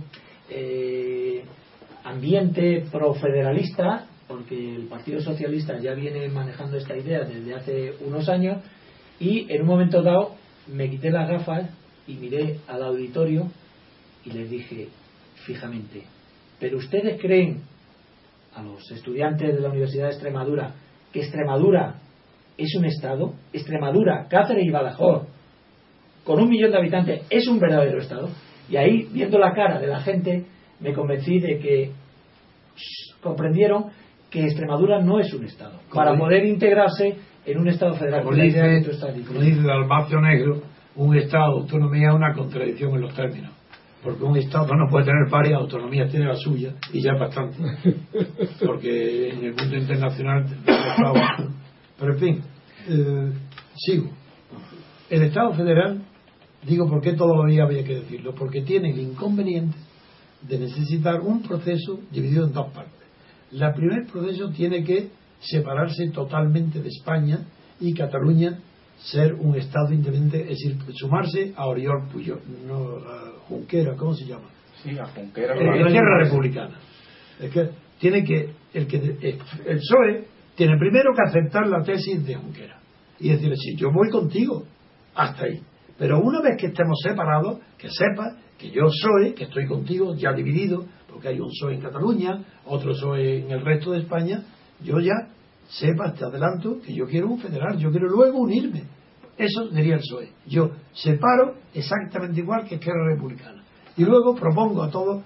eh, 0.49 1.43
ambiente 2.03 2.85
profederalista, 2.91 4.07
porque 4.27 4.75
el 4.75 4.87
Partido 4.87 5.21
Socialista 5.21 5.79
ya 5.79 5.93
viene 5.93 6.27
manejando 6.29 6.77
esta 6.77 6.97
idea 6.97 7.23
desde 7.23 7.55
hace 7.55 7.93
unos 8.05 8.27
años, 8.27 8.57
y 9.19 9.51
en 9.51 9.61
un 9.61 9.67
momento 9.67 10.01
dado 10.01 10.35
me 10.67 10.89
quité 10.89 11.09
las 11.09 11.29
gafas 11.29 11.69
y 12.07 12.15
miré 12.15 12.59
al 12.67 12.83
auditorio 12.83 13.49
y 14.25 14.31
les 14.31 14.49
dije 14.49 14.89
fijamente, 15.45 16.03
pero 16.59 16.77
ustedes 16.77 17.21
creen 17.21 17.61
a 18.55 18.63
los 18.63 18.89
estudiantes 18.91 19.53
de 19.53 19.61
la 19.61 19.69
Universidad 19.69 20.05
de 20.05 20.13
Extremadura 20.13 20.73
que 21.11 21.21
Extremadura 21.21 21.95
es 22.57 22.75
un 22.75 22.85
estado, 22.85 23.33
Extremadura, 23.53 24.27
Cáceres 24.29 24.65
y 24.65 24.69
Badajoz, 24.69 25.27
con 26.25 26.41
un 26.41 26.49
millón 26.49 26.71
de 26.71 26.77
habitantes, 26.77 27.21
es 27.29 27.47
un 27.47 27.59
verdadero 27.59 28.01
estado. 28.01 28.29
Y 28.69 28.75
ahí, 28.75 29.07
viendo 29.13 29.39
la 29.39 29.53
cara 29.53 29.79
de 29.79 29.87
la 29.87 30.01
gente, 30.01 30.45
me 30.81 30.91
convencí 30.93 31.39
de 31.39 31.59
que 31.59 31.91
comprendieron 33.21 33.85
que 34.29 34.43
Extremadura 34.43 35.01
no 35.01 35.19
es 35.19 35.33
un 35.33 35.45
estado, 35.45 35.79
para 35.93 36.17
poder 36.17 36.45
integrarse 36.45 37.15
en 37.45 37.57
un 37.57 37.69
estado 37.69 37.93
federal. 37.93 38.23
Como 38.23 38.35
dice, 38.35 38.59
como 39.25 39.39
dice 39.39 39.59
el 39.59 40.21
Negro, 40.21 40.61
un 40.95 41.15
estado 41.15 41.55
de 41.55 41.61
autonomía 41.61 42.09
es 42.09 42.15
una 42.15 42.33
contradicción 42.33 42.95
en 42.95 43.01
los 43.01 43.13
términos 43.13 43.55
porque 44.05 44.23
un 44.23 44.37
Estado 44.37 44.67
no 44.75 44.87
puede 44.87 45.05
tener 45.05 45.27
varias 45.31 45.59
autonomías, 45.59 46.11
tiene 46.11 46.27
la 46.27 46.35
suya 46.35 46.75
y 46.93 47.01
ya 47.01 47.13
es 47.13 47.19
bastante. 47.19 47.57
Porque 48.63 49.29
en 49.29 49.45
el 49.45 49.55
mundo 49.55 49.75
internacional. 49.75 50.45
Pero 51.99 52.13
en 52.13 52.19
fin, 52.19 52.43
eh, 52.87 53.31
sigo. 53.75 54.11
El 55.09 55.23
Estado 55.23 55.53
federal, 55.53 56.03
digo 56.65 56.89
por 56.89 57.01
qué 57.01 57.13
todavía 57.13 57.63
había 57.63 57.83
que 57.83 57.95
decirlo, 57.95 58.33
porque 58.35 58.61
tiene 58.61 58.91
el 58.91 58.99
inconveniente 58.99 59.77
de 60.41 60.59
necesitar 60.59 61.21
un 61.21 61.41
proceso 61.41 61.99
dividido 62.11 62.45
en 62.45 62.53
dos 62.53 62.71
partes. 62.71 62.93
El 63.51 63.73
primer 63.73 64.05
proceso 64.11 64.49
tiene 64.49 64.83
que 64.83 65.09
separarse 65.39 66.09
totalmente 66.09 66.81
de 66.81 66.89
España 66.89 67.39
y 67.79 67.93
Cataluña 67.93 68.59
ser 68.97 69.33
un 69.33 69.55
Estado 69.55 69.93
independiente, 69.93 70.41
es 70.41 70.59
decir, 70.59 70.77
sumarse 70.93 71.53
a 71.55 71.67
Oriol 71.67 72.07
Puyol, 72.11 72.39
no, 72.65 72.99
Junquera, 73.47 73.95
¿cómo 73.95 74.13
se 74.13 74.25
llama? 74.25 74.49
Sí, 74.81 74.97
a 74.97 75.05
Junquera. 75.05 75.55
La 75.55 75.87
tierra 75.87 76.23
republicana. 76.23 76.79
Es 77.39 77.51
que 77.51 77.69
tiene 77.99 78.23
que 78.23 78.51
el 78.73 78.87
que 78.87 78.97
el 78.97 79.77
PSOE 79.77 80.25
tiene 80.55 80.77
primero 80.77 81.11
que 81.13 81.21
aceptar 81.29 81.67
la 81.67 81.83
tesis 81.83 82.25
de 82.25 82.35
Junquera 82.35 82.79
y 83.19 83.29
decirle 83.29 83.55
sí, 83.57 83.75
yo 83.77 83.91
voy 83.91 84.09
contigo 84.09 84.65
hasta 85.13 85.45
ahí. 85.45 85.61
Pero 85.97 86.19
una 86.19 86.41
vez 86.41 86.57
que 86.59 86.67
estemos 86.67 86.99
separados, 87.01 87.59
que 87.77 87.89
sepa 87.89 88.35
que 88.57 88.69
yo 88.69 88.83
soy, 88.89 89.33
que 89.33 89.45
estoy 89.45 89.65
contigo, 89.65 90.15
ya 90.15 90.33
dividido, 90.33 90.85
porque 91.09 91.29
hay 91.29 91.39
un 91.39 91.49
PSOE 91.49 91.75
en 91.75 91.81
Cataluña, 91.81 92.43
otro 92.65 92.91
PSOE 92.91 93.43
en 93.43 93.51
el 93.51 93.61
resto 93.61 93.91
de 93.91 93.99
España, 93.99 94.43
yo 94.81 94.99
ya 94.99 95.13
sepa, 95.67 96.13
te 96.13 96.25
adelanto, 96.25 96.79
que 96.81 96.93
yo 96.93 97.05
quiero 97.05 97.27
un 97.27 97.39
federal, 97.39 97.77
yo 97.77 97.91
quiero 97.91 98.09
luego 98.09 98.39
unirme. 98.39 98.83
Eso 99.37 99.67
diría 99.67 99.95
el 99.95 100.01
PSOE. 100.01 100.29
Yo 100.47 100.71
separo 100.93 101.55
exactamente 101.73 102.39
igual 102.39 102.65
que 102.67 102.75
Esquerra 102.75 103.07
Republicana. 103.13 103.63
Y 103.97 104.03
luego 104.03 104.35
propongo 104.35 104.83
a 104.83 104.89
todos 104.89 105.23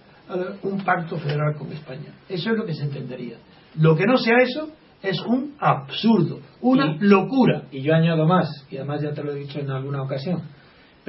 un 0.61 0.83
pacto 0.83 1.17
federal 1.17 1.55
con 1.57 1.71
España. 1.71 2.13
Eso 2.27 2.51
es 2.51 2.57
lo 2.57 2.65
que 2.65 2.73
se 2.73 2.83
entendería. 2.83 3.37
Lo 3.75 3.95
que 3.95 4.05
no 4.05 4.17
sea 4.17 4.37
eso 4.43 4.69
es 5.01 5.19
un 5.21 5.55
absurdo, 5.59 6.39
una 6.61 6.97
locura. 6.99 7.63
Y 7.71 7.81
yo 7.81 7.95
añado 7.95 8.27
más, 8.27 8.47
y 8.69 8.77
además 8.77 9.01
ya 9.01 9.11
te 9.11 9.23
lo 9.23 9.31
he 9.31 9.39
dicho 9.39 9.59
en 9.59 9.71
alguna 9.71 10.03
ocasión 10.03 10.43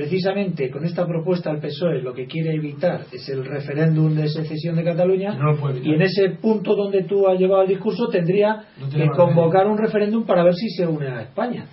precisamente 0.01 0.71
con 0.71 0.83
esta 0.83 1.07
propuesta 1.07 1.51
al 1.51 1.59
PSOE 1.59 2.01
lo 2.01 2.15
que 2.15 2.27
quiere 2.27 2.55
evitar 2.55 3.03
es 3.13 3.29
el 3.29 3.45
referéndum 3.45 4.15
de 4.15 4.29
secesión 4.29 4.75
de 4.77 4.83
Cataluña 4.83 5.37
y 5.83 5.93
en 5.93 6.01
ese 6.01 6.31
punto 6.41 6.75
donde 6.75 7.05
tú 7.05 7.29
has 7.29 7.39
llevado 7.39 7.65
el 7.65 7.69
discurso 7.69 8.09
tendría 8.09 8.65
que 8.91 9.09
convocar 9.09 9.67
un 9.67 9.77
referéndum 9.77 10.25
para 10.25 10.43
ver 10.43 10.55
si 10.55 10.71
se 10.71 10.87
une 10.87 11.07
a 11.07 11.21
España. 11.21 11.67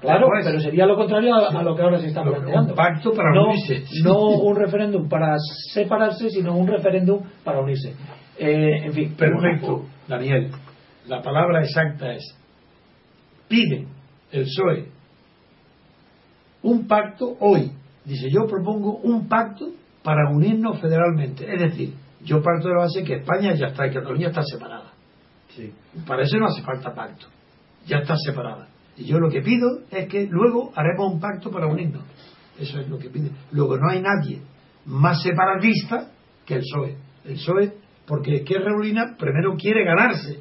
claro, 0.00 0.26
pero 0.42 0.58
sería 0.58 0.86
lo 0.86 0.96
contrario 0.96 1.36
a, 1.36 1.62
lo 1.62 1.76
que 1.76 1.82
ahora 1.82 2.00
se 2.00 2.08
está 2.08 2.24
planteando. 2.24 2.70
Un 2.70 2.76
pacto 2.76 3.12
para 3.12 3.32
no, 3.32 3.50
unirse. 3.50 3.84
No 4.02 4.30
un 4.30 4.56
referéndum 4.56 5.08
para 5.08 5.36
separarse, 5.72 6.30
sino 6.30 6.56
un 6.56 6.66
referéndum 6.66 7.20
para 7.44 7.60
unirse. 7.60 7.94
Eh, 8.36 8.86
en 8.86 8.92
fin. 8.92 9.14
Perfecto, 9.16 9.84
Daniel. 10.08 10.50
La 11.06 11.22
palabra 11.22 11.62
exacta 11.62 12.12
es 12.12 12.36
pide 13.46 13.86
el 14.32 14.46
PSOE 14.46 14.93
un 16.64 16.86
pacto 16.86 17.36
hoy. 17.40 17.70
Dice, 18.04 18.28
yo 18.30 18.46
propongo 18.46 18.96
un 18.96 19.28
pacto 19.28 19.70
para 20.02 20.30
unirnos 20.30 20.80
federalmente. 20.80 21.50
Es 21.50 21.60
decir, 21.60 21.94
yo 22.24 22.42
parto 22.42 22.68
de 22.68 22.74
la 22.74 22.80
base 22.80 23.04
que 23.04 23.16
España 23.16 23.54
ya 23.54 23.68
está 23.68 23.86
y 23.86 23.92
Cataluña 23.92 24.28
está 24.28 24.42
separada. 24.42 24.92
Sí. 25.48 25.72
Para 26.06 26.22
eso 26.22 26.36
no 26.38 26.46
hace 26.46 26.62
falta 26.62 26.94
pacto. 26.94 27.26
Ya 27.86 27.98
está 27.98 28.14
separada. 28.16 28.68
Y 28.96 29.04
yo 29.04 29.18
lo 29.18 29.30
que 29.30 29.40
pido 29.42 29.80
es 29.90 30.08
que 30.08 30.26
luego 30.26 30.72
haremos 30.74 31.12
un 31.12 31.20
pacto 31.20 31.50
para 31.50 31.66
unirnos. 31.66 32.02
Eso 32.58 32.80
es 32.80 32.88
lo 32.88 32.98
que 32.98 33.10
pide. 33.10 33.30
Luego 33.52 33.76
no 33.76 33.90
hay 33.90 34.00
nadie 34.00 34.40
más 34.86 35.22
separatista 35.22 36.10
que 36.44 36.54
el 36.54 36.60
PSOE. 36.60 36.96
El 37.24 37.34
PSOE, 37.34 37.72
porque 38.06 38.36
es 38.36 38.42
que 38.42 38.58
Reulina 38.58 39.16
primero 39.18 39.56
quiere 39.56 39.84
ganarse 39.84 40.40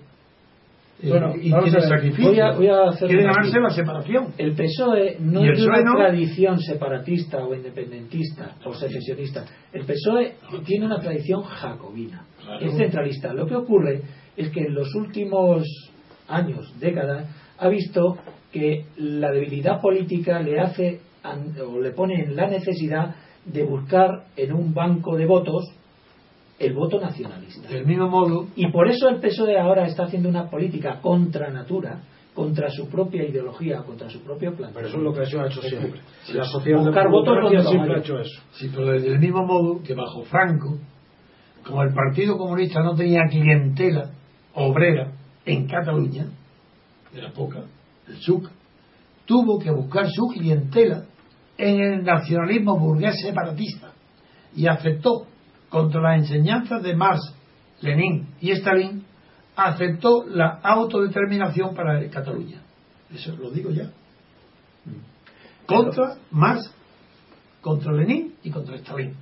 bueno, 1.10 1.34
y 1.36 1.52
tiene 1.52 1.82
sacrificio. 1.82 2.56
Voy 2.56 2.68
a, 2.68 2.90
hacer 2.90 3.08
Quiere 3.08 3.24
ganarse 3.24 3.60
la 3.60 3.70
separación. 3.70 4.34
El 4.38 4.54
PSOE 4.54 5.18
no 5.20 5.44
es 5.44 5.62
una 5.62 5.96
tradición 5.96 6.60
separatista 6.60 7.44
o 7.44 7.54
independentista 7.54 8.56
o 8.66 8.74
secesionista. 8.74 9.46
El 9.72 9.86
PSOE 9.86 10.36
tiene 10.66 10.86
una 10.86 11.00
tradición 11.00 11.44
jacobina, 11.44 12.26
es 12.62 12.76
centralista. 12.76 13.34
Lo 13.34 13.46
que 13.46 13.56
ocurre 13.56 14.02
es 14.38 14.50
que 14.50 14.62
en 14.62 14.74
los 14.74 14.94
últimos 14.96 15.64
años, 16.28 16.74
décadas, 16.80 17.28
ha 17.58 17.68
visto 17.68 18.18
que 18.52 18.86
la 18.98 19.32
debilidad 19.32 19.82
política 19.82 20.40
le 20.40 20.60
hace 20.60 21.02
o 21.66 21.80
le 21.80 21.92
pone 21.92 22.24
en 22.24 22.36
la 22.36 22.48
necesidad 22.48 23.16
de 23.46 23.64
buscar 23.64 24.26
en 24.36 24.54
un 24.54 24.74
banco 24.74 25.18
de 25.18 25.26
votos 25.26 25.64
el 26.60 26.74
voto 26.74 27.00
nacionalista. 27.00 27.68
Del 27.68 27.86
mismo 27.86 28.10
modo. 28.10 28.48
Y 28.56 28.72
por 28.72 28.88
eso 28.88 29.10
el 29.10 29.20
PSOE 29.20 29.60
ahora 29.60 29.86
está 29.86 30.04
haciendo 30.04 30.30
una 30.30 30.50
política 30.50 31.00
contra 31.02 31.50
natura, 31.52 32.02
contra 32.34 32.70
su 32.70 32.88
propia 32.90 33.24
ideología, 33.24 33.84
contra 33.84 34.10
su 34.10 34.22
propio 34.24 34.56
plan. 34.56 34.72
Pero 34.74 34.88
eso 34.88 34.98
es 34.98 35.04
lo 35.04 35.14
que 35.14 35.22
ha 35.22 35.24
hecho 35.24 35.62
siempre. 35.62 36.02
la 36.34 36.46
sociedad 36.46 36.80
votos 37.10 37.68
siempre 37.68 37.96
ha 37.96 38.00
hecho 38.00 38.20
eso. 38.20 38.42
Sí, 38.52 38.70
pero 38.74 38.92
del 38.92 39.20
mismo 39.20 39.46
modo 39.46 39.82
que 39.84 39.94
bajo 39.94 40.24
Franco, 40.24 40.78
como 41.66 41.84
el 41.84 41.94
Partido 41.94 42.38
Comunista 42.38 42.82
no 42.82 42.96
tenía 42.96 43.24
clientela 43.30 44.12
obrera 44.54 45.12
en 45.46 45.68
Cataluña, 45.68 46.28
de 47.14 47.22
la 47.22 47.32
poca, 47.32 47.64
el 48.08 48.18
SUC, 48.18 48.50
tuvo 49.26 49.60
que 49.60 49.72
buscar 49.72 50.08
su 50.10 50.28
clientela 50.28 51.06
en 51.58 51.80
el 51.80 52.04
nacionalismo 52.04 52.78
burgués 52.78 53.16
separatista 53.22 53.92
y 54.56 54.68
aceptó 54.68 55.28
contra 55.74 56.02
las 56.02 56.20
enseñanzas 56.20 56.84
de 56.84 56.96
Marx, 56.96 57.34
Lenin 57.82 58.28
y 58.40 58.52
Stalin, 58.52 59.04
aceptó 59.56 60.24
la 60.24 60.60
autodeterminación 60.62 61.74
para 61.74 62.08
Cataluña. 62.12 62.62
Eso 63.12 63.36
lo 63.36 63.50
digo 63.50 63.72
ya. 63.72 63.90
Contra 65.66 66.18
Marx, 66.30 66.72
contra 67.60 67.92
Lenin 67.92 68.36
y 68.44 68.52
contra 68.52 68.76
Stalin, 68.76 69.16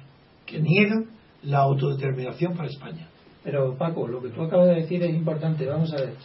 que 0.46 0.60
niegan 0.60 1.06
la 1.44 1.60
autodeterminación 1.60 2.54
para 2.58 2.68
España. 2.68 3.08
Pero 3.46 3.78
Paco, 3.78 4.06
lo 4.10 4.22
que 4.22 4.32
tú 4.32 4.42
acabas 4.42 4.68
de 4.68 4.76
decir 4.82 5.02
es 5.04 5.16
importante. 5.16 5.66
Vamos 5.66 5.94
a 5.94 6.02
ver. 6.02 6.16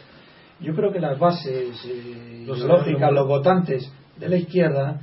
Yo 0.59 0.75
creo 0.75 0.91
que 0.91 0.99
las 0.99 1.17
bases 1.17 1.69
eh, 1.85 2.43
los 2.45 2.57
ideológicas, 2.57 3.13
los 3.13 3.27
votantes 3.27 3.89
de 4.17 4.27
la 4.27 4.35
izquierda 4.35 4.99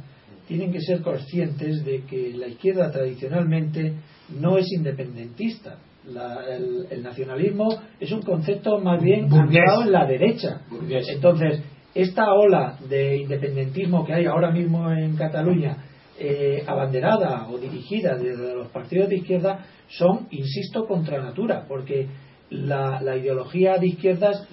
tienen 0.47 0.71
que 0.71 0.83
ser 0.83 1.01
conscientes 1.01 1.83
de 1.83 2.03
que 2.03 2.35
la 2.35 2.49
izquierda 2.49 2.91
tradicionalmente 2.91 3.95
no 4.29 4.59
es 4.59 4.67
independentista. 4.73 5.79
el, 6.07 7.03
nacionalismo 7.03 7.69
es 7.99 8.13
un 8.13 8.23
concepto 8.23 8.79
más 8.79 9.03
bien 9.03 9.33
anclado 9.33 9.83
en 9.83 9.93
la 9.93 10.07
derecha. 10.07 10.63
Entonces, 10.91 11.63
esta 11.95 12.33
ola 12.33 12.77
de 12.89 13.19
independentismo 13.19 14.05
que 14.05 14.15
hay 14.15 14.27
ahora 14.27 14.51
mismo 14.51 14.91
en 14.91 15.17
Cataluña, 15.17 15.77
eh, 16.19 16.63
abanderada 16.67 17.49
o 17.49 17.59
dirigida 17.59 18.17
desde 18.17 18.55
los 18.55 18.69
partidos 18.69 19.09
de 19.09 19.17
izquierda, 19.17 19.65
son, 19.89 20.29
insisto, 20.31 20.87
contra 20.87 21.23
natura, 21.23 21.65
porque 21.69 22.09
la, 22.51 23.17
ideología 23.17 23.79
de 23.79 23.89
izquierdas 23.89 24.47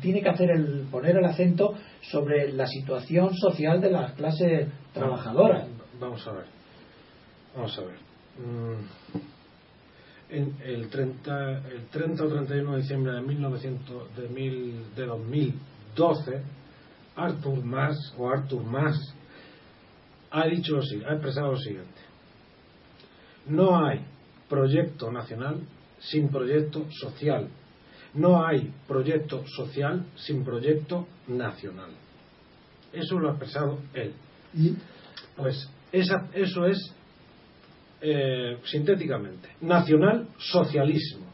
tiene 0.00 0.22
que 0.22 0.28
hacer 0.28 0.50
el, 0.50 0.86
poner 0.90 1.16
el 1.16 1.24
acento 1.24 1.74
sobre 2.02 2.52
la 2.52 2.66
situación 2.66 3.34
social 3.34 3.80
de 3.80 3.90
las 3.90 4.12
clases 4.12 4.68
trabajadoras. 4.92 5.68
Vamos 6.00 6.26
a 6.26 6.32
ver. 6.32 6.44
Vamos 7.54 7.78
a 7.78 7.82
ver. 7.82 8.07
Mm, 8.38 9.18
en 10.30 10.56
el 10.62 10.88
30, 10.88 11.68
el 11.68 11.86
30 11.90 12.24
o 12.24 12.28
31 12.28 12.72
de 12.72 12.80
diciembre 12.82 13.12
de, 13.12 13.20
1900, 13.22 14.16
de, 14.16 14.28
mil, 14.28 14.94
de 14.94 15.06
2012, 15.06 16.42
Arthur 17.16 17.64
Mas 17.64 18.14
o 18.16 18.28
Arthur 18.28 18.62
Mas 18.62 19.14
ha 20.30 20.46
dicho 20.46 20.76
lo 20.76 20.82
ha 21.08 21.12
expresado 21.12 21.52
lo 21.52 21.58
siguiente. 21.58 22.00
No 23.46 23.84
hay 23.84 24.04
proyecto 24.48 25.10
nacional 25.10 25.60
sin 25.98 26.28
proyecto 26.28 26.86
social. 26.90 27.48
No 28.14 28.44
hay 28.46 28.72
proyecto 28.86 29.44
social 29.46 30.06
sin 30.16 30.44
proyecto 30.44 31.06
nacional. 31.26 31.90
Eso 32.92 33.18
lo 33.18 33.28
ha 33.28 33.32
expresado 33.32 33.78
él. 33.94 34.12
¿Y? 34.54 34.74
Pues 35.36 35.68
esa, 35.92 36.28
eso 36.32 36.66
es, 36.66 36.94
eh, 38.00 38.58
sintéticamente, 38.64 39.48
nacional 39.60 40.28
socialismo. 40.38 41.26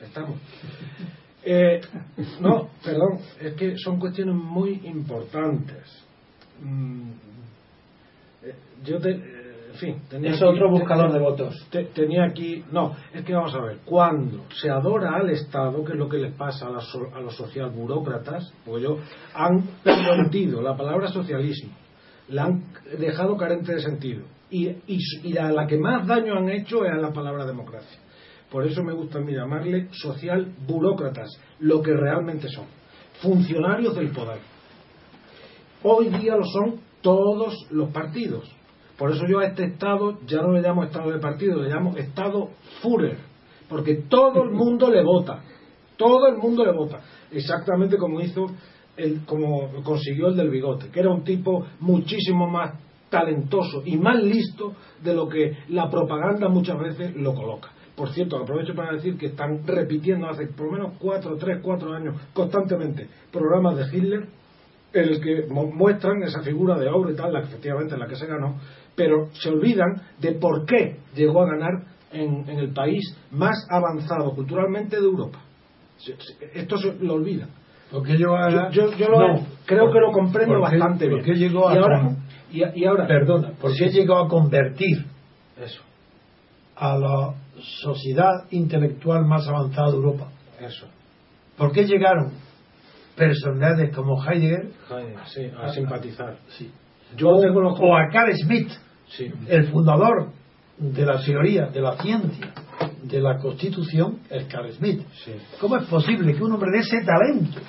¿Estamos? 0.00 0.38
Eh, 1.42 1.80
no, 2.40 2.70
perdón, 2.84 3.20
es 3.40 3.54
que 3.54 3.76
son 3.78 3.98
cuestiones 3.98 4.34
muy 4.34 4.80
importantes. 4.84 6.04
Mm, 6.60 7.10
eh, 8.42 8.54
yo 8.84 8.98
te, 8.98 9.36
es 10.22 10.42
otro 10.42 10.70
buscador 10.70 11.12
de 11.12 11.18
votos. 11.18 11.66
tenía 11.94 12.24
aquí. 12.24 12.64
No, 12.72 12.96
es 13.12 13.24
que 13.24 13.34
vamos 13.34 13.54
a 13.54 13.60
ver. 13.60 13.78
Cuando 13.84 14.44
se 14.50 14.70
adora 14.70 15.16
al 15.16 15.30
Estado, 15.30 15.84
que 15.84 15.92
es 15.92 15.98
lo 15.98 16.08
que 16.08 16.18
les 16.18 16.32
pasa 16.34 16.66
a, 16.66 17.20
los 17.20 17.36
socialburócratas, 17.36 18.52
pues 18.64 18.82
yo, 18.82 18.98
han 19.34 19.62
permitido 19.84 20.62
la 20.62 20.76
palabra 20.76 21.08
socialismo, 21.08 21.72
la 22.28 22.44
han 22.44 22.64
dejado 22.98 23.36
carente 23.36 23.74
de 23.74 23.80
sentido. 23.80 24.22
Y, 24.50 24.68
y, 24.86 25.36
a 25.38 25.50
la 25.50 25.66
que 25.66 25.76
más 25.76 26.06
daño 26.06 26.34
han 26.34 26.48
hecho 26.48 26.84
es 26.84 26.92
a 26.92 26.96
la 26.96 27.12
palabra 27.12 27.44
democracia. 27.44 27.98
Por 28.50 28.64
eso 28.64 28.82
me 28.82 28.92
gusta 28.92 29.18
a 29.18 29.22
mí 29.22 29.32
llamarle 29.32 29.88
socialburócratas, 29.90 31.28
lo 31.60 31.82
que 31.82 31.92
realmente 31.92 32.48
son. 32.48 32.66
Funcionarios 33.20 33.96
del 33.96 34.10
poder. 34.10 34.38
Hoy 35.82 36.10
día 36.10 36.36
lo 36.36 36.44
son 36.44 36.80
todos 37.02 37.66
los 37.70 37.90
partidos 37.90 38.56
por 38.96 39.12
eso 39.12 39.26
yo 39.28 39.40
a 39.40 39.46
este 39.46 39.64
Estado 39.64 40.18
ya 40.26 40.40
no 40.40 40.52
le 40.52 40.62
llamo 40.62 40.84
Estado 40.84 41.12
de 41.12 41.18
partido, 41.18 41.62
le 41.62 41.68
llamo 41.68 41.96
Estado 41.96 42.50
Führer, 42.80 43.18
porque 43.68 44.04
todo 44.08 44.42
el 44.42 44.52
mundo 44.52 44.90
le 44.90 45.02
vota, 45.02 45.42
todo 45.96 46.28
el 46.28 46.38
mundo 46.38 46.64
le 46.64 46.72
vota, 46.72 47.00
exactamente 47.30 47.98
como 47.98 48.20
hizo, 48.20 48.46
el, 48.96 49.26
como 49.26 49.82
consiguió 49.82 50.28
el 50.28 50.36
del 50.36 50.48
bigote, 50.48 50.88
que 50.90 51.00
era 51.00 51.10
un 51.10 51.24
tipo 51.24 51.66
muchísimo 51.80 52.48
más 52.48 52.72
talentoso 53.10 53.82
y 53.84 53.96
más 53.96 54.22
listo 54.22 54.74
de 55.02 55.14
lo 55.14 55.28
que 55.28 55.56
la 55.68 55.88
propaganda 55.90 56.48
muchas 56.48 56.78
veces 56.78 57.14
lo 57.16 57.34
coloca. 57.34 57.70
Por 57.94 58.10
cierto, 58.10 58.36
aprovecho 58.36 58.74
para 58.74 58.92
decir 58.92 59.16
que 59.16 59.26
están 59.26 59.66
repitiendo 59.66 60.28
hace 60.28 60.46
por 60.48 60.66
lo 60.66 60.72
menos 60.72 60.92
cuatro, 60.98 61.36
tres, 61.36 61.60
cuatro 61.62 61.94
años 61.94 62.14
constantemente 62.34 63.08
programas 63.32 63.76
de 63.76 63.96
Hitler 63.96 64.28
en 64.92 65.08
el 65.08 65.20
que 65.20 65.46
muestran 65.50 66.22
esa 66.22 66.42
figura 66.42 66.78
de 66.78 66.88
obra 66.88 67.12
y 67.12 67.16
tal, 67.16 67.32
la 67.32 67.40
que 67.40 67.48
efectivamente 67.48 67.94
en 67.94 68.00
la 68.00 68.06
que 68.06 68.16
se 68.16 68.26
ganó, 68.26 68.56
pero 68.94 69.28
se 69.32 69.50
olvidan 69.50 70.02
de 70.20 70.32
por 70.32 70.64
qué 70.64 70.98
llegó 71.14 71.42
a 71.42 71.46
ganar 71.46 71.84
en, 72.12 72.48
el 72.48 72.72
país 72.72 73.16
más 73.30 73.66
avanzado 73.70 74.34
culturalmente 74.34 74.96
de 74.96 75.04
Europa. 75.04 75.38
Esto 76.54 76.78
se 76.78 76.94
lo 77.00 77.14
olvida. 77.14 77.48
Porque 77.90 78.16
yo, 78.18 78.30
yo, 78.70 78.90
creo 79.64 79.92
que 79.92 80.00
lo 80.00 80.12
comprendo 80.12 80.60
bastante 80.60 81.08
bien. 81.08 81.22
llegó 81.24 81.68
a 81.68 81.74
y 81.74 81.78
ahora, 81.78 82.16
y, 82.50 82.84
ahora 82.84 83.06
perdona, 83.06 83.52
¿por 83.60 83.74
qué 83.74 83.88
llegó 83.90 84.18
a 84.18 84.28
convertir 84.28 85.04
eso 85.60 85.82
a 86.76 86.96
la 86.96 87.34
sociedad 87.82 88.44
intelectual 88.50 89.24
más 89.24 89.48
avanzada 89.48 89.90
de 89.90 89.96
Europa? 89.96 90.28
Eso. 90.60 90.86
¿Por 91.56 91.72
qué 91.72 91.84
llegaron 91.84 92.32
personalidades 93.16 93.94
como 93.94 94.22
Heidegger, 94.22 94.70
sí, 95.26 95.50
a, 95.58 95.70
simpatizar? 95.70 96.36
Sí. 96.48 96.70
Yo 97.16 97.30
o 97.30 97.96
a 97.96 98.08
Carl 98.12 98.34
Smith, 98.36 98.70
el 99.48 99.68
fundador 99.68 100.32
de 100.78 101.06
la 101.06 101.22
teoría, 101.22 101.66
de 101.66 101.80
la 101.80 101.96
ciencia, 101.96 102.52
de 103.02 103.20
la 103.20 103.38
constitución, 103.38 104.20
es 104.28 104.46
Carl 104.46 104.70
Smith. 104.72 105.02
¿Cómo 105.60 105.76
es 105.76 105.86
posible 105.86 106.34
que 106.34 106.42
un 106.42 106.52
hombre 106.52 106.70
de 106.72 106.78
ese 106.78 107.02
talento 107.04 107.60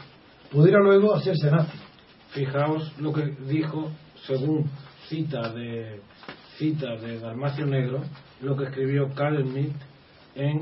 pudiera 0.51 0.79
luego 0.79 1.15
hacerse 1.15 1.49
nazi? 1.49 1.77
Fijaos 2.31 2.93
lo 2.99 3.13
que 3.13 3.35
dijo, 3.47 3.89
según 4.25 4.65
cita 5.07 5.53
de 5.53 6.01
cita 6.57 6.95
de 6.95 7.19
Dalmacio 7.19 7.65
Negro, 7.65 8.01
lo 8.41 8.55
que 8.55 8.65
escribió 8.65 9.09
Carl 9.13 9.43
Smith 9.43 9.75
en 10.35 10.61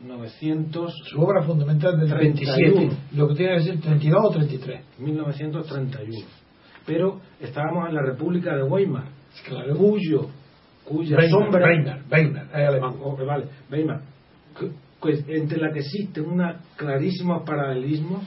1900. 0.00 0.92
Su 1.10 1.20
obra 1.20 1.42
fundamental 1.42 1.98
del 1.98 2.08
37, 2.08 2.90
lo 3.16 3.28
que 3.28 3.34
tiene 3.34 3.52
que 3.52 3.64
decir 3.64 3.80
32 3.80 4.24
o 4.24 4.30
33. 4.30 4.80
1931. 4.98 6.26
Pero 6.84 7.20
estábamos 7.40 7.88
en 7.88 7.94
la 7.94 8.02
República 8.02 8.54
de 8.54 8.62
Weimar 8.62 9.16
cuyo, 9.76 10.28
cuya 10.84 11.28
sombra. 11.28 11.66
Weimar, 11.66 12.02
Weimar, 12.10 12.46
es 12.46 12.68
alemán. 12.68 12.94
Oh, 13.02 13.16
vale, 13.16 13.46
Weimar. 13.70 14.02
Pues, 15.00 15.24
entre 15.28 15.58
la 15.58 15.72
que 15.72 15.80
existe 15.80 16.20
una 16.20 16.60
clarísimo 16.76 17.44
paralelismo 17.44 18.22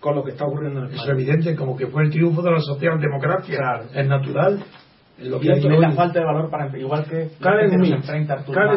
con 0.00 0.14
lo 0.14 0.24
que 0.24 0.32
está 0.32 0.44
ocurriendo 0.44 0.80
en 0.80 0.86
el 0.86 0.90
país. 0.90 1.02
Es 1.02 1.08
evidente, 1.08 1.56
como 1.56 1.76
que 1.76 1.86
fue 1.86 2.04
el 2.04 2.10
triunfo 2.10 2.42
de 2.42 2.50
la 2.52 2.60
socialdemocracia. 2.60 3.56
Claro. 3.56 3.84
Es 3.94 4.06
natural. 4.06 4.64
Lo 5.20 5.40
que 5.40 5.50
es 5.50 5.64
la 5.64 5.90
falta 5.92 6.20
de 6.20 6.24
valor 6.24 6.48
para 6.48 6.78
igual 6.78 7.04
que 7.04 7.30
Karen 7.40 7.70
Smith, 7.72 8.04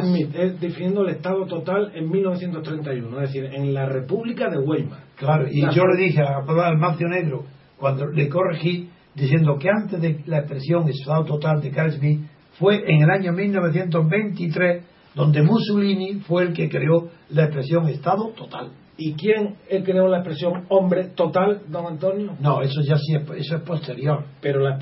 Smith 0.01 0.29
es 0.33 0.59
definiendo 0.59 1.03
el 1.03 1.09
Estado 1.09 1.45
total 1.45 1.91
en 1.93 2.09
1931, 2.09 3.21
es 3.21 3.31
decir, 3.31 3.45
en 3.53 3.75
la 3.75 3.85
República 3.85 4.49
de 4.49 4.57
Weimar. 4.57 5.01
Claro, 5.17 5.45
y 5.47 5.61
yo 5.71 5.83
le 5.85 6.03
dije 6.03 6.21
a 6.23 6.39
Almacio 6.65 7.07
Negro, 7.07 7.45
cuando 7.77 8.07
le 8.07 8.27
corregí, 8.27 8.89
diciendo 9.13 9.57
que 9.59 9.69
antes 9.69 10.01
de 10.01 10.21
la 10.25 10.39
expresión 10.39 10.89
Estado 10.89 11.25
total 11.25 11.61
de 11.61 11.69
Carl 11.69 11.91
Smith 11.91 12.21
fue 12.57 12.83
en 12.87 13.03
el 13.03 13.09
año 13.11 13.33
1923 13.33 14.83
donde 15.15 15.41
Mussolini 15.41 16.19
fue 16.21 16.43
el 16.43 16.53
que 16.53 16.69
creó 16.69 17.09
la 17.29 17.45
expresión 17.45 17.87
Estado 17.89 18.29
total. 18.29 18.71
¿Y 18.97 19.13
quién 19.13 19.55
creó 19.83 20.07
la 20.07 20.17
expresión 20.17 20.65
hombre 20.69 21.09
total, 21.15 21.63
don 21.67 21.87
Antonio? 21.87 22.35
No, 22.39 22.61
eso 22.61 22.81
ya 22.81 22.97
sí 22.97 23.15
es, 23.15 23.23
eso 23.45 23.55
es 23.55 23.61
posterior. 23.63 24.25
Pero 24.41 24.59
la, 24.59 24.77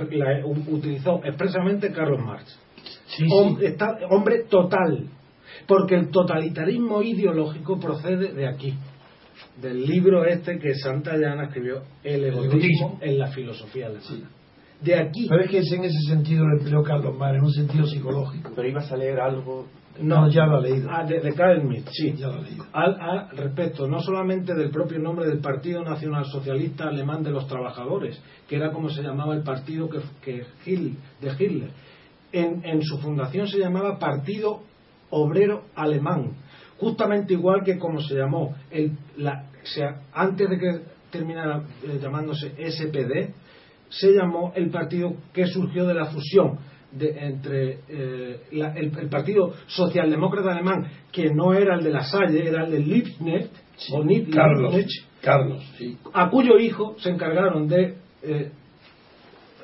utilizó 0.46 1.22
expresamente 1.24 1.92
Carlos 1.92 2.20
Marx. 2.26 2.60
Sí, 3.08 3.26
hombre 4.10 4.44
total. 4.50 5.10
Porque 5.68 5.96
el 5.96 6.10
totalitarismo 6.10 7.02
ideológico 7.02 7.80
procede 7.80 8.34
de 8.34 8.48
aquí 8.48 8.74
del 9.62 9.86
libro 9.86 10.26
este 10.26 10.58
que 10.60 10.74
Santayana 10.76 11.46
escribió, 11.46 11.84
El 12.04 12.26
egoísmo 12.26 12.98
en 13.02 13.20
la 13.20 13.28
filosofía 13.28 13.88
alemana. 13.88 14.30
De 14.82 14.96
aquí. 14.96 15.28
Pero 15.28 15.44
es 15.44 15.52
que 15.52 15.60
es 15.60 15.72
en 15.72 15.84
ese 15.84 16.00
sentido 16.08 16.46
lo 16.46 16.58
empleó 16.58 16.84
Carlos 16.84 17.18
Mar, 17.18 17.36
en 17.36 17.44
un 17.44 17.52
sentido 17.52 17.86
psicológico. 17.86 18.52
Pero 18.56 18.68
ibas 18.68 18.92
a 18.92 18.98
leer 18.98 19.20
algo. 19.20 19.68
No, 20.02 20.30
ya 20.30 20.46
lo 20.46 20.60
he 20.60 20.70
leído. 20.70 20.90
Ah, 20.90 21.04
de, 21.04 21.20
de 21.20 21.34
Karl 21.34 21.62
Smith, 21.62 21.88
sí. 21.92 22.14
Ya 22.16 22.28
lo 22.28 22.38
he 22.38 22.44
leído. 22.44 22.66
Al, 22.72 23.30
respecto, 23.36 23.88
no 23.88 24.00
solamente 24.00 24.56
del 24.56 24.72
propio 24.72 25.00
nombre 25.00 25.28
del 25.28 25.40
Partido 25.40 25.84
Nacional 25.84 26.26
Socialista 26.26 26.86
Alemán 26.86 27.22
de 27.24 27.32
los 27.32 27.48
Trabajadores, 27.48 28.22
que 28.48 28.56
era 28.56 28.72
como 28.72 28.90
se 28.90 29.04
llamaba 29.04 29.36
el 29.36 29.44
partido 29.44 29.90
que, 29.90 30.00
que 30.24 30.46
de 31.20 31.32
Hitler. 31.38 31.72
En, 32.32 32.64
en 32.64 32.82
su 32.82 33.00
fundación 33.00 33.48
se 33.48 33.58
llamaba 33.58 34.00
Partido 34.00 34.62
Obrero 35.10 35.64
Alemán 35.76 36.34
justamente 36.80 37.34
igual 37.34 37.64
que 37.64 37.78
como 37.78 38.00
se 38.02 38.16
llamó 38.16 38.56
el, 38.72 38.98
la, 39.18 39.50
sea, 39.64 40.02
antes 40.14 40.50
de 40.50 40.58
que 40.58 40.82
terminara 41.12 41.64
eh, 41.84 42.00
llamándose 42.02 42.50
SPD, 42.50 43.34
se 43.90 44.12
llamó 44.14 44.54
el 44.56 44.70
partido 44.70 45.16
que 45.34 45.46
surgió 45.48 45.86
de 45.86 45.94
la 45.94 46.06
fusión 46.06 46.60
de, 46.92 47.10
entre 47.20 47.80
eh, 47.88 48.42
el, 48.52 49.10
Partido 49.10 49.54
Socialdemócrata 49.68 50.52
Alemán, 50.52 50.88
que 51.12 51.30
no 51.34 51.54
era 51.54 51.76
el 51.76 51.84
de 51.84 51.92
la 51.92 52.04
Salle, 52.04 52.48
era 52.48 52.66
el 52.66 52.72
de 52.72 52.80
Liebknecht, 52.80 53.54
Carlos, 54.34 54.76
Carlos 55.22 55.64
a 56.14 56.30
cuyo 56.30 56.58
hijo 56.58 56.96
se 57.00 57.10
encargaron 57.12 57.68
de 57.68 57.96
eh, 58.24 58.52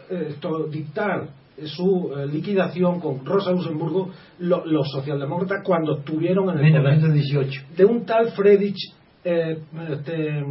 esto, 0.10 0.68
dictar 0.68 1.30
su 1.66 2.14
liquidación 2.32 3.00
con 3.00 3.26
Rosa 3.26 3.52
Luxemburgo 3.52 4.12
los 4.40 4.92
socialdemócratas 4.92 5.64
cuando 5.66 6.00
estuvieron 6.00 6.50
en 6.50 6.58
el 6.58 6.64
1918. 6.64 7.62
de 7.76 7.86
un 7.86 8.06
tal 8.06 8.32
Friedrich 8.32 8.94
este, 9.24 10.44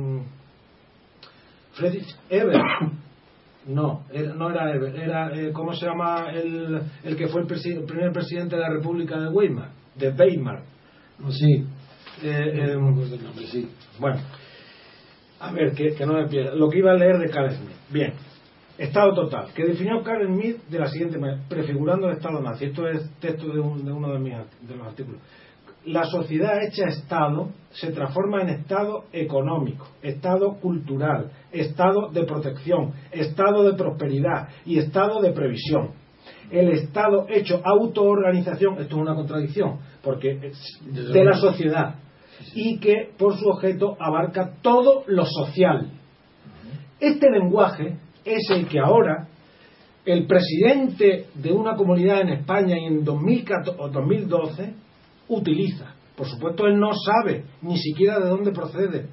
Friedrich 1.74 2.16
Eber 2.28 2.60
no, 3.66 4.04
no 4.36 4.50
era 4.50 4.74
Eber, 4.74 4.96
era, 4.96 5.30
¿cómo 5.52 5.72
se 5.74 5.86
llama 5.86 6.30
el, 6.32 6.80
el 7.02 7.16
que 7.16 7.28
fue 7.28 7.42
el, 7.42 7.46
primer 7.46 8.12
presidente 8.12 8.56
de 8.56 8.62
la 8.62 8.70
República 8.70 9.18
de 9.18 9.28
Weimar? 9.28 9.70
De 9.94 10.10
Weimar. 10.10 10.62
Oh, 11.24 11.30
sí. 11.30 11.64
Eh, 12.22 12.76
sí. 13.50 13.68
Bueno, 13.98 14.20
a 15.40 15.52
ver, 15.52 15.72
que, 15.72 15.94
no 16.06 16.14
me 16.14 16.26
pierda. 16.28 16.54
Lo 16.54 16.68
que 16.68 16.78
iba 16.78 16.92
a 16.92 16.96
leer 16.96 17.18
de 17.18 17.30
Carl 17.30 17.50
Smith. 17.50 17.76
Bien. 17.90 18.12
Estado 18.76 19.14
total, 19.14 19.52
que 19.54 19.64
definió 19.64 20.02
Carl 20.02 20.26
Smith 20.26 20.56
de 20.68 20.78
la 20.80 20.88
siguiente 20.88 21.16
manera, 21.16 21.40
prefigurando 21.48 22.08
el 22.08 22.16
Estado 22.16 22.40
nazi. 22.40 22.66
Esto 22.66 22.88
es 22.88 23.08
texto 23.20 23.46
de, 23.46 23.60
uno 23.60 24.12
de, 24.12 24.18
mis, 24.18 24.34
de 24.62 24.76
los 24.76 24.86
artículos. 24.86 25.20
La 25.86 26.04
sociedad 26.04 26.62
hecha 26.62 26.86
Estado 26.86 27.50
se 27.70 27.92
transforma 27.92 28.40
en 28.40 28.48
Estado 28.48 29.04
económico, 29.12 29.86
Estado 30.00 30.54
cultural, 30.58 31.30
Estado 31.52 32.08
de 32.08 32.24
protección, 32.24 32.92
Estado 33.12 33.64
de 33.64 33.76
prosperidad 33.76 34.48
y 34.64 34.78
Estado 34.78 35.20
de 35.20 35.32
previsión. 35.32 35.90
El 36.50 36.70
Estado 36.70 37.26
hecho 37.28 37.60
autoorganización, 37.62 38.78
esto 38.78 38.96
es 38.96 39.02
una 39.02 39.14
contradicción, 39.14 39.78
porque 40.02 40.52
de 40.90 41.24
la 41.24 41.36
sociedad, 41.36 41.96
y 42.54 42.78
que 42.78 43.10
por 43.18 43.36
su 43.36 43.46
objeto 43.46 43.94
abarca 44.00 44.54
todo 44.62 45.04
lo 45.06 45.26
social. 45.26 45.90
Este 46.98 47.30
lenguaje 47.30 47.98
es 48.24 48.48
el 48.50 48.66
que 48.68 48.78
ahora 48.78 49.28
el 50.06 50.26
presidente 50.26 51.26
de 51.34 51.52
una 51.52 51.76
comunidad 51.76 52.22
en 52.22 52.30
España 52.30 52.78
y 52.78 52.86
en 52.86 53.04
2012 53.04 54.83
utiliza. 55.28 55.94
Por 56.16 56.28
supuesto, 56.28 56.66
él 56.66 56.78
no 56.78 56.90
sabe 56.92 57.44
ni 57.62 57.76
siquiera 57.78 58.20
de 58.20 58.28
dónde 58.28 58.52
procede 58.52 59.08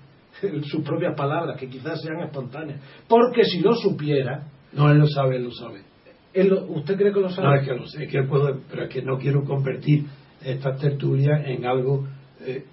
sus 0.64 0.84
propias 0.84 1.16
palabras, 1.16 1.60
que 1.60 1.68
quizás 1.68 2.02
sean 2.02 2.20
espontáneas. 2.22 2.80
Porque 3.08 3.44
si 3.44 3.60
lo 3.60 3.74
supiera. 3.76 4.48
No, 4.74 4.90
él 4.90 5.00
lo 5.00 5.08
sabe, 5.08 5.38
él 5.38 5.44
lo 5.44 5.52
sabe. 5.52 5.82
¿Usted 6.70 6.96
cree 6.96 7.12
que 7.12 7.20
lo 7.20 7.30
sabe? 7.30 7.48
No, 7.48 7.56
es 7.56 7.68
que 7.68 7.76
lo 7.76 7.88
sé, 7.88 8.08
que 8.08 8.24
puedo, 8.24 8.58
pero 8.70 8.84
es 8.84 8.90
que 8.90 9.02
no 9.02 9.18
quiero 9.18 9.44
convertir 9.44 10.06
esta 10.44 10.76
tertulia 10.76 11.44
en 11.46 11.66
algo 11.66 12.08
eh, 12.40 12.64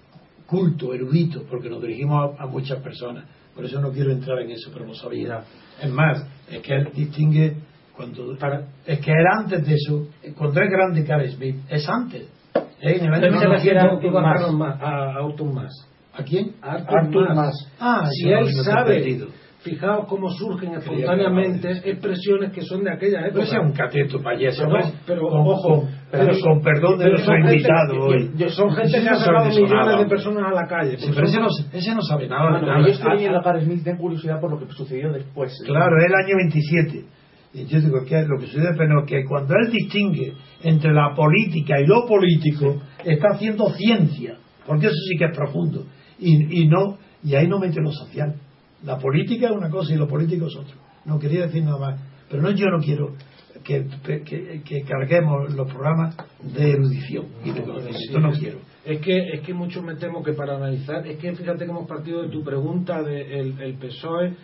culto, 0.46 0.94
erudito, 0.94 1.44
porque 1.48 1.68
nos 1.68 1.82
dirigimos 1.82 2.38
a, 2.38 2.46
muchas 2.46 2.80
personas. 2.80 3.24
Por 3.54 3.64
eso 3.64 3.80
no 3.80 3.90
quiero 3.90 4.12
entrar 4.12 4.40
en 4.40 4.50
eso, 4.52 4.70
pero 4.72 4.86
lo 4.86 4.94
sabía. 4.94 5.42
Es 5.82 5.90
más, 5.90 6.24
es 6.48 6.62
que 6.62 6.74
él 6.74 6.88
distingue 6.94 7.56
cuando 7.96 8.32
es 8.32 9.00
que 9.00 9.10
era 9.10 9.40
antes 9.40 9.66
de 9.66 9.74
eso, 9.74 10.08
cuando 10.36 10.60
es 10.60 10.70
grande 10.70 11.04
Carl 11.04 11.28
Smith, 11.28 11.56
es 11.68 11.88
antes. 11.88 12.28
En 12.80 13.04
el 13.06 13.14
año 13.14 13.38
se 13.38 13.46
refiere 13.46 13.80
a 13.80 13.84
Arthur 13.84 15.52
Mas. 15.52 15.88
¿A 16.14 16.22
quién? 16.22 16.54
Arthur, 16.62 17.34
Mas. 17.34 17.54
Ah, 17.78 18.08
si 18.10 18.30
él 18.30 18.46
sabe 18.64 19.28
fijaos 19.60 20.06
cómo 20.06 20.30
surgen 20.30 20.74
espontáneamente 20.74 21.70
expresiones 21.84 22.52
que 22.52 22.62
son 22.62 22.84
de 22.84 22.92
aquella 22.92 23.26
época. 23.26 23.40
No 23.40 23.46
sea 23.46 23.60
un 23.60 23.72
cateto 23.72 24.20
payaso, 24.22 24.64
pero, 24.66 24.92
pero 25.06 25.26
ojo, 25.26 25.88
pero, 26.10 26.32
con 26.40 26.62
perdón 26.62 26.98
de 26.98 27.10
nuestro 27.10 27.36
invitado 27.36 28.00
hoy. 28.00 28.30
Son 28.48 28.70
gente 28.70 29.02
que 29.02 29.08
ha 29.08 29.14
sacado 29.14 29.48
millones 29.48 29.98
de 29.98 30.06
personas 30.06 30.44
a 30.46 30.54
la 30.54 30.66
calle. 30.66 30.96
pero 31.14 31.26
ese 31.26 31.40
no, 31.40 31.48
ese 31.72 31.94
no 31.94 32.02
sabe 32.02 32.28
nada. 32.28 32.60
Yo 32.80 32.86
estoy 32.86 33.12
leyendo 33.14 33.38
a 33.38 33.60
Smith, 33.60 33.84
ten 33.84 33.96
curiosidad 33.96 34.40
por 34.40 34.50
lo 34.50 34.58
que 34.58 34.72
sucedió 34.72 35.12
después. 35.12 35.52
Claro, 35.66 35.96
el 35.96 36.14
año 36.14 36.36
27. 36.36 37.17
Y 37.54 37.64
yo 37.64 37.80
digo 37.80 38.04
que 38.04 38.22
lo 38.22 38.38
que 38.38 38.46
sucede 38.46 38.74
pero 38.76 39.04
que 39.06 39.24
cuando 39.24 39.54
él 39.54 39.70
distingue 39.72 40.34
entre 40.62 40.92
la 40.92 41.14
política 41.14 41.80
y 41.80 41.86
lo 41.86 42.06
político, 42.06 42.80
está 43.04 43.28
haciendo 43.34 43.70
ciencia, 43.70 44.38
porque 44.66 44.86
eso 44.86 44.96
sí 45.08 45.16
que 45.18 45.24
es 45.26 45.36
profundo. 45.36 45.86
Y, 46.18 46.62
y 46.62 46.68
no 46.68 46.98
y 47.22 47.34
ahí 47.34 47.48
no 47.48 47.58
mete 47.58 47.80
lo 47.80 47.90
social 47.90 48.36
la 48.84 48.98
política 48.98 49.46
es 49.46 49.52
una 49.52 49.70
cosa 49.70 49.92
y 49.92 49.96
lo 49.96 50.06
político 50.06 50.46
es 50.46 50.56
otro. 50.56 50.76
No 51.04 51.18
quería 51.18 51.46
decir 51.46 51.64
nada 51.64 51.78
más. 51.78 52.00
Pero 52.30 52.42
no, 52.42 52.50
yo 52.50 52.66
no 52.66 52.78
quiero 52.78 53.14
que, 53.64 53.86
que, 54.04 54.82
carguemos 54.86 55.52
los 55.54 55.66
programas 55.68 56.16
de 56.42 56.72
erudición 56.72 57.26
y 57.44 57.50
de 57.50 57.62
conocimiento. 57.62 58.20
no 58.20 58.30
quiero. 58.32 58.58
Es 58.84 59.00
que, 59.00 59.16
es 59.34 59.40
que 59.40 59.54
mucho 59.54 59.82
me 59.82 59.96
temo 59.96 60.22
que 60.22 60.32
para 60.32 60.56
analizar, 60.56 61.06
es 61.06 61.18
que 61.18 61.34
fíjate 61.34 61.64
que 61.64 61.70
hemos 61.70 61.88
partido 61.88 62.22
de 62.22 62.28
tu 62.28 62.42
pregunta 62.42 63.02
del 63.02 63.56
de 63.56 63.64
el 63.64 63.74
PSOE 63.74 64.34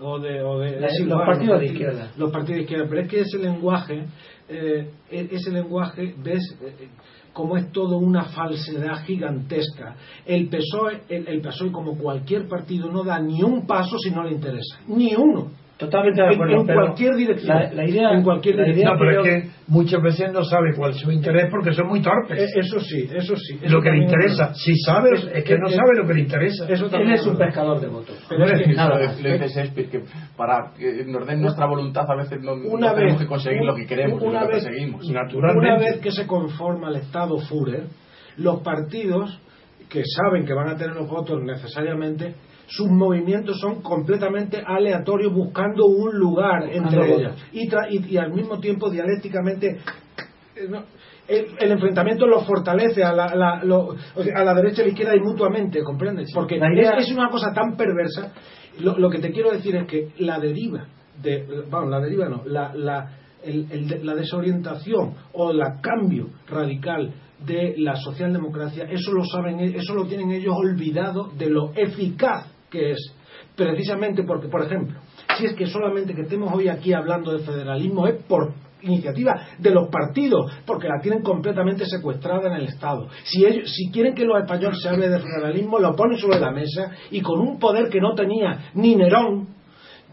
o 0.00 0.18
de, 0.18 0.42
o 0.42 0.58
de 0.58 0.80
los 0.80 1.22
partidos 1.26 1.60
de 1.60 1.66
izquierda. 1.66 2.12
Los 2.16 2.30
partidos 2.30 2.56
de 2.56 2.62
izquierda. 2.62 2.86
Pero 2.88 3.00
es 3.02 3.08
que 3.08 3.20
ese 3.20 3.38
lenguaje, 3.38 4.04
eh, 4.48 4.90
e, 5.10 5.28
ese 5.30 5.50
lenguaje, 5.50 6.14
ves. 6.22 6.42
Eh, 6.62 6.88
como 7.34 7.56
es 7.56 7.70
todo 7.72 7.98
una 7.98 8.26
falsedad 8.26 9.04
gigantesca. 9.04 9.96
El 10.24 10.48
PSOE, 10.48 11.02
el, 11.08 11.42
PSOE, 11.42 11.72
como 11.72 11.98
cualquier 11.98 12.46
partido, 12.48 12.90
no 12.90 13.02
da 13.02 13.18
ni 13.18 13.42
un 13.42 13.66
paso 13.66 13.98
si 13.98 14.10
no 14.10 14.22
le 14.22 14.30
interesa. 14.30 14.78
Ni 14.86 15.14
uno. 15.16 15.50
Totalmente 15.84 16.22
de 16.22 16.34
acuerdo. 16.34 16.60
En, 16.60 16.66
cualquier 16.66 17.14
dirección. 17.16 17.58
La, 17.74 17.88
idea, 17.88 18.10
en 18.12 18.22
cualquier 18.22 18.56
dirección. 18.56 18.92
No, 18.92 18.98
pero 18.98 19.22
es 19.22 19.28
que 19.28 19.50
muchas 19.68 20.02
veces 20.02 20.32
no 20.32 20.44
sabe 20.44 20.74
cuál 20.76 20.92
es 20.92 20.98
su 20.98 21.10
interés 21.10 21.46
porque 21.50 21.72
son 21.72 21.88
muy 21.88 22.00
torpes. 22.00 22.38
Eh, 22.38 22.60
eso 22.60 22.80
sí, 22.80 23.08
eso 23.14 23.36
sí. 23.36 23.58
lo 23.68 23.80
que 23.80 23.90
le 23.90 24.04
interesa. 24.04 24.54
Si 24.54 24.76
sabe, 24.78 25.10
es, 25.32 25.44
que 25.44 25.58
no 25.58 25.68
sabe 25.68 25.96
lo 25.96 26.06
que 26.06 26.14
le 26.14 26.20
interesa. 26.20 26.66
Eso 26.68 26.86
Él 26.92 27.12
es 27.12 27.26
un 27.26 27.36
pescador 27.36 27.80
de 27.80 27.88
votos. 27.88 28.16
Pero 28.28 28.44
es 28.44 28.62
que, 28.62 28.72
nada, 28.74 28.98
le 28.98 29.32
dice 29.32 29.48
Shakespeare 29.48 29.88
que 29.88 30.02
para 30.36 30.72
que 30.76 31.04
nos 31.06 31.26
den 31.26 31.40
nuestra 31.40 31.66
voluntad 31.66 32.04
a 32.08 32.16
veces 32.16 32.40
no, 32.40 32.52
una 32.54 32.94
tenemos 32.94 33.20
que 33.20 33.26
conseguir 33.26 33.62
lo 33.62 33.74
que 33.74 33.86
queremos, 33.86 34.22
una 34.22 34.42
lo 34.42 34.48
vez, 34.48 34.64
que 34.64 35.12
Naturalmente. 35.12 35.58
Una 35.58 35.78
vez 35.78 36.00
que 36.00 36.10
se 36.10 36.26
conforma 36.26 36.88
el 36.88 36.96
Estado 36.96 37.38
Führer, 37.38 37.84
los 38.36 38.60
partidos 38.60 39.40
que 39.88 40.02
saben 40.04 40.44
que 40.44 40.54
van 40.54 40.68
a 40.68 40.76
tener 40.76 40.94
los 40.96 41.08
votos 41.08 41.42
necesariamente 41.42 42.34
sus 42.66 42.88
movimientos 42.88 43.58
son 43.58 43.82
completamente 43.82 44.62
aleatorios 44.64 45.32
buscando 45.32 45.86
un 45.86 46.14
lugar 46.18 46.68
entre 46.72 47.14
ellas 47.14 47.36
y, 47.52 48.16
al 48.16 48.32
mismo 48.32 48.58
tiempo 48.58 48.90
dialécticamente 48.90 49.78
eh, 50.56 51.46
el, 51.58 51.72
enfrentamiento 51.72 52.26
lo 52.26 52.40
fortalece 52.40 53.02
a 53.02 53.12
la, 53.12 53.24
a 53.24 54.44
la 54.44 54.54
derecha 54.54 54.78
y 54.78 54.82
a 54.82 54.84
la 54.84 54.90
izquierda 54.90 55.16
y 55.16 55.20
mutuamente, 55.20 55.82
¿comprendes? 55.82 56.30
Porque 56.34 56.56
es, 56.56 57.12
una 57.12 57.30
cosa 57.30 57.52
tan 57.52 57.76
perversa. 57.76 58.32
Lo, 58.80 59.08
que 59.08 59.18
te 59.18 59.30
quiero 59.30 59.50
decir 59.50 59.74
es 59.76 59.86
que 59.86 60.10
la 60.18 60.38
deriva, 60.38 60.86
de, 61.22 61.46
vamos, 61.70 61.90
la 61.90 62.00
deriva 62.00 62.28
no, 62.28 62.42
la, 62.44 62.74
la, 62.74 63.10
la 64.02 64.14
desorientación 64.14 65.14
o 65.32 65.50
el 65.50 65.60
cambio 65.80 66.28
radical 66.46 67.14
de 67.44 67.74
la 67.78 67.96
socialdemocracia, 67.96 68.84
eso 68.84 69.12
lo 69.12 69.24
saben, 69.24 69.60
eso 69.60 69.94
lo 69.94 70.06
tienen 70.06 70.30
ellos 70.30 70.54
olvidado 70.56 71.30
de 71.36 71.50
lo 71.50 71.72
eficaz 71.74 72.53
que 72.74 72.90
es. 72.90 73.14
Precisamente 73.56 74.24
porque, 74.24 74.48
por 74.48 74.64
ejemplo, 74.64 74.98
si 75.38 75.46
es 75.46 75.54
que 75.54 75.66
solamente 75.66 76.12
que 76.12 76.22
estemos 76.22 76.52
hoy 76.52 76.68
aquí 76.68 76.92
hablando 76.92 77.32
de 77.32 77.44
federalismo 77.44 78.06
es 78.08 78.20
por 78.24 78.52
iniciativa 78.82 79.46
de 79.58 79.70
los 79.70 79.88
partidos, 79.88 80.50
porque 80.66 80.88
la 80.88 81.00
tienen 81.00 81.22
completamente 81.22 81.86
secuestrada 81.86 82.48
en 82.48 82.56
el 82.56 82.66
Estado. 82.66 83.08
Si, 83.24 83.46
ellos, 83.46 83.72
si 83.72 83.90
quieren 83.90 84.14
que 84.14 84.24
los 84.24 84.38
españoles 84.42 84.80
se 84.82 84.88
hable 84.88 85.08
de 85.08 85.20
federalismo, 85.20 85.78
lo 85.78 85.94
ponen 85.94 86.18
sobre 86.18 86.40
la 86.40 86.50
mesa 86.50 86.90
y 87.10 87.20
con 87.20 87.40
un 87.40 87.58
poder 87.58 87.88
que 87.88 88.00
no 88.00 88.14
tenía 88.14 88.70
ni 88.74 88.96
Nerón, 88.96 89.48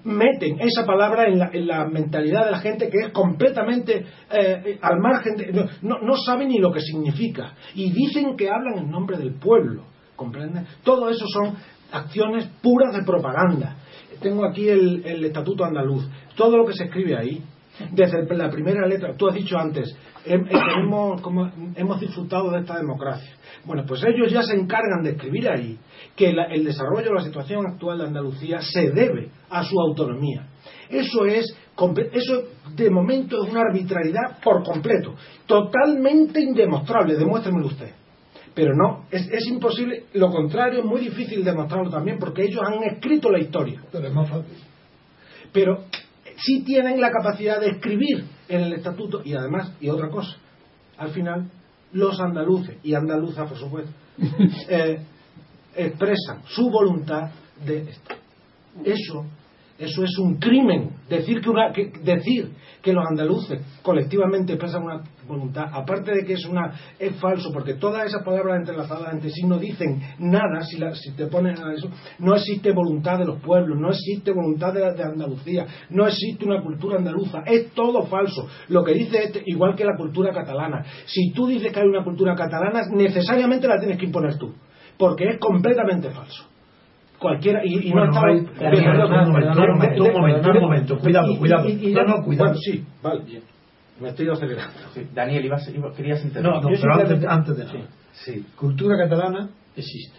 meten 0.03 0.59
esa 0.59 0.86
palabra 0.86 1.28
en 1.28 1.68
la, 1.68 1.86
mentalidad 1.86 2.45
de 2.45 2.51
la 2.51 2.59
gente 2.59 2.89
que 2.89 3.07
es 3.07 3.12
completamente 3.12 4.05
eh, 4.32 4.80
al 4.82 4.99
margen 4.99 5.36
de, 5.36 5.70
no, 5.82 5.99
no 5.99 6.16
saben 6.16 6.47
ni 6.47 6.57
lo 6.57 6.72
que 6.72 6.82
significa 6.82 7.53
y 7.76 7.91
dicen 7.91 8.36
que 8.36 8.49
hablan 8.49 8.80
en 8.80 8.89
nombre 8.89 9.18
del 9.18 9.36
pueblo 9.36 9.84
¿comprenden? 10.16 10.66
todo 10.84 11.09
eso 11.09 11.26
son 11.28 11.55
acciones 11.92 12.48
puras 12.62 12.94
de 12.96 13.04
propaganda 13.04 13.78
tengo 14.22 14.46
aquí 14.46 14.70
el, 14.70 15.26
estatuto 15.26 15.66
andaluz 15.66 16.08
todo 16.36 16.58
lo 16.58 16.66
que 16.66 16.74
se 16.74 16.86
escribe 16.86 17.18
ahí 17.18 17.44
desde 17.92 18.26
la 18.36 18.50
primera 18.50 18.88
letra 18.88 19.16
tú 19.16 19.28
has 19.30 19.36
dicho 19.36 19.58
antes 19.58 19.96
hemos, 20.26 21.22
como, 21.22 21.52
hemos 21.76 22.00
disfrutado 22.00 22.52
de 22.52 22.60
esta 22.60 22.78
democracia 22.78 23.32
bueno 23.66 23.84
pues 23.88 24.04
ellos 24.04 24.32
ya 24.32 24.44
se 24.44 24.54
encargan 24.54 25.04
de 25.04 25.12
escribir 25.12 25.50
ahí 25.50 25.80
que 26.16 26.30
el 26.30 26.66
desarrollo 26.66 27.10
de 27.10 27.16
la 27.16 27.24
situación 27.24 27.66
actual 27.66 28.00
de 28.00 28.06
Andalucía 28.06 28.60
se 28.62 28.92
debe 28.92 29.30
a 29.50 29.64
su 29.64 29.80
autonomía. 29.80 30.48
Eso 30.89 31.26
es, 31.26 31.46
eso 32.12 32.44
de 32.76 32.89
momento 32.89 33.44
es 33.44 33.50
una 33.50 33.62
arbitrariedad 33.62 34.39
por 34.44 34.64
completo, 34.64 35.16
totalmente 35.46 36.42
indemostrable, 36.42 37.16
demuéstremelo 37.16 37.68
usted. 37.68 37.92
Pero 38.54 38.76
no, 38.76 39.06
es, 39.12 39.28
es, 39.32 39.47
imposible, 39.47 40.06
lo 40.14 40.30
contrario, 40.30 40.80
es 40.80 40.86
muy 40.86 41.02
difícil 41.02 41.43
demostrarlo 41.43 41.89
también 41.89 42.20
porque 42.20 42.43
ellos 42.43 42.62
han 42.66 42.84
escrito 42.84 43.30
la 43.30 43.39
historia. 43.39 43.82
Pero 43.91 44.08
es 44.08 44.14
más 44.14 44.30
fácil. 44.30 44.58
Pero 45.54 45.86
sí 46.38 46.64
tienen 46.64 46.99
la 46.99 47.12
capacidad 47.12 47.60
de 47.60 47.70
escribir 47.70 48.26
en 48.49 48.62
el 48.62 48.74
estatuto 48.74 49.22
y 49.24 49.34
además, 49.34 49.74
y 49.80 49.89
otra 49.89 50.10
cosa, 50.10 50.36
al 50.97 51.12
final, 51.12 51.49
los 51.93 52.20
andaluces, 52.20 52.78
y 52.84 52.93
andaluzas 52.93 53.47
por 53.47 53.58
supuesto, 53.58 53.91
eh, 54.70 54.99
expresan 55.76 56.43
su 56.45 56.70
voluntad 56.70 57.32
de 57.66 57.89
esto. 57.89 58.16
Eso 58.84 59.26
Eso 59.82 60.04
es 60.04 60.16
un 60.20 60.36
crimen. 60.36 60.92
Decir 61.10 61.42
que, 61.42 61.50
una, 61.50 61.72
decir 62.04 62.52
que 62.84 62.94
los 62.94 63.04
andaluces 63.04 63.60
colectivamente 63.82 64.54
expresan 64.54 64.84
una 64.84 65.02
voluntad, 65.28 65.66
aparte 65.74 66.12
de 66.14 66.24
que 66.24 66.34
es 66.34 66.46
una 66.46 66.72
es 67.00 67.16
falso, 67.20 67.50
porque 67.52 67.74
todas 67.74 68.06
esas 68.06 68.24
palabras 68.24 68.60
entrelazadas 68.60 69.12
entre 69.12 69.32
sí 69.32 69.42
no 69.44 69.58
dicen 69.58 70.00
nada 70.20 70.62
si, 70.62 70.78
te 71.14 71.26
pones 71.26 71.60
a 71.60 71.74
eso. 71.74 71.90
No 72.20 72.36
existe 72.36 72.72
voluntad 72.72 73.18
de 73.18 73.26
los 73.26 73.42
pueblos, 73.42 73.80
no 73.80 73.90
existe 73.90 74.32
voluntad 74.32 74.72
de, 74.72 74.82
de, 74.94 75.04
Andalucía, 75.04 75.66
no 75.90 76.06
existe 76.06 76.46
una 76.46 76.62
cultura 76.62 77.00
andaluza. 77.00 77.40
Es 77.48 77.72
todo 77.72 78.04
falso. 78.04 78.48
Lo 78.68 78.84
que 78.84 78.94
dice 78.94 79.24
es 79.24 79.42
igual 79.48 79.76
que 79.76 79.84
la 79.84 79.98
cultura 79.98 80.32
catalana. 80.32 80.86
Si 81.06 81.32
tú 81.34 81.48
dices 81.48 81.74
que 81.74 81.80
hay 81.80 81.88
una 81.88 82.04
cultura 82.04 82.36
catalana, 82.36 82.82
necesariamente 82.92 83.68
la 83.68 83.80
tienes 83.80 83.98
que 83.98 84.06
imponer 84.06 84.38
tú, 84.38 84.54
porque 84.96 85.28
es 85.28 85.40
completamente 85.40 86.12
falso 86.12 86.51
cualquiera 87.22 87.61
y, 87.63 87.88
y 87.88 87.91
bueno, 87.91 88.07
no 88.07 88.13
estaba 88.13 88.32
un 88.32 89.32
momento, 89.32 90.03
un 90.03 90.13
momento, 90.13 90.49
un 90.49 90.61
momento, 90.61 90.97
cuidado, 90.97 91.38
cuidado. 91.38 91.69
no, 91.69 92.03
no, 92.03 92.24
cuidado. 92.24 92.55
sí, 92.55 92.84
vale. 93.01 93.22
Me 93.99 94.09
estoy 94.09 94.28
acelerando. 94.30 94.74
Daniel, 95.13 95.45
ibas, 95.45 95.69
querías 95.95 96.24
intervenir. 96.26 96.61
No, 96.61 96.61
no 96.61 96.69
pero 96.69 96.93
antes, 96.95 97.24
antes, 97.28 97.55
de 97.55 97.65
nada. 97.65 97.88
Sí. 98.13 98.43
Cultura 98.55 98.97
catalana 98.97 99.49
existe. 99.76 100.17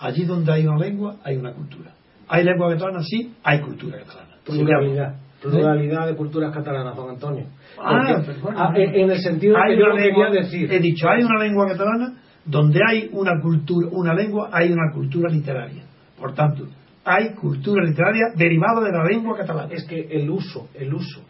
Allí 0.00 0.24
donde 0.24 0.52
hay 0.52 0.66
una 0.66 0.78
lengua, 0.78 1.16
hay 1.24 1.36
una 1.36 1.54
cultura. 1.54 1.92
¿Hay 2.28 2.44
lengua 2.44 2.68
catalana? 2.74 3.00
Sí, 3.02 3.32
hay 3.42 3.60
cultura 3.60 3.98
catalana. 4.00 4.36
Pluralidad. 4.44 5.14
Pluralidad 5.40 6.06
de 6.06 6.14
culturas 6.14 6.54
catalanas, 6.54 6.94
don 6.94 7.08
Antonio. 7.08 7.46
Ah, 7.78 8.22
ah 8.54 8.72
en 8.76 9.10
el 9.10 9.18
sentido 9.20 9.56
de 9.56 9.74
que 9.74 9.80
yo 9.80 9.88
lengua, 9.88 10.30
decir. 10.30 10.70
He 10.70 10.78
dicho, 10.80 11.08
hay 11.08 11.24
una 11.24 11.42
lengua 11.42 11.66
catalana 11.68 12.14
donde 12.44 12.80
hay 12.86 13.08
una 13.12 13.40
cultura, 13.40 13.88
una 13.92 14.12
lengua, 14.12 14.50
hay 14.52 14.70
una 14.70 14.92
cultura 14.92 15.30
literaria. 15.30 15.84
Por 16.22 16.34
tanto, 16.34 16.68
hay 17.04 17.34
cultura 17.34 17.84
literaria 17.84 18.28
derivada 18.36 18.80
de 18.80 18.92
la 18.92 19.04
lengua 19.04 19.36
catalana. 19.36 19.74
Es 19.74 19.84
que 19.84 20.06
el 20.08 20.30
uso, 20.30 20.68
el 20.72 20.94
uso 20.94 21.20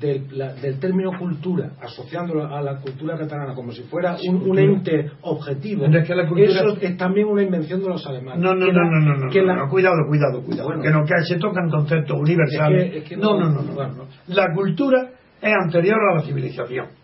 del, 0.00 0.26
del 0.60 0.80
término 0.80 1.16
cultura, 1.16 1.70
asociándolo 1.80 2.52
a 2.52 2.60
la 2.60 2.80
cultura 2.80 3.16
catalana 3.16 3.54
como 3.54 3.70
si 3.70 3.84
fuera 3.84 4.16
un, 4.28 4.58
ente 4.58 5.08
objetivo, 5.20 5.84
es 5.84 6.04
que 6.04 6.16
la 6.16 6.26
cultura... 6.26 6.50
eso 6.50 6.76
es 6.80 6.96
también 6.96 7.28
una 7.28 7.44
invención 7.44 7.80
de 7.80 7.90
los 7.90 8.04
alemanes. 8.08 8.42
No, 8.42 8.56
no, 8.56 8.66
no, 8.66 8.72
no, 8.72 9.00
no, 9.00 9.16
no, 9.16 9.54
no, 9.54 9.70
cuidado, 9.70 9.98
cuidado, 10.08 10.42
cuidado. 10.42 10.82
que 10.82 10.90
no, 10.90 11.04
que 11.04 11.14
se 11.28 11.38
tocan 11.38 11.70
conceptos 11.70 12.18
universales. 12.18 13.08
no, 13.16 13.38
no, 13.38 13.50
no, 13.50 13.62
no, 13.62 14.08
La 14.26 14.52
cultura 14.52 15.10
es 15.40 15.54
anterior 15.62 15.98
a 16.10 16.16
la 16.16 16.22
civilización. 16.22 17.03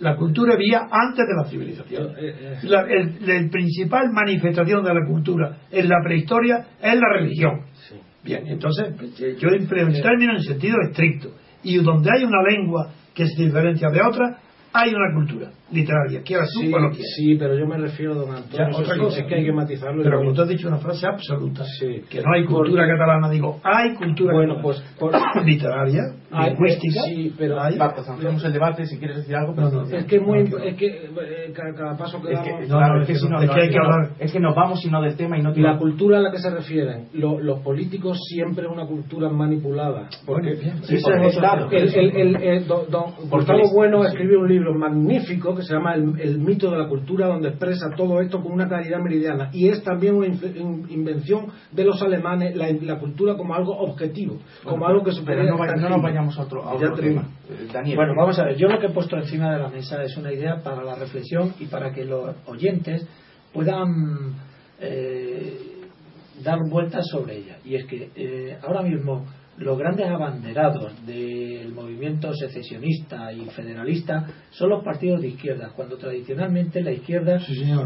La 0.00 0.16
cultura 0.16 0.56
vía 0.56 0.86
antes 0.90 1.24
de 1.26 1.34
la 1.36 1.44
civilización. 1.48 2.10
Eh, 2.18 2.34
eh. 2.40 2.58
La 2.64 2.82
el, 2.82 3.50
principal 3.50 4.10
manifestación 4.12 4.84
de 4.84 4.94
la 4.94 5.06
cultura 5.06 5.58
en 5.70 5.88
la 5.88 5.96
prehistoria 6.04 6.66
es 6.80 6.94
la 6.94 7.08
religión. 7.18 7.62
Bien, 8.22 8.46
entonces 8.46 8.94
yo 9.38 9.48
en 9.48 9.66
términos 9.68 10.36
en 10.36 10.42
sentido 10.42 10.76
estricto. 10.88 11.30
Y 11.62 11.78
donde 11.78 12.10
hay 12.16 12.24
una 12.24 12.42
lengua 12.48 12.92
que 13.14 13.26
se 13.26 13.44
diferencia 13.44 13.88
de 13.88 14.00
otra, 14.00 14.38
hay 14.72 14.94
una 14.94 15.14
cultura 15.14 15.50
literaria, 15.70 16.22
quieras 16.22 16.50
tú 16.54 16.60
sí, 16.60 16.72
o 16.72 16.78
no 16.78 16.92
Sí, 16.94 17.36
pero 17.38 17.58
yo 17.58 17.66
me 17.66 17.78
refiero, 17.78 18.14
don 18.14 18.34
Antonio, 18.34 18.76
otra 18.76 18.96
cosa, 18.96 19.20
es 19.20 19.26
que 19.26 19.34
hay 19.34 19.44
que 19.44 19.52
matizarlo. 19.52 20.02
Pero 20.02 20.18
como 20.18 20.32
tú 20.32 20.42
has 20.42 20.48
dicho 20.48 20.68
una 20.68 20.78
frase 20.78 21.06
absoluta, 21.06 21.64
que 22.08 22.20
no 22.20 22.32
hay 22.34 22.44
cultura 22.44 22.86
catalana, 22.86 23.30
digo, 23.30 23.60
hay 23.62 23.94
cultura 23.94 24.34
bueno, 24.34 24.60
pues 24.62 24.82
literaria, 25.44 26.02
lingüística. 26.30 27.02
Sí, 27.06 27.34
pero 27.36 27.60
hay. 27.60 27.78
hacemos 27.78 28.44
el 28.44 28.52
debate 28.52 28.86
si 28.86 28.98
quieres 28.98 29.18
decir 29.18 29.36
algo. 29.36 29.54
Pero 29.54 29.70
no, 29.70 29.82
es 29.82 30.04
que 30.06 30.20
muy, 30.20 30.40
es 30.40 30.76
que 30.76 30.86
eh, 30.86 31.52
cada, 31.54 31.96
paso 31.96 32.22
que 32.22 32.32
damos. 32.32 33.02
Es 33.02 33.06
que, 33.06 33.14
si 33.14 33.28
no, 33.28 33.40
es 33.40 33.50
que 33.50 33.60
hay 33.60 33.70
que 33.70 33.78
hablar. 33.78 34.10
Es 34.18 34.32
que 34.32 34.40
nos 34.40 34.54
vamos 34.54 34.80
sino 34.80 35.00
del 35.02 35.16
tema 35.16 35.38
y 35.38 35.42
no. 35.42 35.52
La 35.54 35.76
cultura 35.76 36.18
a 36.18 36.20
la 36.20 36.30
que 36.30 36.38
se 36.38 36.50
refieren 36.50 37.08
los 37.12 37.60
políticos 37.60 38.18
siempre 38.28 38.64
es 38.64 38.70
una 38.70 38.86
cultura 38.86 39.28
manipulada. 39.28 40.08
Porque 40.24 40.52
el, 40.52 42.66
don 42.66 43.12
Gustavo 43.30 43.72
Bueno 43.74 44.04
escribió 44.04 44.40
un 44.40 44.48
libro 44.48 44.74
magnífico 44.74 45.54
que 45.58 45.64
se 45.64 45.74
llama 45.74 45.94
el, 45.94 46.38
mito 46.38 46.70
de 46.70 46.78
la 46.78 46.88
cultura, 46.88 47.26
donde 47.26 47.48
expresa 47.48 47.90
todo 47.96 48.20
esto 48.20 48.40
con 48.40 48.52
una 48.52 48.68
claridad 48.68 48.98
meridiana. 49.00 49.50
Y 49.52 49.68
es 49.68 49.82
también 49.82 50.14
una 50.14 50.26
invención 50.26 51.48
de 51.72 51.84
los 51.84 52.00
alemanes, 52.02 52.56
la, 52.56 52.98
cultura 52.98 53.36
como 53.36 53.54
algo 53.54 53.76
objetivo, 53.78 54.38
como 54.64 54.86
algo 54.86 55.04
que 55.04 55.12
supera. 55.12 55.44
No, 55.44 55.56
no, 55.56 55.88
nos 55.88 56.02
vayamos 56.02 56.38
a 56.38 56.42
otro, 56.42 56.62
tema. 56.94 57.28
Eh, 57.50 57.68
Daniel. 57.72 57.96
Bueno, 57.96 58.14
vamos 58.16 58.38
a 58.38 58.44
ver. 58.44 58.56
Yo 58.56 58.68
lo 58.68 58.78
que 58.78 58.86
he 58.86 58.90
puesto 58.90 59.16
encima 59.16 59.52
de 59.52 59.58
la 59.58 59.68
mesa 59.68 60.02
es 60.02 60.16
una 60.16 60.32
idea 60.32 60.62
para 60.62 60.82
la 60.82 60.94
reflexión 60.94 61.54
y 61.58 61.66
para 61.66 61.92
que 61.92 62.04
los 62.04 62.34
oyentes 62.46 63.06
puedan 63.52 64.34
eh, 64.80 65.78
dar 66.42 66.58
vueltas 66.70 67.06
sobre 67.10 67.36
ella. 67.38 67.58
Y 67.64 67.74
es 67.74 67.86
que 67.86 68.10
eh, 68.14 68.58
ahora 68.62 68.82
mismo 68.82 69.24
los 69.58 69.78
grandes 69.78 70.06
abanderados 70.06 70.94
del 71.06 71.72
movimiento 71.72 72.32
secesionista 72.32 73.32
y 73.32 73.44
federalista 73.50 74.26
son 74.50 74.70
los 74.70 74.84
partidos 74.84 75.20
de 75.20 75.28
izquierda, 75.28 75.72
cuando 75.74 75.96
tradicionalmente 75.96 76.80
la 76.82 76.92
izquierda 76.92 77.38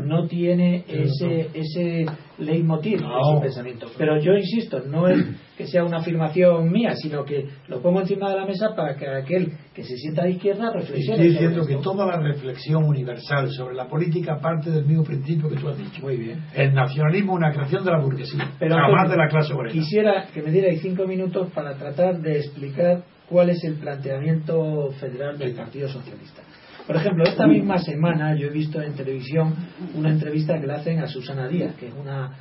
no 0.04 0.26
tiene 0.26 0.84
ese, 0.86 1.48
ese 1.54 2.06
leitmotiv 2.38 2.98
de 3.00 3.06
su 3.06 3.40
pensamiento. 3.40 3.86
Pero 3.96 4.20
yo 4.20 4.32
insisto, 4.34 4.80
no 4.80 5.08
es 5.08 5.18
que 5.56 5.66
sea 5.66 5.84
una 5.84 5.98
afirmación 5.98 6.70
mía, 6.70 6.94
sino 6.94 7.24
que 7.24 7.46
lo 7.68 7.80
pongo 7.80 8.00
encima 8.00 8.30
de 8.30 8.36
la 8.36 8.46
mesa 8.46 8.74
para 8.74 8.96
que 8.96 9.06
aquel 9.08 9.52
que 9.74 9.84
se 9.84 9.96
sienta 9.96 10.24
de 10.24 10.32
izquierda 10.32 10.72
reflexione. 10.72 11.26
Estoy 11.26 11.28
diciendo 11.28 11.66
que 11.66 11.76
toda 11.76 12.06
la 12.06 12.18
reflexión 12.18 12.84
universal 12.84 13.50
sobre 13.50 13.74
la 13.74 13.86
política 13.88 14.38
parte 14.40 14.70
del 14.70 14.84
mismo 14.86 15.04
principio 15.04 15.48
que 15.48 15.56
tú 15.56 15.68
has 15.68 15.78
dicho. 15.78 16.02
Muy 16.02 16.16
bien. 16.16 16.42
El 16.54 16.74
nacionalismo 16.74 17.32
es 17.32 17.38
una 17.38 17.52
creación 17.52 17.84
de 17.84 17.90
la 17.90 18.00
burguesía, 18.00 18.52
pero 18.58 18.76
jamás 18.76 19.10
de 19.10 19.16
la 19.16 19.28
clase 19.28 19.52
obrera. 19.52 19.72
Quisiera 19.72 20.26
que 20.32 20.42
me 20.42 20.50
dierais 20.50 20.80
cinco 20.80 21.06
minutos 21.06 21.50
para 21.54 21.74
tratar 21.76 22.20
de 22.20 22.38
explicar 22.38 23.04
cuál 23.28 23.50
es 23.50 23.62
el 23.64 23.76
planteamiento 23.76 24.90
federal 25.00 25.38
del 25.38 25.54
Partido 25.54 25.88
Socialista. 25.88 26.42
Por 26.86 26.96
ejemplo, 26.96 27.24
esta 27.24 27.46
misma 27.46 27.78
semana 27.78 28.34
yo 28.34 28.48
he 28.48 28.50
visto 28.50 28.80
en 28.82 28.94
televisión 28.94 29.54
una 29.94 30.10
entrevista 30.10 30.58
que 30.60 30.66
le 30.66 30.74
hacen 30.74 30.98
a 30.98 31.06
Susana 31.06 31.48
Díaz, 31.48 31.74
que 31.76 31.88
es 31.88 31.94
una... 31.94 32.32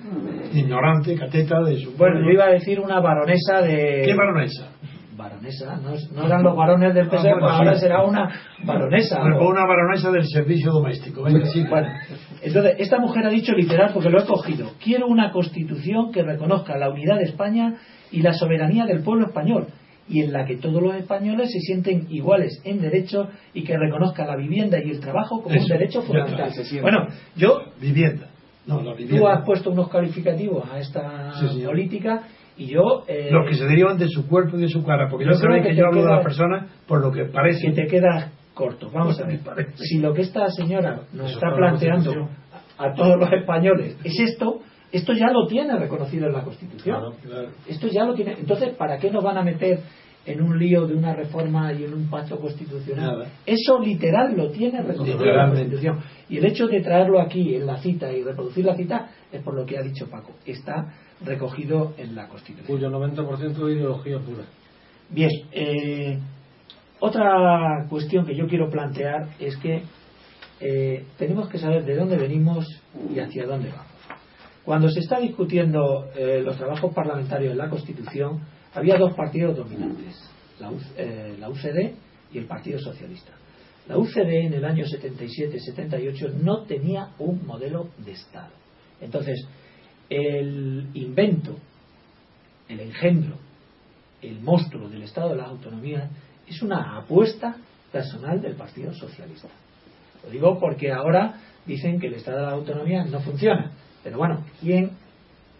Eh, 0.53 0.59
Ignorante, 0.59 1.15
cateta 1.15 1.61
de 1.61 1.77
su... 1.77 1.95
Bueno, 1.95 2.19
yo 2.21 2.31
iba 2.31 2.45
a 2.45 2.51
decir 2.51 2.79
una 2.79 2.99
baronesa 2.99 3.61
de... 3.61 4.03
¿Qué 4.05 4.13
baronesa? 4.15 4.69
Baronesa, 5.15 5.77
no, 5.77 6.25
eran 6.25 6.41
los 6.41 6.55
varones 6.55 6.95
del 6.95 7.07
PSOE, 7.07 7.33
pues 7.39 7.51
ahora 7.51 7.75
será 7.75 8.03
una 8.03 8.27
baronesa. 8.63 9.21
o 9.21 9.49
una 9.49 9.65
baronesa 9.65 10.09
del 10.09 10.25
servicio 10.25 10.71
doméstico. 10.71 11.29
sí, 11.45 11.63
bueno. 11.69 11.89
Entonces, 12.41 12.75
esta 12.79 12.97
mujer 12.97 13.27
ha 13.27 13.29
dicho 13.29 13.53
literal, 13.53 13.91
porque 13.93 14.09
lo 14.09 14.19
he 14.19 14.25
cogido, 14.25 14.71
quiero 14.83 15.07
una 15.07 15.31
constitución 15.31 16.11
que 16.11 16.23
reconozca 16.23 16.75
la 16.77 16.89
unidad 16.89 17.17
de 17.17 17.25
España 17.25 17.75
y 18.09 18.23
la 18.23 18.33
soberanía 18.33 18.85
del 18.85 19.03
pueblo 19.03 19.27
español 19.27 19.67
y 20.07 20.21
en 20.21 20.33
la 20.33 20.45
que 20.45 20.57
todos 20.57 20.81
los 20.81 20.95
españoles 20.95 21.51
se 21.51 21.59
sienten 21.59 22.07
iguales 22.09 22.61
en 22.65 22.81
derecho 22.81 23.29
y 23.53 23.63
que 23.63 23.77
reconozca 23.77 24.25
la 24.25 24.35
vivienda 24.35 24.77
y 24.83 24.89
el 24.89 24.99
trabajo 24.99 25.41
como 25.41 25.59
un 25.59 25.67
derecho 25.67 26.01
fundamental. 26.01 26.51
Bueno, 26.81 27.07
yo... 27.35 27.61
Vivienda. 27.79 28.27
No, 28.65 28.79
Tú 28.79 29.27
has 29.27 29.43
puesto 29.43 29.71
unos 29.71 29.89
calificativos 29.89 30.69
a 30.71 30.79
esta 30.79 31.33
política 31.65 32.23
y 32.57 32.67
yo... 32.67 33.03
Eh, 33.07 33.29
los 33.31 33.47
que 33.49 33.55
se 33.55 33.65
derivan 33.65 33.97
de 33.97 34.07
su 34.07 34.27
cuerpo 34.27 34.57
y 34.57 34.61
de 34.61 34.69
su 34.69 34.83
cara, 34.83 35.07
porque 35.09 35.25
yo 35.25 35.39
creo 35.39 35.63
que, 35.63 35.75
yo 35.75 35.87
hablo 35.87 36.03
de 36.03 36.11
la 36.11 36.21
persona 36.21 36.67
por 36.87 37.01
lo 37.01 37.11
que 37.11 37.25
parece... 37.25 37.67
Que 37.67 37.73
te 37.73 37.87
queda 37.87 38.31
corto. 38.53 38.89
Vamos 38.93 39.19
a 39.19 39.25
ver. 39.25 39.39
Si 39.75 39.99
lo 39.99 40.13
que 40.13 40.21
esta 40.21 40.47
señora 40.49 41.01
nos 41.13 41.31
está 41.31 41.47
planteando 41.55 42.29
a 42.77 42.93
todos 42.93 43.17
los 43.19 43.31
españoles 43.31 43.97
es 44.03 44.19
esto, 44.19 44.61
esto 44.91 45.13
ya 45.13 45.31
lo 45.31 45.47
tiene 45.47 45.77
reconocido 45.77 46.27
en 46.27 46.33
la 46.33 46.43
Constitución. 46.43 47.13
Esto 47.67 47.87
ya 47.87 48.03
lo 48.03 48.13
tiene. 48.13 48.33
Entonces, 48.33 48.75
¿para 48.75 48.97
qué 48.97 49.09
nos 49.09 49.23
van 49.23 49.37
a 49.37 49.43
meter 49.43 49.79
en 50.25 50.41
un 50.41 50.59
lío 50.59 50.85
de 50.85 50.95
una 50.95 51.13
reforma 51.13 51.71
y 51.73 51.85
en 51.85 51.93
un 51.93 52.09
pacto 52.09 52.39
constitucional? 52.39 53.27
Eso 53.45 53.79
literal 53.79 54.35
lo 54.35 54.51
tiene 54.51 54.81
reconocido 54.81 55.23
en 55.23 55.37
la 55.37 55.47
Constitución. 55.47 55.99
Y 56.29 56.37
el 56.37 56.45
hecho 56.45 56.67
de 56.67 56.81
traerlo 56.81 57.21
aquí 57.21 57.55
en 57.55 57.65
la 57.65 57.77
cita 57.77 58.11
y 58.11 58.21
reproducir 58.21 58.65
la 58.65 58.75
cita 58.75 59.09
es 59.31 59.41
por 59.41 59.53
lo 59.53 59.65
que 59.65 59.77
ha 59.77 59.81
dicho 59.81 60.09
Paco. 60.09 60.33
Está 60.45 60.93
recogido 61.23 61.93
en 61.97 62.15
la 62.15 62.27
Constitución. 62.27 62.67
Cuyo 62.67 62.89
90% 62.89 63.65
de 63.65 63.73
ideología 63.73 64.19
pura. 64.19 64.43
Bien. 65.09 65.29
Eh, 65.51 66.19
otra 66.99 67.87
cuestión 67.89 68.25
que 68.25 68.35
yo 68.35 68.45
quiero 68.47 68.69
plantear 68.69 69.29
es 69.39 69.57
que 69.57 69.83
eh, 70.59 71.05
tenemos 71.17 71.49
que 71.49 71.57
saber 71.57 71.83
de 71.83 71.95
dónde 71.95 72.17
venimos 72.17 72.65
y 73.11 73.19
hacia 73.19 73.47
dónde 73.47 73.69
vamos. 73.69 73.90
Cuando 74.65 74.89
se 74.89 74.99
está 74.99 75.19
discutiendo 75.19 76.09
eh, 76.15 76.41
los 76.43 76.57
trabajos 76.57 76.93
parlamentarios 76.93 77.51
en 77.51 77.57
la 77.57 77.69
Constitución, 77.69 78.41
había 78.73 78.97
dos 78.97 79.13
partidos 79.13 79.57
dominantes, 79.57 80.23
la, 80.59 80.69
UCD 81.49 81.77
eh, 81.77 81.95
y 82.31 82.37
el 82.37 82.45
Partido 82.45 82.79
Socialista. 82.79 83.33
La 83.87 83.97
UCD 83.97 84.45
en 84.45 84.53
el 84.53 84.63
año 84.63 84.85
77-78 84.85 86.33
no 86.35 86.63
tenía 86.63 87.09
un 87.17 87.45
modelo 87.45 87.89
de 87.97 88.11
Estado. 88.11 88.51
Entonces, 89.01 89.47
el 90.09 90.87
invento, 90.93 91.57
el 92.69 92.79
engendro, 92.79 93.37
el 94.21 94.39
monstruo 94.41 94.87
del 94.87 95.01
Estado 95.01 95.29
de 95.29 95.37
las 95.37 95.47
autonomías 95.47 96.09
es 96.47 96.61
una 96.61 96.97
apuesta 96.97 97.55
personal 97.91 98.39
del 98.41 98.55
Partido 98.55 98.93
Socialista. 98.93 99.49
Lo 100.23 100.29
digo 100.29 100.59
porque 100.59 100.91
ahora 100.91 101.41
dicen 101.65 101.99
que 101.99 102.07
el 102.07 102.13
Estado 102.13 102.37
de 102.37 102.43
las 102.43 102.53
autonomías 102.53 103.09
no 103.09 103.19
funciona. 103.21 103.71
Pero 104.03 104.17
bueno, 104.17 104.43
¿quién 104.59 104.91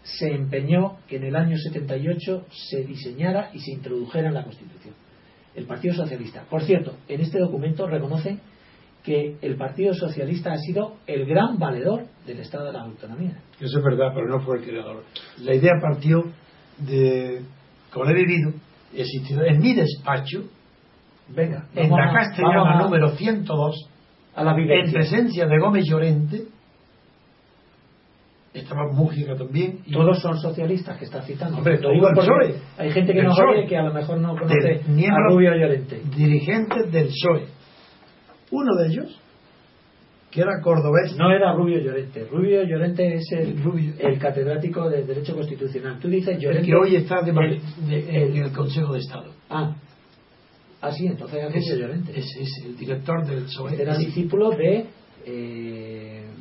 se 0.04 0.34
empeñó 0.34 0.98
que 1.08 1.18
en 1.18 1.26
el 1.26 1.36
año 1.36 1.58
78 1.58 2.46
se 2.50 2.84
diseñara 2.84 3.52
y 3.54 3.60
se 3.60 3.72
introdujera 3.72 4.30
en 4.30 4.34
la 4.34 4.44
Constitución. 4.44 4.96
El 5.54 5.66
Partido 5.66 5.94
Socialista. 5.94 6.44
Por 6.50 6.64
cierto, 6.64 6.96
en 7.08 7.22
este 7.22 7.40
documento 7.40 7.86
reconoce 7.88 8.40
que 9.04 9.38
el 9.42 9.58
Partido 9.58 9.94
Socialista 9.94 10.54
ha 10.54 10.58
sido 10.58 10.96
el 11.08 11.26
gran 11.26 11.58
valedor 11.58 12.06
del 12.26 12.40
Estado 12.40 12.68
de 12.68 12.74
la 12.74 12.82
Autonomía. 12.82 13.38
Eso 13.60 13.80
es 13.80 13.84
verdad, 13.84 14.12
pero 14.14 14.28
no 14.28 14.40
fue 14.42 14.60
el 14.60 14.64
creador. 14.64 15.04
La 15.40 15.56
idea 15.56 15.74
partió 15.82 16.24
de, 16.78 17.42
como 17.92 18.06
he 18.10 18.14
vivido, 18.14 18.54
existido 18.94 19.44
en 19.44 19.60
mi 19.60 19.74
despacho, 19.74 20.44
Venga, 21.34 21.66
en 21.76 21.90
la 21.90 22.12
castellana 22.12 22.82
número 22.82 23.10
102, 23.12 23.90
a 24.36 24.44
la 24.44 24.54
en 24.58 24.92
presencia 24.92 25.46
de 25.46 25.60
Gómez 25.60 25.86
Llorente, 25.88 26.44
estaba 28.72 28.92
Mújica 28.92 29.36
también. 29.36 29.80
Y 29.86 29.92
Todos 29.92 30.22
son 30.22 30.38
socialistas 30.38 30.98
que 30.98 31.06
está 31.06 31.22
citando. 31.22 31.58
Hombre, 31.58 31.78
todo 31.80 31.92
el 31.92 32.00
PSOE. 32.00 32.56
Hay 32.78 32.92
gente 32.92 33.14
que 33.14 33.24
no 33.24 33.36
sabe 33.36 33.66
que 33.68 33.78
a 33.78 33.84
lo 33.84 33.94
mejor 33.94 34.20
no 34.20 34.36
conoce 34.36 34.82
a 34.82 35.30
Rubio 35.30 35.56
Llorente. 35.56 36.02
Dirigentes 36.16 36.92
del 36.92 37.08
PSOE. 37.08 37.48
Uno 38.52 38.76
de 38.76 38.88
ellos, 38.88 39.20
que 40.30 40.42
era 40.42 40.62
cordobés. 40.62 41.16
No 41.18 41.32
era 41.32 41.54
Rubio 41.54 41.80
Llorente. 41.80 42.26
Rubio 42.30 42.64
Llorente 42.64 43.16
es 43.16 43.26
el, 43.32 43.56
el 44.00 44.20
catedrático 44.20 44.90
de 44.90 45.04
Derecho 45.04 45.36
Constitucional. 45.36 46.00
Tú 46.00 46.08
dices 46.08 46.38
Llorente. 46.40 46.64
El 46.64 46.68
que 46.68 46.76
hoy 46.76 46.96
está 46.96 47.22
de, 47.22 47.32
en 47.32 48.38
el 48.38 48.52
Consejo 48.52 48.94
de 48.94 49.00
Estado. 49.00 49.34
Ah. 49.50 49.76
Ah, 50.82 50.92
sí, 50.92 51.06
entonces 51.06 51.54
es, 51.54 51.78
Llorente. 51.78 52.12
Es, 52.18 52.26
es, 52.40 52.66
el 52.66 52.78
director 52.78 53.26
del 53.26 53.44
PSOE. 53.44 53.82
Era 53.82 53.98
discípulo 53.98 54.52
de. 54.52 54.86
Eh, 55.24 55.71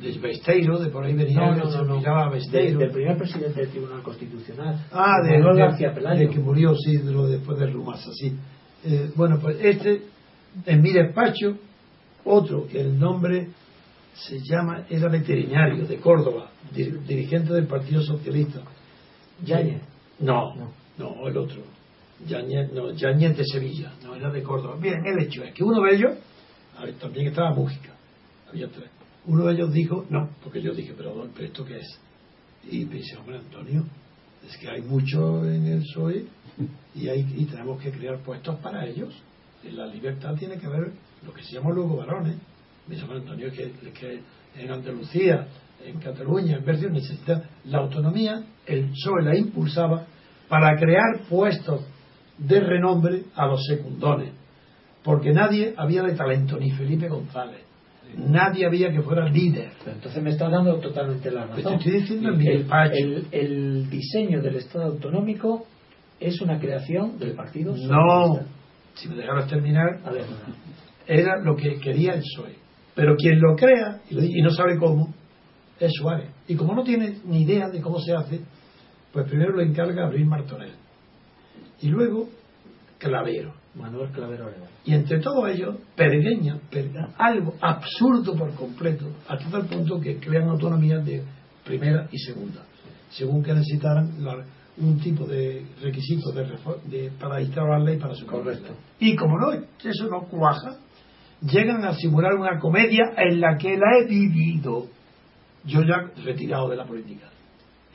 de 0.01 0.17
Besteiro, 0.17 0.79
de 0.79 0.89
por 0.89 1.05
ahí 1.05 1.13
venía, 1.13 1.39
no, 1.39 1.55
no, 1.55 1.83
no, 1.83 2.01
no. 2.01 2.31
del 2.31 2.91
primer 2.91 3.17
presidente 3.17 3.61
del 3.61 3.69
Tribunal 3.69 4.01
Constitucional. 4.01 4.87
Ah, 4.91 5.15
de, 5.23 5.37
Manuel 5.37 5.57
García 5.57 5.93
Pelayo. 5.93 6.27
De 6.27 6.33
que 6.33 6.39
murió, 6.39 6.75
sí, 6.75 6.97
de 6.97 7.11
lo 7.11 7.27
después 7.27 7.59
de 7.59 7.67
Rumasa, 7.67 8.09
sí. 8.13 8.35
Eh, 8.83 9.11
bueno, 9.15 9.37
pues 9.39 9.57
este, 9.61 10.01
en 10.65 10.81
mi 10.81 10.91
despacho, 10.91 11.55
otro 12.25 12.67
que 12.67 12.81
el 12.81 12.99
nombre 12.99 13.49
se 14.13 14.39
llama, 14.39 14.85
era 14.89 15.07
veterinario 15.07 15.85
de 15.85 15.97
Córdoba, 15.97 16.49
dirigente 16.71 17.53
del 17.53 17.67
Partido 17.67 18.01
Socialista. 18.01 18.61
Yañez. 19.43 19.81
No, 20.19 20.55
no, 20.55 20.71
no, 20.97 21.27
el 21.27 21.37
otro. 21.37 21.61
Yañez, 22.27 22.71
no, 22.73 22.91
Yañez 22.91 23.37
de 23.37 23.45
Sevilla, 23.45 23.93
no, 24.03 24.15
era 24.15 24.31
de 24.31 24.41
Córdoba. 24.41 24.77
Bien, 24.79 25.05
el 25.05 25.23
hecho 25.23 25.43
es 25.43 25.53
que 25.53 25.63
uno 25.63 25.81
de 25.83 25.95
ellos, 25.95 26.11
también 26.99 27.27
estaba 27.27 27.53
Mújica, 27.53 27.93
había 28.49 28.67
tres. 28.67 28.89
Uno 29.25 29.45
de 29.45 29.53
ellos 29.53 29.71
dijo, 29.71 30.05
no, 30.09 30.29
porque 30.43 30.61
yo 30.61 30.73
dije, 30.73 30.93
pero, 30.97 31.27
pero 31.33 31.45
¿esto 31.45 31.65
qué 31.65 31.77
es? 31.77 31.99
Y 32.69 32.85
pensé, 32.85 33.17
hombre, 33.17 33.37
Antonio, 33.37 33.85
es 34.47 34.57
que 34.57 34.69
hay 34.69 34.81
mucho 34.81 35.45
en 35.45 35.65
el 35.67 35.79
PSOE 35.81 36.25
y, 36.95 37.07
hay, 37.07 37.19
y 37.37 37.45
tenemos 37.45 37.81
que 37.81 37.91
crear 37.91 38.19
puestos 38.19 38.57
para 38.59 38.85
ellos. 38.85 39.13
La 39.63 39.85
libertad 39.85 40.35
tiene 40.35 40.57
que 40.57 40.67
ver 40.67 40.91
lo 41.25 41.33
que 41.33 41.43
se 41.43 41.53
llama 41.53 41.71
luego 41.71 41.97
varones. 41.97 42.35
Me 42.87 42.95
dice, 42.95 43.07
Antonio, 43.09 43.47
es 43.47 43.53
que, 43.53 43.71
que 43.91 44.21
en 44.55 44.71
Andalucía, 44.71 45.47
en 45.85 45.99
Cataluña, 45.99 46.57
en 46.57 46.65
Berlín, 46.65 46.93
necesita 46.93 47.43
la 47.65 47.79
autonomía, 47.79 48.43
el 48.65 48.89
PSOE 48.89 49.23
la 49.23 49.37
impulsaba 49.37 50.05
para 50.49 50.75
crear 50.77 51.21
puestos 51.29 51.85
de 52.37 52.59
renombre 52.59 53.23
a 53.35 53.45
los 53.45 53.63
secundones, 53.65 54.33
porque 55.03 55.31
nadie 55.31 55.73
había 55.77 56.03
de 56.03 56.13
talento, 56.13 56.57
ni 56.57 56.71
Felipe 56.71 57.07
González, 57.07 57.61
nadie 58.17 58.65
había 58.65 58.91
que 58.91 59.01
fuera 59.01 59.29
líder. 59.29 59.71
entonces 59.85 60.21
me 60.21 60.31
está 60.31 60.49
dando 60.49 60.77
totalmente 60.79 61.31
la 61.31 61.45
razón. 61.45 61.73
estoy 61.75 61.91
diciendo 61.91 62.29
el, 62.29 63.27
el, 63.31 63.89
diseño 63.89 64.41
del 64.41 64.55
Estado 64.55 64.85
autonómico 64.85 65.65
es 66.19 66.39
una 66.41 66.59
creación 66.59 67.17
del 67.17 67.33
Partido 67.33 67.75
No, 67.75 68.39
si 68.93 69.09
me 69.09 69.15
dejaras 69.15 69.47
terminar, 69.47 69.99
era 71.07 71.41
lo 71.41 71.55
que 71.55 71.79
quería 71.79 72.13
el 72.13 72.21
PSOE. 72.21 72.55
Pero 72.93 73.15
quien 73.15 73.39
lo 73.39 73.55
crea 73.55 74.01
y 74.09 74.41
no 74.41 74.51
sabe 74.51 74.77
cómo 74.77 75.13
es 75.79 75.91
Suárez. 75.93 76.29
Y 76.47 76.55
como 76.55 76.75
no 76.75 76.83
tiene 76.83 77.17
ni 77.25 77.43
idea 77.43 77.69
de 77.69 77.81
cómo 77.81 77.99
se 77.99 78.13
hace, 78.13 78.41
pues 79.11 79.27
primero 79.27 79.53
lo 79.53 79.61
encarga 79.61 80.03
a 80.03 80.07
Abril 80.07 80.25
Martorell. 80.25 80.73
Y 81.81 81.87
luego 81.87 82.29
Clavero. 82.97 83.60
Manuel 83.75 84.09
Clavero 84.11 84.49
Y 84.83 84.93
entre 84.93 85.19
todo 85.19 85.47
ello, 85.47 85.77
peregueña, 85.95 86.59
algo 87.17 87.55
absurdo 87.61 88.35
por 88.35 88.53
completo, 88.55 89.05
hasta 89.27 89.49
tal 89.49 89.65
punto 89.65 89.99
que 89.99 90.19
crean 90.19 90.49
autonomías 90.49 91.05
de 91.05 91.23
primera 91.63 92.07
y 92.11 92.17
segunda, 92.17 92.63
según 93.09 93.41
que 93.43 93.53
necesitaran 93.53 94.11
un 94.77 94.99
tipo 94.99 95.25
de 95.25 95.65
requisito 95.81 96.31
de, 96.31 97.11
para 97.19 97.41
instaurar 97.41 97.79
la 97.79 97.85
ley 97.85 97.97
para 97.97 98.15
su 98.15 98.25
Correcto. 98.25 98.73
Y 98.99 99.15
como 99.15 99.37
no, 99.37 99.53
eso 99.53 100.07
no 100.09 100.23
cuaja, 100.23 100.77
llegan 101.41 101.85
a 101.85 101.93
simular 101.93 102.35
una 102.35 102.59
comedia 102.59 103.13
en 103.17 103.39
la 103.39 103.57
que 103.57 103.77
la 103.77 103.99
he 103.99 104.05
vivido. 104.05 104.87
Yo 105.63 105.83
ya 105.83 106.11
retirado 106.23 106.69
de 106.69 106.75
la 106.75 106.85
política. 106.85 107.27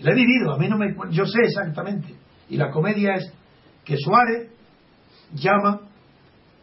La 0.00 0.12
he 0.12 0.14
vivido, 0.14 0.52
a 0.52 0.58
mí 0.58 0.68
no 0.68 0.78
me. 0.78 0.94
Yo 1.10 1.24
sé 1.26 1.40
exactamente. 1.42 2.14
Y 2.48 2.56
la 2.56 2.70
comedia 2.70 3.14
es 3.14 3.32
que 3.84 3.96
Suárez 3.96 4.50
llama 5.32 5.80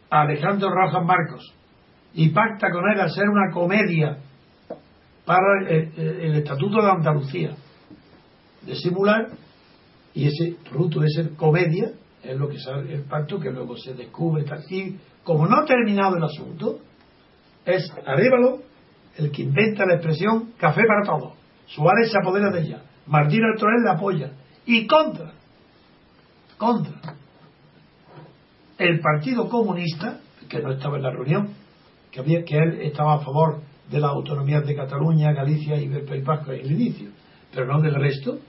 a 0.09 0.21
Alejandro 0.21 0.69
Rojas 0.69 1.03
Marcos 1.03 1.53
y 2.13 2.29
pacta 2.29 2.69
con 2.71 2.83
él 2.91 2.99
hacer 3.01 3.27
una 3.27 3.51
comedia 3.51 4.17
para 5.25 5.67
el, 5.67 6.35
Estatuto 6.35 6.81
de 6.81 6.91
Andalucía, 6.91 7.55
de 8.61 8.75
simular, 8.75 9.29
y 10.13 10.27
ese 10.27 10.57
fruto 10.69 10.99
de 10.99 11.09
ser 11.09 11.35
comedia 11.35 11.91
es 12.21 12.37
lo 12.37 12.47
que 12.47 12.59
sale 12.59 12.93
el 12.93 13.03
pacto 13.03 13.39
que 13.39 13.49
luego 13.49 13.75
se 13.77 13.93
descubre. 13.93 14.45
Y 14.69 14.97
como 15.23 15.47
no 15.47 15.57
ha 15.57 15.65
terminado 15.65 16.17
el 16.17 16.23
asunto, 16.23 16.79
es 17.65 17.91
Arévalo 18.05 18.61
el 19.17 19.31
que 19.31 19.43
inventa 19.43 19.85
la 19.85 19.95
expresión 19.95 20.51
café 20.57 20.81
para 20.87 21.05
todos. 21.05 21.33
Suárez 21.67 22.11
se 22.11 22.17
apodera 22.17 22.51
de 22.51 22.61
ella. 22.61 22.83
Martín 23.07 23.41
Altorel 23.43 23.83
la 23.83 23.93
apoya. 23.93 24.31
Y 24.65 24.85
contra, 24.87 25.33
contra 26.57 27.15
el 28.83 28.99
Partido 28.99 29.47
Comunista, 29.49 30.19
que 30.49 30.59
no 30.59 30.71
estaba 30.71 30.97
en 30.97 31.03
la 31.03 31.11
reunión, 31.11 31.49
que, 32.11 32.19
había, 32.19 32.43
que 32.43 32.57
él 32.57 32.81
estaba 32.81 33.15
a 33.15 33.19
favor 33.19 33.61
de 33.89 33.99
las 33.99 34.11
autonomías 34.11 34.65
de 34.65 34.75
Cataluña, 34.75 35.33
Galicia 35.33 35.81
y 35.81 35.87
País 35.87 36.23
Vasco 36.23 36.51
en 36.51 36.61
el 36.61 36.71
inicio, 36.71 37.09
pero 37.53 37.65
no 37.65 37.81
del 37.81 37.95
resto, 37.95 38.39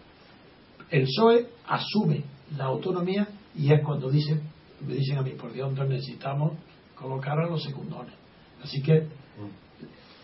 el 0.90 1.04
PSOE 1.04 1.46
asume 1.66 2.24
la 2.56 2.64
autonomía 2.64 3.28
y 3.54 3.72
es 3.72 3.82
cuando 3.84 4.10
dicen, 4.10 4.42
me 4.86 4.94
dicen 4.94 5.18
a 5.18 5.22
mí, 5.22 5.30
por 5.30 5.52
Dios, 5.52 5.72
necesitamos 5.72 6.52
colocar 6.94 7.38
a 7.38 7.48
los 7.48 7.62
secundones. 7.62 8.14
Así 8.62 8.82
que 8.82 9.06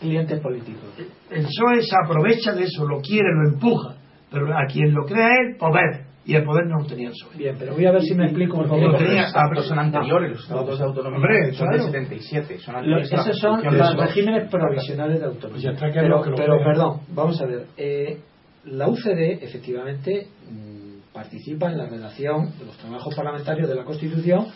clientes 0.01 0.41
políticos. 0.41 0.85
El 1.31 1.45
PSOE 1.45 1.83
se 1.83 1.95
aprovecha 2.05 2.53
de 2.53 2.65
eso, 2.65 2.87
lo 2.87 3.01
quiere, 3.01 3.29
lo 3.35 3.51
empuja, 3.51 3.97
pero 4.31 4.47
a 4.47 4.67
quien 4.67 4.93
lo 4.93 5.05
crea 5.05 5.29
él, 5.41 5.57
poder 5.57 6.10
y 6.25 6.35
el 6.35 6.45
poder 6.45 6.67
no 6.67 6.79
lo 6.81 6.87
tenía 6.87 7.09
el 7.09 7.13
PSOE. 7.13 7.37
Bien, 7.37 7.57
pero 7.59 7.75
voy 7.75 7.87
a 7.87 7.93
ver 7.93 8.03
si 8.03 8.15
me 8.15 8.25
explico 8.25 8.57
por 8.57 8.69
favor. 8.69 8.97
Tenía, 8.99 9.27
los 9.53 9.67
son 9.67 9.79
anteriores, 9.79 10.31
los 10.33 10.43
estados 10.43 10.79
de 10.79 10.85
autonomía 10.85 11.53
son 11.53 11.71
de 11.71 11.79
77. 11.79 12.59
Son 12.59 12.77
anteriores 12.77 13.13
esos 13.13 13.39
son 13.39 13.63
los 13.65 13.97
regímenes 13.97 14.51
provisionales 14.51 15.21
de 15.21 15.27
autonomía. 15.27 15.73
Pues 15.79 15.93
pero, 15.95 16.23
pero 16.37 16.59
perdón, 16.65 17.01
vamos 17.15 17.41
a 17.41 17.47
ver. 17.47 17.67
Eh, 17.77 18.21
la 18.65 18.89
UCD, 18.89 19.43
efectivamente, 19.43 20.27
mm, 20.51 21.13
participa 21.13 21.71
en 21.71 21.79
la 21.79 21.87
redacción 21.87 22.59
de 22.59 22.67
los 22.67 22.77
trabajos 22.77 23.15
parlamentarios 23.15 23.69
de 23.69 23.75
la 23.75 23.85
Constitución 23.85 24.47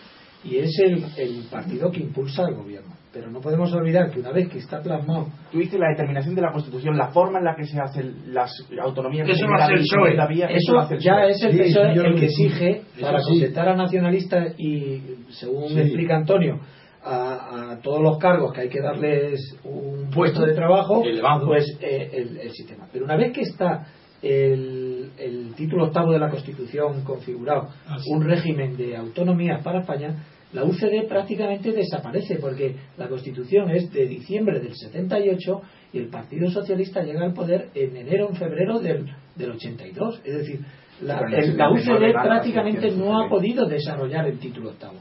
y 0.45 0.59
es 0.59 0.71
el, 0.79 1.05
el 1.17 1.45
partido 1.51 1.91
que 1.91 2.01
impulsa 2.01 2.45
al 2.47 2.55
gobierno. 2.55 2.95
Pero 3.15 3.31
no 3.31 3.41
podemos 3.41 3.73
olvidar 3.73 4.11
que 4.11 4.19
una 4.19 4.33
vez 4.33 4.49
que 4.49 4.59
está 4.59 4.83
plasmado. 4.83 5.29
Tú 5.53 5.59
dices 5.59 5.79
la 5.79 5.91
determinación 5.91 6.35
de 6.35 6.43
la 6.43 6.51
Constitución, 6.51 6.99
la 6.99 7.13
forma 7.13 7.39
en 7.39 7.45
la 7.45 7.55
que 7.55 7.65
se 7.65 7.79
hacen 7.81 8.35
las 8.35 8.51
autonomías. 8.83 9.29
Eso 9.29 9.47
lo 9.47 9.55
hace 9.55 9.75
el 9.75 9.81
PSOE. 9.83 10.57
Eso, 10.57 10.97
ya 10.99 11.25
es 11.27 11.41
el 11.45 11.57
PSOE 11.57 11.93
el 11.93 12.15
que 12.17 12.25
exige 12.25 12.83
para 13.01 13.21
contentar 13.23 13.69
a 13.69 13.77
nacionalistas 13.77 14.59
y, 14.59 15.01
según 15.31 15.79
explica 15.79 16.17
Antonio, 16.17 16.59
a, 17.05 17.79
todos 17.85 18.03
los 18.03 18.19
cargos 18.19 18.53
que 18.53 18.63
hay 18.63 18.69
que 18.69 18.81
darles 18.81 19.59
un 19.63 20.11
puesto 20.11 20.45
de 20.45 20.55
trabajo, 20.55 21.05
pues 21.47 21.79
eh, 21.81 22.11
el, 22.43 22.51
sistema. 22.51 22.89
Pero 22.93 23.05
una 23.05 23.17
vez 23.17 23.33
que 23.33 23.43
está 23.43 23.87
el, 24.23 25.11
el 25.19 25.55
título 25.55 25.85
octavo 25.85 26.11
de 26.11 26.19
la 26.19 26.31
Constitución 26.31 27.05
configurado, 27.05 27.69
un 28.11 28.25
régimen 28.25 28.77
de 28.77 28.97
autonomía 28.97 29.61
para 29.63 29.83
España, 29.83 30.17
la 30.55 30.65
UCD 30.65 31.09
prácticamente 31.09 31.73
desaparece 31.73 32.37
porque 32.37 32.77
la 32.97 33.09
Constitución 33.09 33.71
es 33.71 33.93
de 33.93 34.07
diciembre 34.07 34.61
del 34.61 34.75
78 34.75 35.63
y 35.93 35.99
el 35.99 36.07
Partido 36.07 36.49
Socialista 36.49 37.03
llega 37.03 37.25
al 37.25 37.35
poder 37.35 37.71
en 37.75 37.97
enero 37.97 38.29
o 38.31 38.35
febrero 38.35 38.79
del, 38.79 39.05
del 39.35 39.51
82. 39.51 40.21
Es 40.25 40.39
decir, 40.39 40.61
la, 41.03 41.71
UCD 41.71 42.13
prácticamente 42.13 42.93
no 42.93 43.21
ha 43.21 43.29
podido 43.29 43.67
desarrollar 43.67 44.29
el 44.29 44.39
título 44.39 44.71
octavo. 44.71 44.99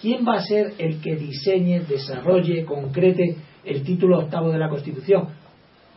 ¿Quién 0.00 0.26
va 0.26 0.36
a 0.36 0.40
ser 0.40 0.72
el 0.78 1.00
que 1.02 1.16
diseñe, 1.16 1.80
desarrolle, 1.80 2.64
concrete 2.64 3.36
el 3.62 3.82
título 3.82 4.20
octavo 4.20 4.50
de 4.50 4.58
la 4.58 4.70
Constitución? 4.70 5.28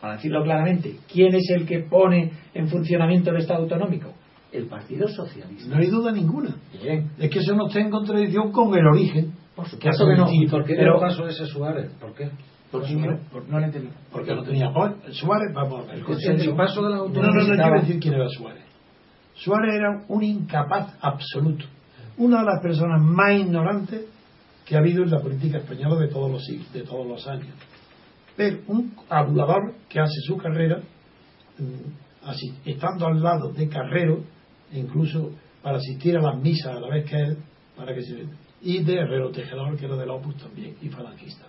Para 0.02 0.16
decirlo 0.16 0.44
claramente, 0.44 0.96
¿quién 1.10 1.34
es 1.34 1.48
el 1.50 1.66
que 1.66 1.80
pone 1.80 2.30
en 2.52 2.68
funcionamiento 2.68 3.30
el 3.30 3.38
Estado 3.38 3.62
autonómico? 3.62 4.12
El 4.52 4.66
Partido 4.66 5.08
Socialista. 5.08 5.74
No 5.74 5.80
hay 5.80 5.88
duda 5.88 6.12
ninguna. 6.12 6.56
Bien. 6.82 7.10
Es 7.18 7.30
que 7.30 7.38
eso 7.40 7.54
no 7.54 7.68
está 7.68 7.80
en 7.80 7.90
contradicción 7.90 8.50
con 8.52 8.74
el 8.74 8.86
origen. 8.86 9.34
Por 9.54 9.68
supuesto 9.68 10.06
que, 10.06 10.16
no. 10.16 10.32
¿Y 10.32 10.46
por 10.46 10.64
qué 10.64 10.74
pero, 10.76 11.00
caso 11.00 11.26
ese 11.26 11.46
Suárez? 11.46 11.90
¿Por 12.00 12.14
qué? 12.14 12.30
Porque 12.70 12.94
no, 12.94 13.18
no, 13.48 13.60
le 13.60 13.72
Porque 14.12 14.34
no 14.34 14.42
tenía 14.42 14.70
Suárez, 15.10 15.54
vamos 15.54 15.84
a 15.88 15.92
ver. 15.92 15.98
El, 15.98 16.54
paso 16.54 16.82
de 16.82 16.90
la 16.90 16.96
autonomía. 16.98 17.30
No, 17.30 17.48
no, 17.48 17.54
no 17.54 17.62
quiero 17.62 17.80
decir 17.80 18.00
quién 18.00 18.14
era 18.14 18.28
Suárez. 18.28 18.64
Suárez 19.34 19.74
era 19.74 20.04
un 20.08 20.22
incapaz 20.22 20.96
absoluto. 21.00 21.64
Una 22.18 22.40
de 22.40 22.46
las 22.46 22.62
personas 22.62 23.00
más 23.00 23.32
ignorantes 23.32 24.04
que 24.66 24.76
ha 24.76 24.80
habido 24.80 25.02
en 25.02 25.10
la 25.10 25.20
política 25.20 25.58
española 25.58 25.96
de 25.98 26.08
todos 26.08 26.30
los 26.30 26.72
de 26.72 26.82
todos 26.82 27.06
los 27.06 27.26
años. 27.26 27.54
Pero 28.36 28.58
un 28.66 28.94
hablador 29.08 29.74
que 29.88 29.98
hace 29.98 30.20
su 30.26 30.36
carrera 30.36 30.80
mm, 31.58 32.28
así, 32.28 32.54
estando 32.64 33.06
al 33.06 33.22
lado 33.22 33.52
de 33.52 33.68
Carrero, 33.68 34.22
incluso 34.72 35.30
para 35.62 35.78
asistir 35.78 36.16
a 36.16 36.22
las 36.22 36.40
misas 36.40 36.76
a 36.76 36.80
la 36.80 36.88
vez 36.88 37.08
que 37.08 37.16
él, 37.16 37.36
para 37.76 37.94
que 37.94 38.02
se 38.02 38.26
y 38.60 38.82
de 38.82 38.94
Herrero 38.94 39.30
Tejedor, 39.30 39.76
que 39.76 39.86
era 39.86 39.96
del 39.96 40.10
Opus 40.10 40.36
también, 40.36 40.74
y 40.82 40.88
falangista. 40.88 41.46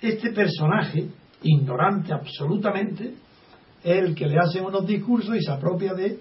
Este 0.00 0.32
personaje, 0.32 1.08
ignorante 1.42 2.12
absolutamente, 2.12 3.14
es 3.82 3.98
el 3.98 4.14
que 4.14 4.26
le 4.26 4.38
hace 4.38 4.60
unos 4.60 4.86
discursos 4.86 5.36
y 5.36 5.42
se 5.42 5.50
apropia 5.50 5.92
de 5.94 6.18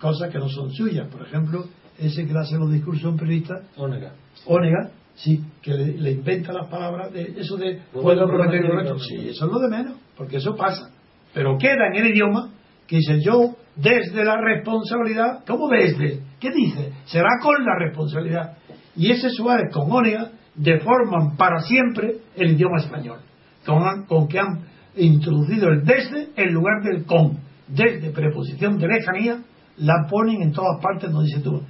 cosas 0.00 0.30
que 0.30 0.38
no 0.38 0.48
son 0.48 0.72
suyas. 0.72 1.08
Por 1.08 1.22
ejemplo, 1.22 1.66
ese 1.98 2.26
que 2.26 2.32
le 2.32 2.40
hace 2.40 2.56
los 2.56 2.70
discursos 2.70 3.04
a 3.04 3.08
un 3.10 3.16
periodista, 3.16 3.62
Ónega. 3.76 4.12
Ónega, 4.46 4.90
sí, 5.14 5.40
que 5.62 5.72
le, 5.74 6.12
inventa 6.12 6.52
las 6.52 6.68
palabras 6.68 7.12
de 7.12 7.34
eso 7.38 7.56
de 7.56 7.80
puedo 7.92 8.26
prometer 8.26 8.62
Sí, 9.00 9.28
eso 9.28 9.46
es 9.46 9.52
lo 9.52 9.58
de 9.58 9.68
menos, 9.68 9.96
porque 10.16 10.36
eso 10.36 10.56
pasa. 10.56 10.90
Pero 11.32 11.56
queda 11.58 11.88
en 11.92 12.04
el 12.04 12.12
idioma 12.12 12.50
que 12.86 12.96
dice 12.96 13.20
yo 13.20 13.56
desde 13.78 14.24
la 14.24 14.36
responsabilidad, 14.36 15.44
¿cómo 15.46 15.68
desde? 15.68 16.20
¿Qué 16.40 16.50
dice? 16.50 16.92
Será 17.06 17.28
con 17.40 17.64
la 17.64 17.78
responsabilidad. 17.78 18.58
Y 18.96 19.12
ese 19.12 19.30
Suárez 19.30 19.72
con 19.72 19.90
Ónega 19.90 20.32
deforman 20.56 21.36
para 21.36 21.60
siempre 21.60 22.16
el 22.34 22.52
idioma 22.52 22.78
español, 22.78 23.20
con, 23.64 24.26
que 24.26 24.40
han 24.40 24.64
introducido 24.96 25.68
el 25.68 25.84
desde 25.84 26.28
en 26.36 26.52
lugar 26.52 26.82
del 26.82 27.04
con. 27.04 27.38
Desde 27.68 28.10
preposición 28.10 28.78
de 28.78 28.88
lejanía 28.88 29.38
la 29.76 30.06
ponen 30.10 30.42
en 30.42 30.52
todas 30.52 30.82
partes 30.82 31.12
donde 31.12 31.28
dice 31.28 31.42
tú. 31.42 31.62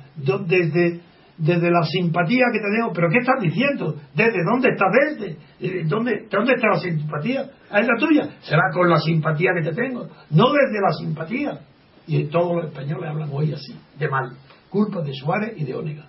Desde 0.47 1.01
desde 1.37 1.71
la 1.71 1.83
simpatía 1.85 2.47
que 2.53 2.59
te 2.59 2.77
tengo, 2.77 2.93
pero 2.93 3.09
¿qué 3.11 3.19
estás 3.19 3.41
diciendo? 3.41 3.95
¿Desde 4.13 4.43
dónde 4.45 4.71
está 4.71 4.87
desde? 4.91 5.37
Eh, 5.61 5.85
¿Dónde, 5.87 6.27
¿Dónde 6.29 6.55
está 6.55 6.67
la 6.67 6.81
simpatía? 6.81 7.45
Ah, 7.71 7.81
es 7.81 7.87
la 7.87 7.97
tuya. 7.97 8.29
Será 8.41 8.63
con 8.73 8.91
la 8.91 8.99
simpatía 8.99 9.51
que 9.55 9.71
te 9.71 9.75
tengo, 9.75 10.09
no 10.31 10.47
desde 10.53 10.81
la 10.81 10.93
simpatía. 10.99 11.61
Y 12.09 12.25
todos 12.25 12.57
los 12.57 12.65
españoles 12.67 13.09
hablan 13.09 13.29
hoy 13.33 13.53
así, 13.53 13.75
de 13.99 14.09
mal. 14.09 14.33
Culpa 14.69 15.03
de 15.03 15.13
Suárez 15.15 15.55
y 15.57 15.65
de 15.65 15.75
Ónega. 15.75 16.07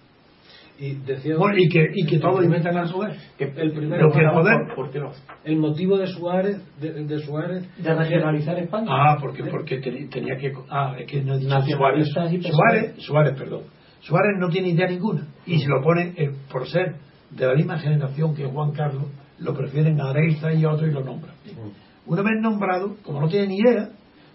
Y, 0.80 0.94
decía, 0.94 1.36
y 1.58 1.70
que, 1.70 1.88
y 1.94 2.06
que 2.06 2.20
todos 2.20 2.42
inventan 2.42 2.78
a 2.78 2.88
Suárez. 2.88 3.18
el 3.38 3.72
primero, 3.74 4.10
que 4.12 4.22
poder, 4.34 4.56
¿por, 4.76 4.90
qué 4.92 5.00
no? 5.00 5.12
El 5.44 5.58
motivo 5.58 5.98
de 5.98 6.08
Suárez, 6.08 6.62
de, 6.80 7.20
Suárez, 7.20 7.68
de 7.78 7.94
regionalizar 7.94 8.58
España. 8.58 8.88
Ah, 8.90 9.18
porque, 9.20 9.44
porque 9.44 9.80
tenía 9.80 10.38
que. 10.38 10.54
Ah, 10.70 10.96
es 10.98 11.06
que 11.06 11.22
no 11.22 11.38
Suárez, 11.38 12.08
Suárez, 12.14 12.96
Suárez, 13.00 13.38
perdón 13.38 13.64
Suárez 14.02 14.38
no 14.40 14.50
tiene 14.50 14.70
idea 14.70 14.88
ninguna 14.88 15.28
y 15.46 15.60
se 15.60 15.68
lo 15.68 15.82
pone 15.82 16.14
eh, 16.16 16.32
por 16.52 16.68
ser 16.68 16.96
de 17.32 17.46
la 17.46 17.54
misma 17.54 17.78
generación 17.78 18.36
que 18.36 18.46
Juan 18.46 18.72
Carlos, 18.72 19.06
lo 19.40 19.54
prefieren 19.54 20.00
a 20.02 20.10
Areiza 20.10 20.52
y 20.54 20.64
a 20.64 20.72
otro 20.72 20.88
y 20.88 20.92
lo 20.92 21.04
nombran. 21.04 21.36
Mm. 21.46 22.10
Una 22.12 22.22
vez 22.22 22.42
nombrado, 22.42 22.96
como 23.04 23.22
no 23.22 23.28
tiene 23.28 23.48
ni 23.48 23.58
idea, 23.58 23.90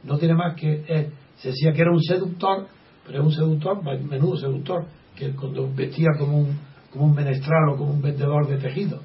no 0.05 0.19
tiene 0.19 0.35
más 0.35 0.55
que. 0.55 0.85
Eh, 0.87 1.11
se 1.37 1.49
decía 1.49 1.73
que 1.73 1.83
era 1.83 1.91
un 1.91 2.03
seductor, 2.03 2.67
pero 3.07 3.21
es 3.21 3.25
un 3.25 3.33
seductor, 3.33 3.83
menudo 3.83 4.37
seductor, 4.37 4.87
que 5.17 5.31
cuando 5.33 5.73
vestía 5.75 6.09
como 6.19 6.39
un, 6.39 6.59
como 6.93 7.07
un 7.07 7.15
menestral 7.15 7.69
o 7.71 7.77
como 7.77 7.93
un 7.93 8.03
vendedor 8.03 8.47
de 8.49 8.57
tejido. 8.57 9.01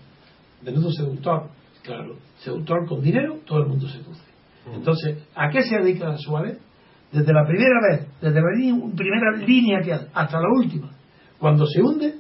Menudo 0.63 0.91
seductor, 0.91 1.49
claro. 1.83 2.15
Seductor 2.39 2.87
con 2.87 3.01
dinero, 3.01 3.39
todo 3.45 3.59
el 3.59 3.67
mundo 3.67 3.87
seduce. 3.87 4.21
Mm. 4.65 4.75
Entonces, 4.75 5.17
¿a 5.35 5.49
qué 5.49 5.63
se 5.63 5.77
dedica 5.77 6.17
Suárez? 6.17 6.59
desde 7.11 7.33
la 7.33 7.45
primera 7.45 7.79
vez, 7.89 8.07
desde 8.21 8.39
la 8.39 8.95
primera 8.95 9.31
línea 9.37 9.81
que 9.81 9.93
hasta 9.93 10.39
la 10.39 10.47
última, 10.49 10.91
cuando 11.39 11.65
se 11.65 11.81
hunde, 11.81 12.15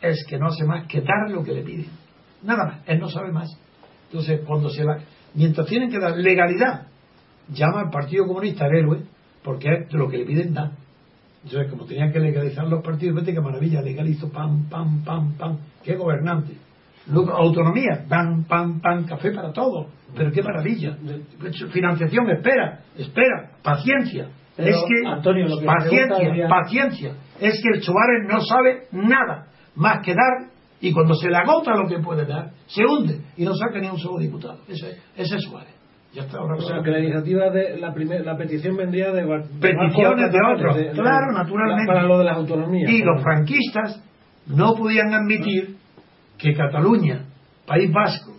es 0.00 0.24
que 0.28 0.38
no 0.38 0.46
hace 0.46 0.64
más 0.64 0.86
que 0.86 1.00
dar 1.00 1.30
lo 1.30 1.42
que 1.42 1.52
le 1.52 1.62
piden. 1.62 1.88
Nada 2.42 2.64
más, 2.66 2.80
él 2.86 3.00
no 3.00 3.08
sabe 3.08 3.32
más. 3.32 3.48
Entonces, 4.06 4.42
cuando 4.46 4.68
se 4.70 4.84
la, 4.84 4.98
mientras 5.34 5.66
tienen 5.66 5.90
que 5.90 5.98
dar 5.98 6.16
legalidad, 6.16 6.86
llama 7.48 7.80
al 7.80 7.90
Partido 7.90 8.26
Comunista 8.26 8.66
el 8.66 8.76
héroe, 8.76 9.02
porque 9.42 9.68
es 9.86 9.92
lo 9.92 10.08
que 10.08 10.18
le 10.18 10.24
piden 10.24 10.54
da. 10.54 10.72
Entonces, 11.44 11.70
como 11.70 11.84
tenían 11.84 12.12
que 12.12 12.20
legalizar 12.20 12.66
los 12.66 12.82
partidos, 12.82 13.16
vete 13.16 13.32
qué 13.32 13.40
maravilla, 13.40 13.80
legalizo, 13.80 14.30
pam, 14.30 14.68
pam, 14.68 15.04
pam, 15.04 15.34
pam, 15.36 15.58
qué 15.82 15.94
gobernante. 15.96 16.54
Luego, 17.06 17.32
autonomía, 17.32 18.04
pam, 18.08 18.44
pam, 18.44 18.80
pam, 18.80 19.06
café 19.06 19.30
para 19.30 19.52
todos. 19.52 19.86
Pero 20.14 20.30
qué 20.30 20.42
maravilla. 20.42 20.96
Financiación, 21.72 22.30
espera, 22.30 22.80
espera, 22.96 23.50
paciencia. 23.62 24.28
es 24.58 24.76
que, 24.76 25.08
Antonio, 25.08 25.46
lo 25.48 25.58
que 25.58 25.66
paciencia, 25.66 26.48
paciencia. 26.48 27.12
Es 27.40 27.62
que 27.62 27.78
el 27.78 27.82
Suárez 27.82 28.26
no 28.28 28.40
sabe 28.40 28.88
nada 28.92 29.46
más 29.76 30.04
que 30.04 30.12
dar 30.12 30.50
y 30.80 30.92
cuando 30.92 31.14
se 31.14 31.28
le 31.28 31.36
agota 31.36 31.74
lo 31.74 31.88
que 31.88 31.98
puede 31.98 32.26
dar, 32.26 32.50
se 32.66 32.84
hunde 32.84 33.20
y 33.36 33.44
no 33.44 33.54
saca 33.54 33.78
ni 33.78 33.88
un 33.88 33.98
solo 33.98 34.18
diputado. 34.18 34.60
Ese, 34.68 34.98
ese 35.16 35.36
es 35.36 35.42
Suárez. 35.42 35.77
Ya 36.12 36.22
está 36.22 36.38
ahora 36.38 36.56
o 36.56 36.60
sea, 36.62 36.82
que 36.82 36.90
la 36.90 37.00
iniciativa 37.00 37.50
de 37.50 37.78
la, 37.78 37.92
primer, 37.92 38.24
la 38.24 38.36
petición 38.36 38.76
vendría 38.76 39.12
de, 39.12 39.24
peticiones 39.60 40.32
de 40.32 40.38
otros. 40.54 40.76
claro, 40.94 41.32
naturalmente. 41.32 41.86
Para 41.86 42.04
lo 42.04 42.18
de 42.18 42.24
las 42.24 42.36
autonomías. 42.36 42.90
Y 42.90 43.02
los 43.02 43.22
franquistas 43.22 44.02
no 44.46 44.74
podían 44.74 45.12
admitir 45.12 45.76
que 46.38 46.54
Cataluña, 46.54 47.26
País 47.66 47.92
Vasco 47.92 48.32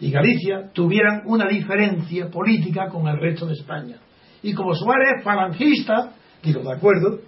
y 0.00 0.10
Galicia 0.10 0.70
tuvieran 0.72 1.22
una 1.26 1.46
diferencia 1.46 2.28
política 2.28 2.88
con 2.88 3.06
el 3.06 3.18
resto 3.18 3.46
de 3.46 3.52
España. 3.52 3.96
Y 4.42 4.54
como 4.54 4.74
Suárez 4.74 5.18
es 5.18 5.24
falangista, 5.24 6.12
digo, 6.42 6.62
de 6.62 6.74
acuerdo, 6.74 7.20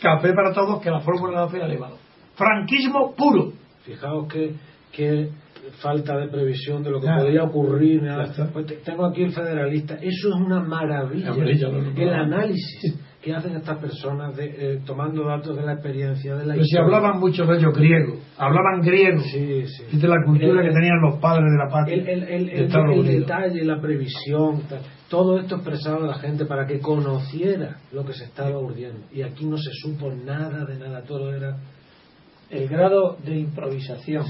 café 0.00 0.32
para 0.32 0.52
todos 0.52 0.80
que 0.80 0.90
la 0.90 1.00
fórmula 1.00 1.40
de 1.40 1.44
la 1.44 1.50
fe 1.50 1.62
ha 1.62 1.66
elevado. 1.66 1.98
Franquismo 2.36 3.14
puro. 3.14 3.52
Fijaos 3.84 4.26
que, 4.32 4.54
que 4.92 5.30
falta 5.82 6.16
de 6.16 6.28
previsión 6.28 6.82
de 6.82 6.90
lo 6.90 7.00
que 7.00 7.08
podría 7.08 7.44
ocurrir. 7.44 8.02
Pues 8.52 8.82
tengo 8.84 9.06
aquí 9.06 9.22
el 9.22 9.32
federalista. 9.32 9.94
Eso 9.94 10.28
es 10.28 10.34
una 10.34 10.60
maravilla. 10.60 11.32
el 11.96 12.12
análisis 12.12 12.98
que 13.26 13.34
hacen 13.34 13.56
estas 13.56 13.78
personas 13.78 14.36
de, 14.36 14.44
eh, 14.44 14.80
tomando 14.86 15.24
datos 15.24 15.56
de 15.56 15.62
la 15.64 15.72
experiencia 15.72 16.36
de 16.36 16.46
la 16.46 16.54
Pero 16.54 16.64
si 16.64 16.78
hablaban 16.78 17.18
mucho 17.18 17.44
de 17.44 17.58
ellos 17.58 17.74
griego, 17.74 18.20
hablaban 18.38 18.80
griego, 18.82 19.20
sí, 19.20 19.64
sí. 19.66 19.98
de 19.98 20.06
la 20.06 20.22
cultura 20.24 20.62
que 20.62 20.70
tenían 20.72 21.00
los 21.02 21.18
padres 21.18 21.50
de 21.50 21.58
la 21.58 21.68
patria. 21.68 21.96
El, 21.96 22.22
el, 22.22 22.48
el, 22.50 23.04
detalle, 23.04 23.64
la 23.64 23.80
previsión, 23.80 24.62
todo 25.10 25.40
esto 25.40 25.56
expresado 25.56 26.04
a 26.04 26.06
la 26.06 26.14
gente 26.14 26.44
para 26.46 26.68
que 26.68 26.78
conociera 26.78 27.78
lo 27.90 28.04
que 28.04 28.12
se 28.12 28.26
estaba 28.26 28.60
urdiendo. 28.60 29.06
Y 29.12 29.22
aquí 29.22 29.44
no 29.44 29.56
se 29.58 29.72
supo 29.72 30.08
nada 30.12 30.64
de 30.64 30.78
nada, 30.78 31.02
todo 31.02 31.34
era. 31.34 31.56
El 32.48 32.68
grado 32.68 33.16
de 33.24 33.38
improvisación 33.38 34.24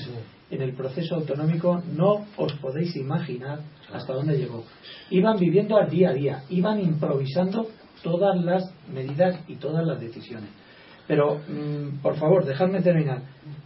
en 0.50 0.62
el 0.62 0.74
proceso 0.74 1.16
autonómico 1.16 1.82
no 1.96 2.26
os 2.36 2.52
podéis 2.54 2.94
imaginar 2.96 3.60
hasta 3.92 4.12
dónde 4.12 4.38
llegó. 4.38 4.64
Iban 5.10 5.38
viviendo 5.38 5.76
al 5.76 5.90
día 5.90 6.10
a 6.10 6.14
día, 6.14 6.42
iban 6.50 6.80
improvisando 6.80 7.68
todas 8.02 8.42
las 8.44 8.72
medidas 8.92 9.40
y 9.48 9.56
todas 9.56 9.84
las 9.84 10.00
decisiones. 10.00 10.50
Pero, 11.08 11.36
mm, 11.38 11.98
por 12.02 12.16
favor, 12.16 12.44
dejadme 12.44 12.82
terminar. 12.82 13.22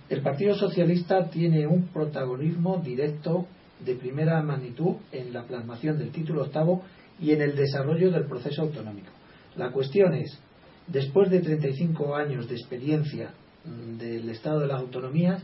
El 0.08 0.22
Partido 0.22 0.54
Socialista 0.54 1.28
tiene 1.30 1.66
un 1.66 1.88
protagonismo 1.88 2.78
directo 2.84 3.46
de 3.84 3.94
primera 3.94 4.42
magnitud 4.42 4.96
en 5.12 5.32
la 5.32 5.44
plasmación 5.44 5.98
del 5.98 6.10
título 6.10 6.42
octavo 6.42 6.82
y 7.18 7.32
en 7.32 7.42
el 7.42 7.56
desarrollo 7.56 8.10
del 8.10 8.26
proceso 8.26 8.62
autonómico. 8.62 9.10
La 9.56 9.70
cuestión 9.72 10.14
es, 10.14 10.38
después 10.86 11.30
de 11.30 11.40
35 11.40 12.14
años 12.14 12.48
de 12.48 12.56
experiencia 12.56 13.30
mm, 13.64 13.98
del 13.98 14.28
Estado 14.30 14.60
de 14.60 14.66
las 14.66 14.80
Autonomías, 14.80 15.42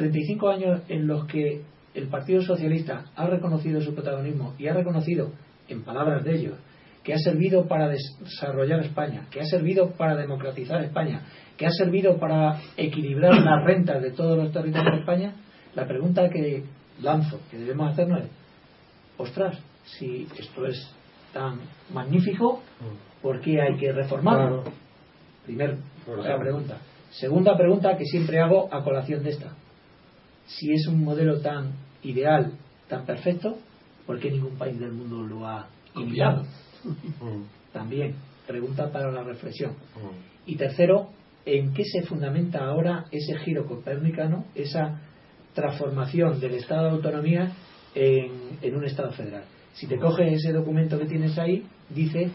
35 0.00 0.48
años 0.48 0.80
en 0.88 1.06
los 1.06 1.26
que 1.26 1.60
el 1.94 2.08
Partido 2.08 2.40
Socialista 2.40 3.04
ha 3.16 3.26
reconocido 3.26 3.82
su 3.82 3.94
protagonismo 3.94 4.54
y 4.58 4.66
ha 4.66 4.72
reconocido, 4.72 5.30
en 5.68 5.82
palabras 5.82 6.24
de 6.24 6.36
ellos, 6.36 6.54
que 7.04 7.12
ha 7.12 7.18
servido 7.18 7.66
para 7.68 7.88
desarrollar 7.88 8.80
España, 8.80 9.26
que 9.30 9.40
ha 9.40 9.44
servido 9.44 9.90
para 9.92 10.16
democratizar 10.16 10.82
España, 10.82 11.22
que 11.58 11.66
ha 11.66 11.70
servido 11.70 12.18
para 12.18 12.60
equilibrar 12.78 13.34
las 13.42 13.62
rentas 13.64 14.00
de 14.02 14.10
todos 14.12 14.38
los 14.38 14.50
territorios 14.52 14.94
de 14.94 15.00
España, 15.00 15.34
la 15.74 15.86
pregunta 15.86 16.30
que 16.30 16.64
lanzo, 17.02 17.38
que 17.50 17.58
debemos 17.58 17.92
hacernos 17.92 18.22
es, 18.22 18.30
ostras, 19.18 19.58
si 19.84 20.26
esto 20.38 20.66
es 20.66 20.94
tan 21.34 21.60
magnífico, 21.92 22.62
¿por 23.20 23.40
qué 23.40 23.60
hay 23.60 23.76
que 23.76 23.92
reformarlo? 23.92 24.64
Primera 25.44 25.76
pregunta. 26.38 26.78
Segunda 27.10 27.54
pregunta 27.56 27.96
que 27.98 28.04
siempre 28.04 28.40
hago 28.40 28.72
a 28.72 28.82
colación 28.82 29.22
de 29.22 29.30
esta. 29.30 29.52
Si 30.56 30.72
es 30.72 30.86
un 30.86 31.04
modelo 31.04 31.40
tan 31.40 31.72
ideal, 32.02 32.52
tan 32.88 33.04
perfecto, 33.04 33.58
¿por 34.06 34.18
qué 34.18 34.30
ningún 34.30 34.56
país 34.56 34.78
del 34.78 34.92
mundo 34.92 35.22
lo 35.22 35.46
ha 35.46 35.68
imitado? 35.96 36.44
También. 37.72 38.14
pregunta 38.46 38.90
para 38.90 39.12
la 39.12 39.22
reflexión. 39.22 39.74
Y 40.46 40.56
tercero, 40.56 41.10
¿en 41.46 41.72
qué 41.72 41.84
se 41.84 42.02
fundamenta 42.02 42.64
ahora 42.64 43.06
ese 43.12 43.36
giro 43.38 43.66
copernicano, 43.66 44.46
esa 44.54 45.00
transformación 45.54 46.40
del 46.40 46.54
Estado 46.54 46.84
de 46.84 46.90
autonomía 46.90 47.52
en, 47.94 48.58
en 48.60 48.76
un 48.76 48.84
Estado 48.84 49.12
federal? 49.12 49.44
Si 49.74 49.86
te 49.86 49.98
coges 49.98 50.32
ese 50.32 50.52
documento 50.52 50.98
que 50.98 51.06
tienes 51.06 51.38
ahí, 51.38 51.64
dice 51.88 52.30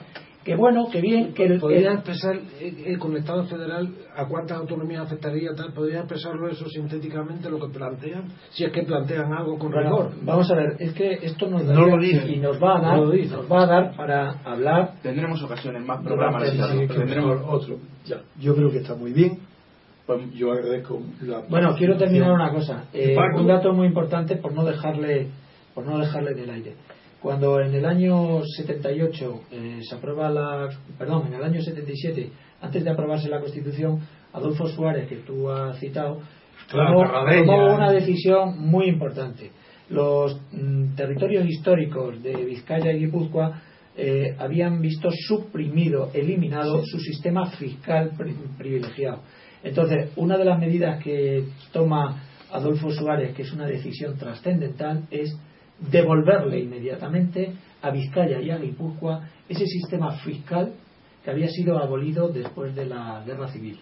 que 0.45 0.55
bueno, 0.55 0.88
que 0.91 1.01
bien, 1.01 1.34
que 1.34 1.43
el, 1.43 1.59
podría 1.59 1.93
expresar 1.93 2.39
eh, 2.59 2.97
con 2.99 3.13
el 3.13 3.17
Estado 3.17 3.45
federal 3.45 3.89
a 4.15 4.27
cuántas 4.27 4.59
autonomías 4.59 5.07
afectaría 5.07 5.55
tal, 5.55 5.73
podría 5.73 6.01
expresarlo 6.01 6.47
eso 6.47 6.69
sintéticamente 6.69 7.49
lo 7.49 7.59
que 7.59 7.73
plantean, 7.73 8.26
si 8.51 8.63
es 8.63 8.72
que 8.72 8.84
plantean 8.84 9.34
algo 9.34 9.57
con 9.57 9.73
rigor. 9.73 10.11
Vamos 10.22 10.49
a 10.51 10.55
ver, 10.55 10.76
es 10.77 10.93
que 10.93 11.13
esto 11.13 11.49
nos 11.49 11.63
no 11.63 11.88
lo 11.88 11.97
dice. 11.97 12.31
y 12.31 12.38
nos 12.38 12.61
va 12.61 12.77
a 12.77 12.81
dar, 12.81 12.99
nos 12.99 13.51
va 13.51 13.63
a 13.63 13.65
dar 13.65 13.95
para 13.97 14.30
hablar. 14.43 14.93
Tendremos 15.01 15.41
ocasiones 15.41 15.84
más 15.84 16.03
programas, 16.03 16.43
tendremos 16.88 17.41
otro. 17.47 17.80
Ya. 18.05 18.22
Yo 18.39 18.55
creo 18.55 18.69
que 18.69 18.77
está 18.77 18.93
muy 18.93 19.13
bien. 19.13 19.39
Pues 20.05 20.31
yo 20.35 20.51
agradezco 20.51 21.01
la 21.23 21.41
Bueno, 21.49 21.73
quiero 21.76 21.97
terminar 21.97 22.31
una 22.31 22.51
cosa. 22.51 22.85
Eh, 22.93 23.17
un 23.35 23.47
dato 23.47 23.73
muy 23.73 23.88
importante 23.88 24.35
por 24.35 24.53
no 24.53 24.63
dejarle 24.63 25.30
por 25.73 25.85
no 25.85 25.97
dejarle 25.97 26.31
en 26.31 26.39
el 26.39 26.49
aire. 26.51 26.76
Cuando 27.26 27.60
en 27.60 27.73
el 27.73 27.85
año 27.88 28.43
78 28.43 29.41
eh, 29.52 29.80
se 29.81 29.95
aprueba 29.95 30.30
la. 30.30 30.69
Perdón, 30.95 31.26
en 31.26 31.34
el 31.34 31.43
año 31.43 31.60
77, 31.60 32.30
antes 32.61 32.84
de 32.84 32.89
aprobarse 32.91 33.30
la 33.30 33.39
Constitución, 33.39 33.99
Adolfo 34.31 34.68
Suárez, 34.68 35.10
que 35.10 35.15
tú 35.15 35.49
has 35.49 35.80
citado, 35.80 36.19
tomó, 36.69 36.99
una 37.73 37.91
decisión 37.91 38.60
muy 38.60 38.85
importante. 38.85 39.49
Los 39.89 40.39
mm, 40.52 40.93
territorios 40.93 41.47
históricos 41.47 42.22
de 42.22 42.45
Vizcaya 42.45 42.91
y 42.91 42.99
Guipúzcoa 42.99 43.60
eh, 43.97 44.35
habían 44.38 44.80
visto 44.80 45.10
suprimido, 45.10 46.11
eliminado 46.14 46.84
su 46.85 46.99
sistema 46.99 47.47
fiscal 47.57 48.11
privilegiado. 48.56 49.22
Entonces, 49.64 50.11
una 50.15 50.38
de 50.38 50.45
las 50.45 50.60
medidas 50.60 51.03
que 51.03 51.43
toma 51.73 52.22
Adolfo 52.52 52.91
Suárez, 52.91 53.35
que 53.35 53.41
es 53.41 53.52
una 53.52 53.65
decisión 53.65 54.15
trascendental, 54.15 55.07
es 55.10 55.35
devolverle 55.80 56.60
inmediatamente 56.60 57.53
a 57.81 57.91
Vizcaya 57.91 58.41
y 58.41 58.49
a 58.49 58.57
Guipúzcoa 58.57 59.27
ese 59.47 59.65
sistema 59.65 60.11
fiscal 60.19 60.73
que 61.23 61.31
había 61.31 61.47
sido 61.49 61.77
abolido 61.77 62.30
después 62.30 62.76
de 62.76 62.85
la 62.85 63.23
guerra 63.26 63.47
civil. 63.49 63.80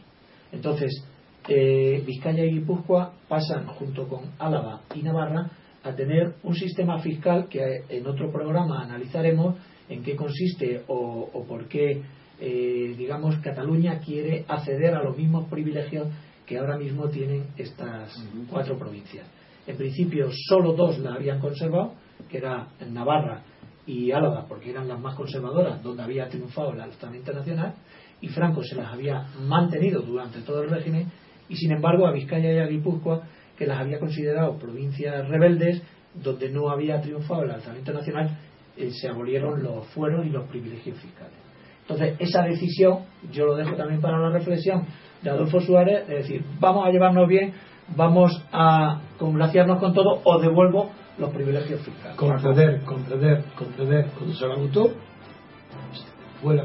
Entonces, 0.52 1.04
eh, 1.48 2.02
Vizcaya 2.06 2.46
y 2.46 2.54
Guipúzcoa 2.54 3.14
pasan 3.28 3.68
junto 3.68 4.08
con 4.08 4.32
Álava 4.40 4.82
y 4.96 5.02
Navarra 5.02 5.52
a 5.84 5.94
tener 5.94 6.36
un 6.44 6.56
sistema 6.56 7.00
fiscal 7.00 7.48
que 7.50 7.84
en 7.90 8.08
otro 8.08 8.32
programa 8.32 8.82
analizaremos 8.82 9.56
en 9.90 10.02
qué 10.02 10.16
consiste 10.16 10.84
o, 10.88 11.46
por 11.48 11.68
qué, 11.68 12.02
eh, 12.40 12.96
digamos, 12.98 13.36
Cataluña 13.40 14.00
quiere 14.00 14.46
acceder 14.48 14.96
a 14.96 15.04
los 15.04 15.18
mismos 15.18 15.50
privilegios 15.50 16.08
que 16.46 16.58
ahora 16.58 16.78
mismo 16.78 17.10
tienen 17.10 17.48
estas 17.58 18.14
cuatro 18.50 18.78
provincias. 18.78 19.28
En 19.66 19.78
principio 19.78 20.30
solo 20.48 20.74
dos 20.74 21.00
la 21.00 21.14
habían 21.14 21.40
conservado, 21.40 21.94
que 22.30 22.38
era 22.38 22.68
Navarra 22.90 23.42
y 23.86 24.12
Álava, 24.12 24.46
porque 24.48 24.72
eran 24.72 24.88
las 24.88 25.00
más 25.00 25.16
conservadoras, 25.16 25.82
donde 25.82 26.04
había 26.04 26.28
triunfado 26.28 26.72
el 26.72 26.82
alzamiento 26.82 27.34
nacional, 27.34 27.74
y 28.22 28.28
Franco 28.30 28.64
se 28.64 28.76
las 28.76 28.94
había 28.94 29.28
mantenido 29.48 30.02
durante 30.02 30.42
todo 30.42 30.64
el 30.64 30.70
régimen, 30.70 31.12
y 31.50 31.56
sin 31.56 31.72
embargo 31.72 32.08
a 32.08 32.12
Vizcaya 32.12 32.54
y 32.54 32.60
a 32.60 32.68
Guipúzcoa, 32.68 33.24
que 33.58 33.66
las 33.66 33.80
había 33.80 34.00
considerado 34.00 34.58
provincias 34.58 35.28
rebeldes, 35.28 35.82
donde 36.14 36.50
no 36.50 36.70
había 36.70 37.02
triunfado 37.02 37.44
el 37.44 37.52
alzamiento 37.52 37.94
nacional, 37.94 38.38
eh, 38.78 38.92
se 38.92 39.08
abolieron 39.08 39.62
los 39.62 39.86
fueros 39.88 40.26
y 40.26 40.30
los 40.30 40.48
privilegios 40.48 40.98
fiscales. 41.00 41.38
Entonces, 41.82 42.16
esa 42.20 42.44
decisión, 42.44 43.00
yo 43.32 43.46
lo 43.46 43.56
dejo 43.56 43.76
también 43.76 44.00
para 44.00 44.18
la 44.18 44.30
reflexión 44.30 44.86
de 45.22 45.30
Adolfo 45.30 45.60
Suárez, 45.60 46.04
es 46.04 46.18
decir, 46.20 46.44
vamos 46.60 46.88
a 46.88 46.92
llevarnos 46.92 47.28
bien 47.28 47.54
vamos 47.96 48.44
a 48.52 49.02
congraciarnos 49.18 49.80
con 49.80 49.94
todo 49.94 50.22
o 50.24 50.40
devuelvo 50.40 50.92
los 51.18 51.30
privilegios 51.32 51.82
fiscales. 51.82 52.18
Conceder, 52.18 52.82
conceder, 52.84 53.44
conceder, 53.56 54.08
cuando 54.18 54.34
se 54.36 54.48
lo 54.48 54.58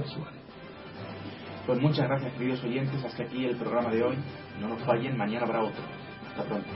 Suárez. 0.06 0.38
Pues 1.66 1.80
muchas 1.80 2.09
gracias, 2.09 2.32
queridos 2.32 2.64
oyentes. 2.64 3.05
Hasta 3.05 3.22
aquí 3.22 3.44
el 3.44 3.56
programa 3.56 3.90
de 3.90 4.02
hoy. 4.02 4.16
No 4.60 4.68
nos 4.68 4.82
fallen, 4.82 5.16
mañana 5.16 5.44
habrá 5.44 5.60
otro. 5.60 5.82
Hasta 6.28 6.42
pronto. 6.42 6.68